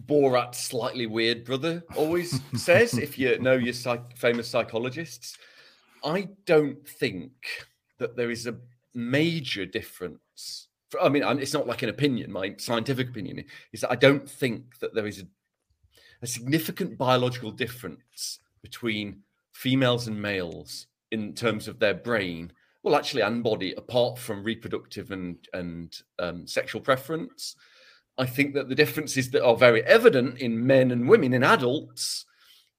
Borat's 0.07 0.59
slightly 0.61 1.07
weird 1.07 1.44
brother 1.44 1.83
always 1.97 2.40
says, 2.57 2.94
if 2.99 3.18
you 3.18 3.38
know 3.38 3.55
your 3.55 3.73
psych- 3.73 4.16
famous 4.16 4.49
psychologists, 4.49 5.38
I 6.05 6.29
don't 6.44 6.87
think 6.87 7.33
that 7.99 8.16
there 8.16 8.31
is 8.31 8.47
a 8.47 8.57
major 8.95 9.67
difference. 9.67 10.69
I 11.01 11.09
mean, 11.09 11.25
it's 11.41 11.55
not 11.55 11.67
like 11.67 11.83
an 11.83 11.89
opinion. 11.89 12.31
My 12.31 12.55
scientific 12.59 13.09
opinion 13.09 13.45
is 13.73 13.81
that 13.81 13.91
I 13.91 13.97
don't 13.97 14.29
think 14.29 14.79
that 14.79 14.95
there 14.95 15.07
is 15.07 15.21
a, 15.21 15.27
a 16.23 16.27
significant 16.27 16.97
biological 16.97 17.51
difference 17.51 18.39
between 18.63 19.23
females 19.53 20.07
and 20.07 20.21
males 20.21 20.87
in 21.11 21.33
terms 21.33 21.69
of 21.69 21.79
their 21.79 21.95
brain 21.95 22.53
well 22.83 22.97
actually 22.97 23.23
and 23.23 23.43
body 23.43 23.73
apart 23.77 24.19
from 24.19 24.45
reproductive 24.45 25.11
and 25.11 25.49
and 25.53 26.03
um, 26.19 26.47
sexual 26.47 26.81
preference 26.81 27.57
i 28.19 28.27
think 28.27 28.55
that 28.55 28.69
the 28.69 28.75
differences 28.75 29.31
that 29.31 29.45
are 29.45 29.57
very 29.57 29.83
evident 29.85 30.39
in 30.39 30.67
men 30.67 30.91
and 30.91 31.09
women 31.09 31.33
in 31.33 31.43
adults 31.43 32.27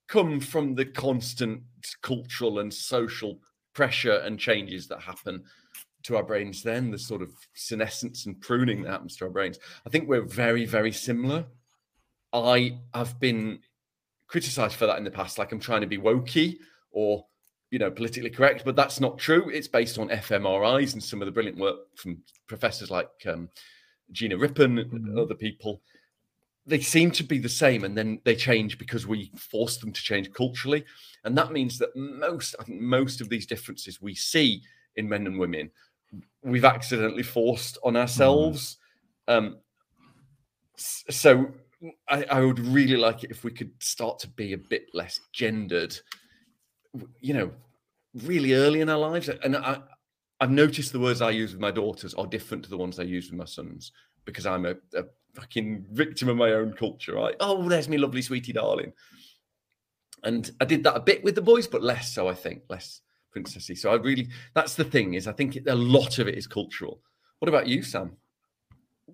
come 0.08 0.40
from 0.40 0.76
the 0.76 0.86
constant 0.86 1.62
cultural 2.02 2.60
and 2.60 2.74
social 2.74 3.40
pressure 3.74 4.18
and 4.26 4.40
changes 4.40 4.88
that 4.88 5.02
happen 5.02 5.44
to 6.06 6.18
our 6.18 6.24
brains 6.24 6.62
then 6.64 6.92
the 6.92 7.00
sort 7.00 7.22
of 7.22 7.32
senescence 7.54 8.26
and 8.28 8.40
pruning 8.40 8.84
that 8.84 8.92
happens 8.92 9.16
to 9.18 9.26
our 9.26 9.32
brains. 9.32 9.58
I 9.86 9.90
think 9.90 10.08
we're 10.08 10.22
very 10.22 10.66
very 10.66 10.92
similar. 10.92 11.46
I 12.34 12.80
have 12.94 13.20
been 13.20 13.60
criticized 14.28 14.76
for 14.76 14.86
that 14.88 14.98
in 14.98 15.04
the 15.04 15.12
past 15.12 15.38
like 15.38 15.52
i'm 15.52 15.60
trying 15.60 15.82
to 15.82 15.88
be 15.88 15.98
wokey 15.98 16.58
or 16.92 17.26
you 17.70 17.80
know 17.80 17.92
politically 17.92 18.30
correct 18.30 18.64
but 18.66 18.76
that's 18.76 19.00
not 19.00 19.18
true. 19.18 19.50
It's 19.50 19.68
based 19.68 19.98
on 19.98 20.10
fmris 20.10 20.94
and 20.94 21.04
some 21.04 21.22
of 21.22 21.26
the 21.26 21.32
brilliant 21.32 21.58
work 21.58 21.80
from 21.96 22.22
professors 22.48 22.92
like 22.92 23.10
um, 23.28 23.50
gina 24.12 24.38
rippon 24.38 24.80
and 24.80 24.92
Mhm. 24.92 25.22
other 25.22 25.36
people. 25.36 25.82
They 26.68 26.80
seem 26.80 27.12
to 27.12 27.24
be 27.24 27.38
the 27.38 27.50
same 27.50 27.84
and 27.84 27.96
then 27.98 28.22
they 28.24 28.36
change 28.36 28.78
because 28.78 29.06
we 29.06 29.32
force 29.38 29.78
them 29.78 29.92
to 29.94 30.02
change 30.02 30.32
culturally. 30.34 30.84
And 31.24 31.38
that 31.38 31.52
means 31.52 31.78
that 31.80 31.96
most 31.96 32.56
i 32.60 32.64
think 32.64 32.82
most 32.82 33.22
of 33.22 33.30
these 33.30 33.46
differences 33.46 34.02
we 34.02 34.16
see 34.16 34.62
in 34.96 35.08
men 35.10 35.28
and 35.28 35.40
women 35.40 35.72
we've 36.44 36.66
accidentally 36.66 37.24
forced 37.24 37.78
on 37.84 37.96
ourselves. 37.96 38.78
Um 39.28 39.58
so 40.78 41.52
I, 42.10 42.24
I 42.26 42.42
would 42.42 42.60
really 42.60 42.98
like 42.98 43.24
it 43.24 43.32
if 43.32 43.44
we 43.44 43.52
could 43.52 43.72
start 43.80 44.20
to 44.20 44.28
be 44.28 44.54
a 44.54 44.58
bit 44.58 44.88
less 44.94 45.20
gendered 45.32 45.98
you 47.20 47.34
know 47.34 47.52
really 48.24 48.54
early 48.54 48.82
in 48.82 48.90
our 48.90 48.98
lives. 48.98 49.30
And 49.30 49.56
i 49.58 49.80
i've 50.42 50.52
noticed 50.52 50.92
the 50.92 51.00
words 51.00 51.22
i 51.22 51.30
use 51.30 51.54
with 51.54 51.62
my 51.62 51.72
daughters 51.72 52.14
are 52.16 52.28
different 52.28 52.62
to 52.62 52.70
the 52.70 52.78
ones 52.78 53.00
i 53.00 53.04
use 53.04 53.30
with 53.32 53.40
my 53.40 53.46
sons 53.46 53.94
because 54.26 54.46
i'm 54.46 54.66
a, 54.66 54.76
a 54.94 55.04
fucking 55.34 55.86
victim 55.92 56.28
of 56.28 56.36
my 56.36 56.52
own 56.52 56.74
culture 56.74 57.14
right? 57.14 57.36
Oh 57.40 57.68
there's 57.70 57.90
me 57.90 57.98
lovely 57.98 58.22
sweetie 58.22 58.54
darling. 58.54 58.92
And 60.24 60.52
i 60.60 60.66
did 60.66 60.84
that 60.84 60.96
a 60.96 61.00
bit 61.00 61.24
with 61.24 61.36
the 61.36 61.42
boys 61.42 61.68
but 61.68 61.84
less 61.84 62.12
so 62.14 62.28
i 62.28 62.34
think 62.34 62.64
less 62.70 63.02
princessy 63.36 63.78
so 63.78 63.92
i 63.92 63.96
really 63.96 64.28
that's 64.54 64.76
the 64.76 64.84
thing 64.84 65.14
is 65.14 65.28
i 65.28 65.32
think 65.32 65.56
it, 65.56 65.68
a 65.68 65.76
lot 65.76 66.20
of 66.20 66.28
it 66.28 66.36
is 66.36 66.48
cultural 66.48 67.02
what 67.40 67.50
about 67.50 67.68
you 67.68 67.84
sam 67.84 68.16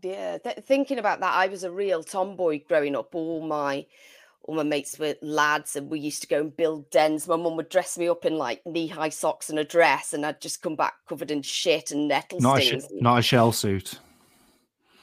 Yeah, 0.01 0.38
th- 0.38 0.63
thinking 0.65 0.99
about 0.99 1.19
that, 1.19 1.34
I 1.34 1.47
was 1.47 1.63
a 1.63 1.71
real 1.71 2.01
tomboy 2.01 2.62
growing 2.67 2.95
up. 2.95 3.13
All 3.13 3.41
my 3.45 3.86
all 4.43 4.55
my 4.55 4.63
mates 4.63 4.97
were 4.97 5.15
lads, 5.21 5.75
and 5.75 5.89
we 5.91 5.99
used 5.99 6.21
to 6.21 6.27
go 6.27 6.39
and 6.39 6.55
build 6.55 6.89
dens. 6.89 7.27
My 7.27 7.36
mum 7.36 7.55
would 7.57 7.69
dress 7.69 7.97
me 7.97 8.07
up 8.07 8.25
in 8.25 8.38
like 8.38 8.62
knee 8.65 8.88
high 8.88 9.10
socks 9.10 9.49
and 9.49 9.60
a 9.60 9.63
dress, 9.63 10.13
and 10.13 10.25
I'd 10.25 10.41
just 10.41 10.62
come 10.62 10.75
back 10.75 10.93
covered 11.07 11.29
in 11.29 11.41
shit 11.41 11.91
and 11.91 12.07
nettle 12.07 12.39
not, 12.39 12.60
a 12.60 12.62
sh- 12.62 12.86
not 13.01 13.19
a 13.19 13.21
shell 13.21 13.51
suit. 13.51 13.99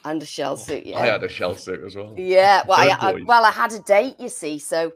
and 0.05 0.21
a 0.23 0.25
shell 0.25 0.53
oh, 0.53 0.55
suit. 0.55 0.85
Yeah, 0.85 0.99
i 0.99 1.05
had 1.05 1.23
a 1.23 1.29
shell 1.29 1.55
suit 1.55 1.83
as 1.85 1.95
well 1.95 2.13
Yeah, 2.17 2.63
well, 2.67 2.79
I, 2.79 3.09
I, 3.09 3.23
well, 3.23 3.45
I 3.45 3.51
had 3.51 3.71
a 3.73 3.79
date, 3.79 4.15
you 4.19 4.29
see. 4.29 4.57
So 4.59 4.93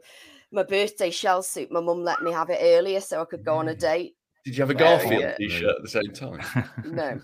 my 0.54 0.62
birthday 0.62 1.10
shell 1.10 1.42
suit, 1.42 1.70
my 1.70 1.80
mum 1.80 2.02
let 2.02 2.22
me 2.22 2.30
have 2.32 2.50
it 2.50 2.58
earlier 2.60 3.00
so 3.00 3.20
I 3.20 3.24
could 3.24 3.44
go 3.44 3.56
on 3.56 3.68
a 3.68 3.74
date. 3.74 4.14
did 4.44 4.56
you 4.56 4.62
have 4.62 4.70
a 4.70 4.74
Well, 4.74 4.98
garfield 4.98 5.34
t-shirt 5.36 5.76
at 5.76 5.82
the 5.82 5.88
same 5.88 6.12
time 6.12 6.40
No. 6.84 7.20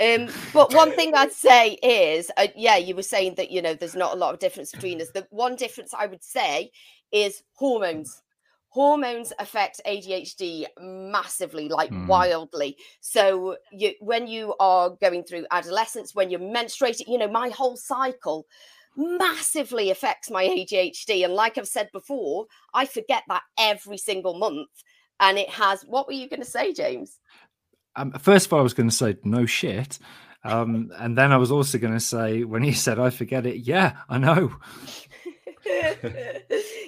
Um, 0.00 0.28
but 0.52 0.72
one 0.72 0.92
thing 0.92 1.14
I'd 1.14 1.32
say 1.32 1.72
is, 1.82 2.30
uh, 2.36 2.48
yeah, 2.54 2.76
you 2.76 2.94
were 2.94 3.02
saying 3.02 3.34
that 3.36 3.50
you 3.50 3.62
know 3.62 3.74
there's 3.74 3.96
not 3.96 4.14
a 4.14 4.18
lot 4.18 4.34
of 4.34 4.40
difference 4.40 4.72
between 4.72 5.00
us. 5.00 5.10
The 5.10 5.26
one 5.30 5.56
difference 5.56 5.94
I 5.94 6.06
would 6.06 6.22
say 6.22 6.70
is 7.12 7.42
hormones. 7.54 8.22
Hormones 8.68 9.32
affect 9.38 9.80
ADHD 9.86 10.66
massively, 10.78 11.68
like 11.68 11.90
Hmm. 11.90 12.06
wildly. 12.06 12.76
So 13.00 13.56
you, 13.72 13.92
when 14.00 14.26
you 14.26 14.54
are 14.60 14.90
going 14.90 15.24
through 15.24 15.46
adolescence, 15.50 16.14
when 16.14 16.30
you're 16.30 16.40
menstruating, 16.40 17.08
you 17.08 17.16
know, 17.16 17.28
my 17.28 17.48
whole 17.48 17.76
cycle 17.78 18.46
massively 18.96 19.90
affects 19.90 20.30
my 20.30 20.44
ADHD. 20.44 21.24
And 21.24 21.34
like 21.34 21.58
I've 21.58 21.68
said 21.68 21.90
before, 21.92 22.46
I 22.74 22.86
forget 22.86 23.22
that 23.28 23.42
every 23.58 23.98
single 23.98 24.38
month. 24.38 24.68
And 25.20 25.38
it 25.38 25.50
has, 25.50 25.82
what 25.82 26.06
were 26.06 26.12
you 26.12 26.28
going 26.28 26.42
to 26.42 26.48
say, 26.48 26.72
James? 26.72 27.18
Um, 27.94 28.12
first 28.12 28.46
of 28.46 28.52
all, 28.52 28.60
I 28.60 28.62
was 28.62 28.74
going 28.74 28.90
to 28.90 28.94
say 28.94 29.16
no 29.24 29.46
shit. 29.46 29.98
Um, 30.44 30.92
and 30.98 31.16
then 31.16 31.32
I 31.32 31.38
was 31.38 31.50
also 31.50 31.78
going 31.78 31.94
to 31.94 32.00
say, 32.00 32.44
when 32.44 32.62
he 32.62 32.72
said, 32.72 32.98
I 32.98 33.10
forget 33.10 33.46
it, 33.46 33.66
yeah, 33.66 33.96
I 34.08 34.18
know. 34.18 34.54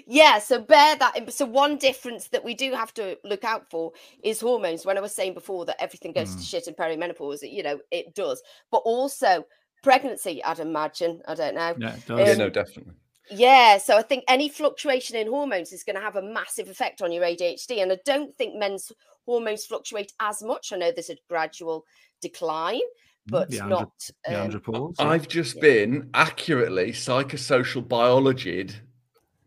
yeah, 0.07 0.39
so 0.39 0.61
bear 0.61 0.97
that. 0.97 1.17
In. 1.17 1.31
So 1.31 1.45
one 1.45 1.77
difference 1.77 2.29
that 2.29 2.45
we 2.45 2.55
do 2.55 2.73
have 2.73 2.95
to 2.95 3.19
look 3.25 3.45
out 3.45 3.71
for 3.71 3.93
is 4.23 4.41
hormones. 4.41 4.87
When 4.87 4.97
I 4.97 5.01
was 5.01 5.15
saying 5.15 5.35
before 5.35 5.65
that 5.67 5.83
everything 5.83 6.13
goes 6.13 6.35
mm. 6.35 6.39
to 6.39 6.45
shit 6.45 6.69
in 6.69 6.75
perimenopause, 6.75 7.51
you 7.51 7.63
know, 7.63 7.81
it 7.91 8.15
does. 8.15 8.43
But 8.71 8.79
also 8.79 9.45
pregnancy, 9.83 10.43
I'd 10.45 10.59
imagine. 10.59 11.23
I 11.27 11.35
don't 11.35 11.55
know. 11.55 11.75
Yeah, 11.79 11.97
um, 12.09 12.19
yeah 12.19 12.35
no, 12.35 12.49
definitely. 12.49 12.95
Yeah, 13.31 13.79
so 13.79 13.97
I 13.97 14.03
think 14.03 14.25
any 14.27 14.49
fluctuation 14.49 15.17
in 15.17 15.27
hormones 15.27 15.73
is 15.73 15.85
going 15.85 15.97
to 15.97 16.03
have 16.03 16.17
a 16.17 16.23
massive 16.23 16.69
effect 16.69 17.03
on 17.03 17.13
your 17.13 17.25
ADHD. 17.25 17.83
And 17.83 17.93
I 17.93 17.99
don't 18.05 18.35
think 18.37 18.55
men's 18.55 18.91
hormones 19.27 19.67
fluctuate 19.67 20.13
as 20.21 20.43
much. 20.43 20.73
I 20.73 20.77
know 20.77 20.91
there's 20.91 21.11
a 21.11 21.17
gradual 21.29 21.85
decline, 22.23 22.77
mm, 22.77 22.81
but 23.27 23.51
the 23.51 23.65
not. 23.67 23.93
Um, 24.27 24.63
I've 24.99 25.29
just 25.29 25.57
yeah. 25.57 25.63
been 25.63 26.11
accurately 26.15 26.93
psychosocial 26.93 27.87
biologied 27.87 28.75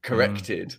corrected. 0.02 0.70
Mm. 0.70 0.78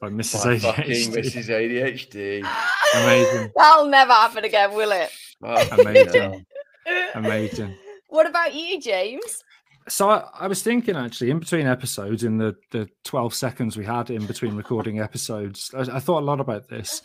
By 0.00 0.08
Mrs. 0.10 0.62
By 0.62 0.74
ADHD. 0.74 1.08
Mrs. 1.08 1.48
ADHD. 1.48 2.48
Amazing. 2.94 3.52
That'll 3.56 3.86
never 3.86 4.12
happen 4.12 4.44
again, 4.44 4.72
will 4.72 4.92
it? 4.92 5.10
Amazing. 5.42 6.46
Amazing. 7.14 7.74
What 8.08 8.26
about 8.26 8.54
you, 8.54 8.80
James? 8.80 9.44
So 9.88 10.10
I, 10.10 10.28
I, 10.40 10.46
was 10.48 10.62
thinking 10.62 10.96
actually 10.96 11.30
in 11.30 11.38
between 11.38 11.66
episodes, 11.66 12.24
in 12.24 12.38
the, 12.38 12.56
the 12.72 12.88
12 13.04 13.34
seconds 13.34 13.76
we 13.76 13.84
had 13.84 14.10
in 14.10 14.26
between 14.26 14.56
recording 14.56 15.00
episodes, 15.00 15.70
I, 15.74 15.96
I 15.96 16.00
thought 16.00 16.22
a 16.22 16.26
lot 16.26 16.40
about 16.40 16.68
this. 16.68 17.02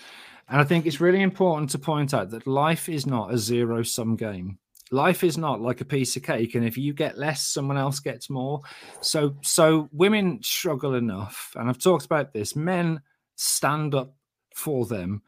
And 0.50 0.60
I 0.60 0.64
think 0.66 0.86
it's 0.86 1.00
really 1.00 1.22
important 1.22 1.70
to 1.72 1.80
point 1.80 2.14
out 2.14 2.32
that 2.32 2.48
life 2.48 2.90
is 2.90 3.06
not 3.06 3.34
a 3.34 3.38
zero 3.38 3.84
sum 3.84 4.16
game. 4.16 4.60
Life 4.92 5.24
is 5.24 5.38
not 5.38 5.62
like 5.62 5.82
a 5.82 5.86
piece 5.86 6.16
of 6.16 6.24
cake, 6.24 6.56
and 6.56 6.66
if 6.66 6.78
you 6.78 6.94
get 6.94 7.18
less, 7.18 7.42
someone 7.42 7.78
else 7.78 8.00
gets 8.00 8.30
more. 8.30 8.62
So, 9.02 9.38
so 9.42 9.90
women 9.92 10.40
struggle 10.44 10.94
enough, 10.94 11.54
and 11.56 11.70
I've 11.70 11.80
talked 11.80 12.06
about 12.06 12.34
this. 12.34 12.56
Men 12.56 13.02
stand 13.36 13.96
up 13.96 14.14
for 14.54 14.86
them. 14.86 15.24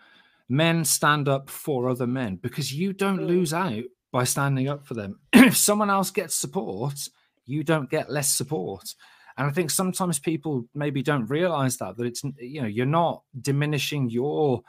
Men 0.47 0.85
stand 0.85 1.27
up 1.27 1.49
for 1.49 1.89
other 1.89 2.05
men 2.05 2.35
because 2.35 2.71
you 2.71 2.93
don't 2.93 3.21
mm. 3.21 3.27
lose 3.27 3.53
out 3.53 3.85
by 4.15 4.23
standing 4.23 4.69
up 4.69 4.87
for 4.87 4.93
them. 4.93 5.19
if 5.33 5.57
someone 5.57 5.89
else 5.89 6.09
gets 6.09 6.35
support, 6.35 7.09
you 7.45 7.65
don't 7.65 7.89
get 7.89 8.09
less 8.09 8.31
support. 8.31 8.95
And 9.37 9.45
I 9.45 9.51
think 9.51 9.69
sometimes 9.69 10.19
people 10.19 10.63
maybe 10.73 11.03
don't 11.03 11.25
realize 11.29 11.75
that 11.79 11.97
that 11.97 12.05
it's 12.05 12.23
you 12.39 12.61
know 12.61 12.67
you're 12.67 12.85
not 12.85 13.23
diminishing 13.41 14.09
your 14.09 14.61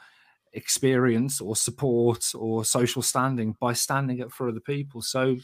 experience 0.51 1.39
or 1.39 1.55
support 1.55 2.25
or 2.35 2.65
social 2.65 3.01
standing 3.01 3.55
by 3.61 3.71
standing 3.71 4.21
up 4.21 4.33
for 4.33 4.49
other 4.49 4.59
people. 4.59 5.01
So 5.01 5.37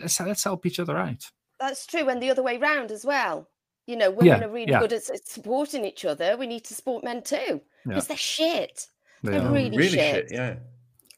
let's 0.00 0.18
let's 0.18 0.42
help 0.42 0.66
each 0.66 0.80
other 0.80 0.96
out. 0.96 1.24
That's 1.60 1.86
true, 1.86 2.08
and 2.08 2.20
the 2.20 2.30
other 2.30 2.42
way 2.42 2.58
around 2.58 2.90
as 2.90 3.04
well. 3.04 3.48
You 3.86 3.94
know, 3.98 4.10
women 4.10 4.26
yeah, 4.26 4.44
are 4.44 4.50
really 4.50 4.72
yeah. 4.72 4.80
good 4.80 4.92
at, 4.92 5.08
at, 5.10 5.28
supporting 5.28 5.84
each 5.84 6.04
other. 6.04 6.36
We 6.36 6.48
need 6.48 6.64
to 6.64 6.74
support 6.74 7.04
men 7.04 7.22
too 7.22 7.62
because 7.86 8.04
yeah. 8.04 8.08
they're 8.08 8.16
shit. 8.16 8.88
They 9.22 9.36
are 9.36 9.52
really, 9.52 9.76
really 9.76 9.88
shit. 9.90 10.28
shit. 10.28 10.32
Yeah, 10.32 10.56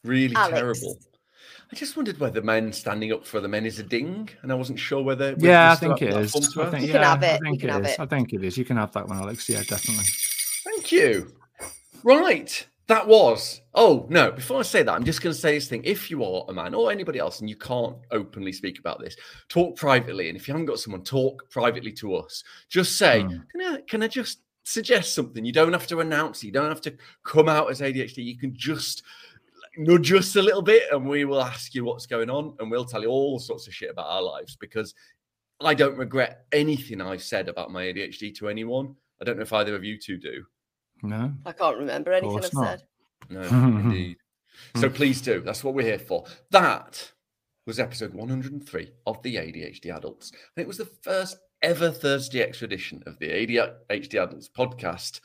really 0.04 0.36
Alex. 0.36 0.58
terrible. 0.58 0.98
I 1.72 1.76
just 1.76 1.96
wondered 1.96 2.18
whether 2.18 2.42
men 2.42 2.72
standing 2.72 3.12
up 3.12 3.24
for 3.24 3.40
the 3.40 3.46
men 3.46 3.64
is 3.64 3.78
a 3.78 3.84
ding, 3.84 4.28
and 4.42 4.50
I 4.50 4.56
wasn't 4.56 4.78
sure 4.78 5.02
whether. 5.02 5.36
Yeah, 5.38 5.70
I 5.70 5.76
think 5.76 6.02
it 6.02 6.12
is. 6.12 6.34
I 6.34 6.68
think, 6.68 6.82
you 6.82 6.88
yeah, 6.88 6.92
can 6.94 7.02
have 7.02 7.22
it. 7.22 7.34
I 7.34 7.38
think 7.38 7.62
it 7.62 7.70
is. 7.70 7.92
It. 7.92 8.00
I 8.00 8.06
think 8.06 8.32
it 8.32 8.44
is. 8.44 8.58
You 8.58 8.64
can 8.64 8.76
have 8.76 8.92
that 8.92 9.06
one, 9.06 9.18
Alex. 9.18 9.48
Yeah, 9.48 9.62
definitely. 9.62 10.04
Thank 10.64 10.90
you. 10.90 11.32
Right. 12.02 12.66
That 12.88 13.06
was. 13.06 13.60
Oh, 13.72 14.06
no. 14.10 14.32
Before 14.32 14.58
I 14.58 14.62
say 14.62 14.82
that, 14.82 14.92
I'm 14.92 15.04
just 15.04 15.22
going 15.22 15.32
to 15.32 15.40
say 15.40 15.54
this 15.54 15.68
thing. 15.68 15.82
If 15.84 16.10
you 16.10 16.24
are 16.24 16.44
a 16.48 16.52
man 16.52 16.74
or 16.74 16.90
anybody 16.90 17.20
else 17.20 17.38
and 17.38 17.48
you 17.48 17.54
can't 17.54 17.96
openly 18.10 18.52
speak 18.52 18.80
about 18.80 18.98
this, 18.98 19.14
talk 19.48 19.76
privately. 19.76 20.28
And 20.28 20.36
if 20.36 20.48
you 20.48 20.54
haven't 20.54 20.66
got 20.66 20.80
someone, 20.80 21.04
talk 21.04 21.48
privately 21.50 21.92
to 21.92 22.16
us. 22.16 22.42
Just 22.68 22.98
say, 22.98 23.22
mm. 23.22 23.48
can, 23.48 23.60
I, 23.60 23.80
can 23.82 24.02
I 24.02 24.08
just 24.08 24.40
suggest 24.64 25.14
something? 25.14 25.44
You 25.44 25.52
don't 25.52 25.72
have 25.72 25.86
to 25.86 26.00
announce 26.00 26.42
it. 26.42 26.46
You 26.46 26.52
don't 26.52 26.68
have 26.68 26.80
to 26.80 26.96
come 27.22 27.48
out 27.48 27.70
as 27.70 27.80
ADHD. 27.80 28.24
You 28.24 28.36
can 28.36 28.56
just 28.56 29.04
nudge 29.76 30.12
us 30.12 30.36
a 30.36 30.42
little 30.42 30.62
bit 30.62 30.84
and 30.92 31.08
we 31.08 31.24
will 31.24 31.40
ask 31.40 31.74
you 31.74 31.84
what's 31.84 32.06
going 32.06 32.30
on 32.30 32.54
and 32.58 32.70
we'll 32.70 32.84
tell 32.84 33.02
you 33.02 33.08
all 33.08 33.38
sorts 33.38 33.66
of 33.66 33.74
shit 33.74 33.90
about 33.90 34.06
our 34.06 34.22
lives 34.22 34.56
because 34.56 34.94
I 35.60 35.74
don't 35.74 35.96
regret 35.96 36.46
anything 36.52 37.00
I've 37.00 37.22
said 37.22 37.48
about 37.48 37.70
my 37.70 37.84
ADHD 37.84 38.34
to 38.36 38.48
anyone. 38.48 38.94
I 39.20 39.24
don't 39.24 39.36
know 39.36 39.42
if 39.42 39.52
either 39.52 39.74
of 39.74 39.84
you 39.84 39.98
two 39.98 40.16
do. 40.16 40.44
No. 41.02 41.32
I 41.44 41.52
can't 41.52 41.78
remember 41.78 42.12
anything 42.12 42.44
I've 42.44 42.54
not. 42.54 42.66
said. 42.66 42.82
No, 43.28 43.42
indeed. 43.80 44.16
So 44.76 44.88
please 44.88 45.20
do. 45.20 45.40
That's 45.40 45.62
what 45.62 45.74
we're 45.74 45.86
here 45.86 45.98
for. 45.98 46.24
That 46.50 47.12
was 47.66 47.78
episode 47.78 48.14
103 48.14 48.90
of 49.06 49.22
the 49.22 49.36
ADHD 49.36 49.94
Adults. 49.94 50.32
And 50.56 50.62
it 50.62 50.66
was 50.66 50.78
the 50.78 50.86
first 51.02 51.38
ever 51.62 51.90
Thursday 51.90 52.42
extra 52.42 52.64
edition 52.64 53.02
of 53.06 53.18
the 53.18 53.28
ADHD 53.28 54.22
Adults 54.22 54.48
podcast 54.48 55.20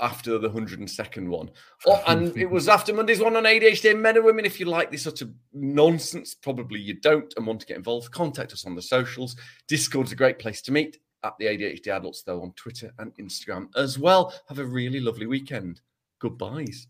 after 0.00 0.38
the 0.38 0.50
102nd 0.50 1.28
one. 1.28 1.50
Oh, 1.86 2.02
and 2.06 2.36
it 2.36 2.50
was 2.50 2.68
after 2.68 2.94
Monday's 2.94 3.20
one 3.20 3.36
on 3.36 3.44
ADHD 3.44 3.98
men 3.98 4.16
and 4.16 4.24
women. 4.24 4.44
If 4.44 4.60
you 4.60 4.66
like 4.66 4.90
this 4.90 5.02
sort 5.02 5.22
of 5.22 5.32
nonsense, 5.52 6.34
probably 6.34 6.80
you 6.80 6.94
don't 6.94 7.32
and 7.36 7.46
want 7.46 7.60
to 7.60 7.66
get 7.66 7.76
involved, 7.76 8.10
contact 8.10 8.52
us 8.52 8.66
on 8.66 8.74
the 8.74 8.82
socials. 8.82 9.36
Discord's 9.68 10.12
a 10.12 10.16
great 10.16 10.38
place 10.38 10.62
to 10.62 10.72
meet 10.72 10.98
at 11.24 11.34
the 11.38 11.46
ADHD 11.46 11.88
Adults, 11.88 12.22
though, 12.22 12.42
on 12.42 12.52
Twitter 12.52 12.92
and 12.98 13.14
Instagram 13.16 13.68
as 13.76 13.98
well. 13.98 14.34
Have 14.48 14.58
a 14.58 14.64
really 14.64 15.00
lovely 15.00 15.26
weekend. 15.26 15.80
Goodbyes. 16.18 16.88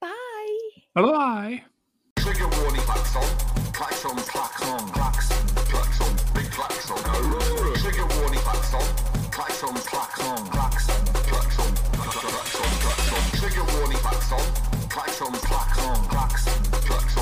Bye. 0.00 0.58
Bye. 0.94 1.62
Trigger 2.16 2.48
warning 2.48 2.80
klaxon. 2.82 3.22
Klaxon, 3.72 4.16
klaxon, 4.16 4.88
klaxon, 4.88 5.48
klaxon, 5.56 6.16
big 6.34 6.50
klaxon. 6.50 6.96
Trigger 7.74 8.06
warning 8.20 8.40
klaxon. 8.40 9.21
Klaxon, 9.32 9.74
clacks 9.74 10.20
on, 10.20 10.46
klaxon, 10.50 11.04
clacks 11.26 11.58
on. 11.58 11.72
Trigger 13.38 13.64
warning, 13.78 13.96
klaxon. 13.98 14.38
Klaxon, 14.90 15.32
klaxon, 15.32 16.08
klaxon, 16.08 16.62
klaxon. 16.84 17.21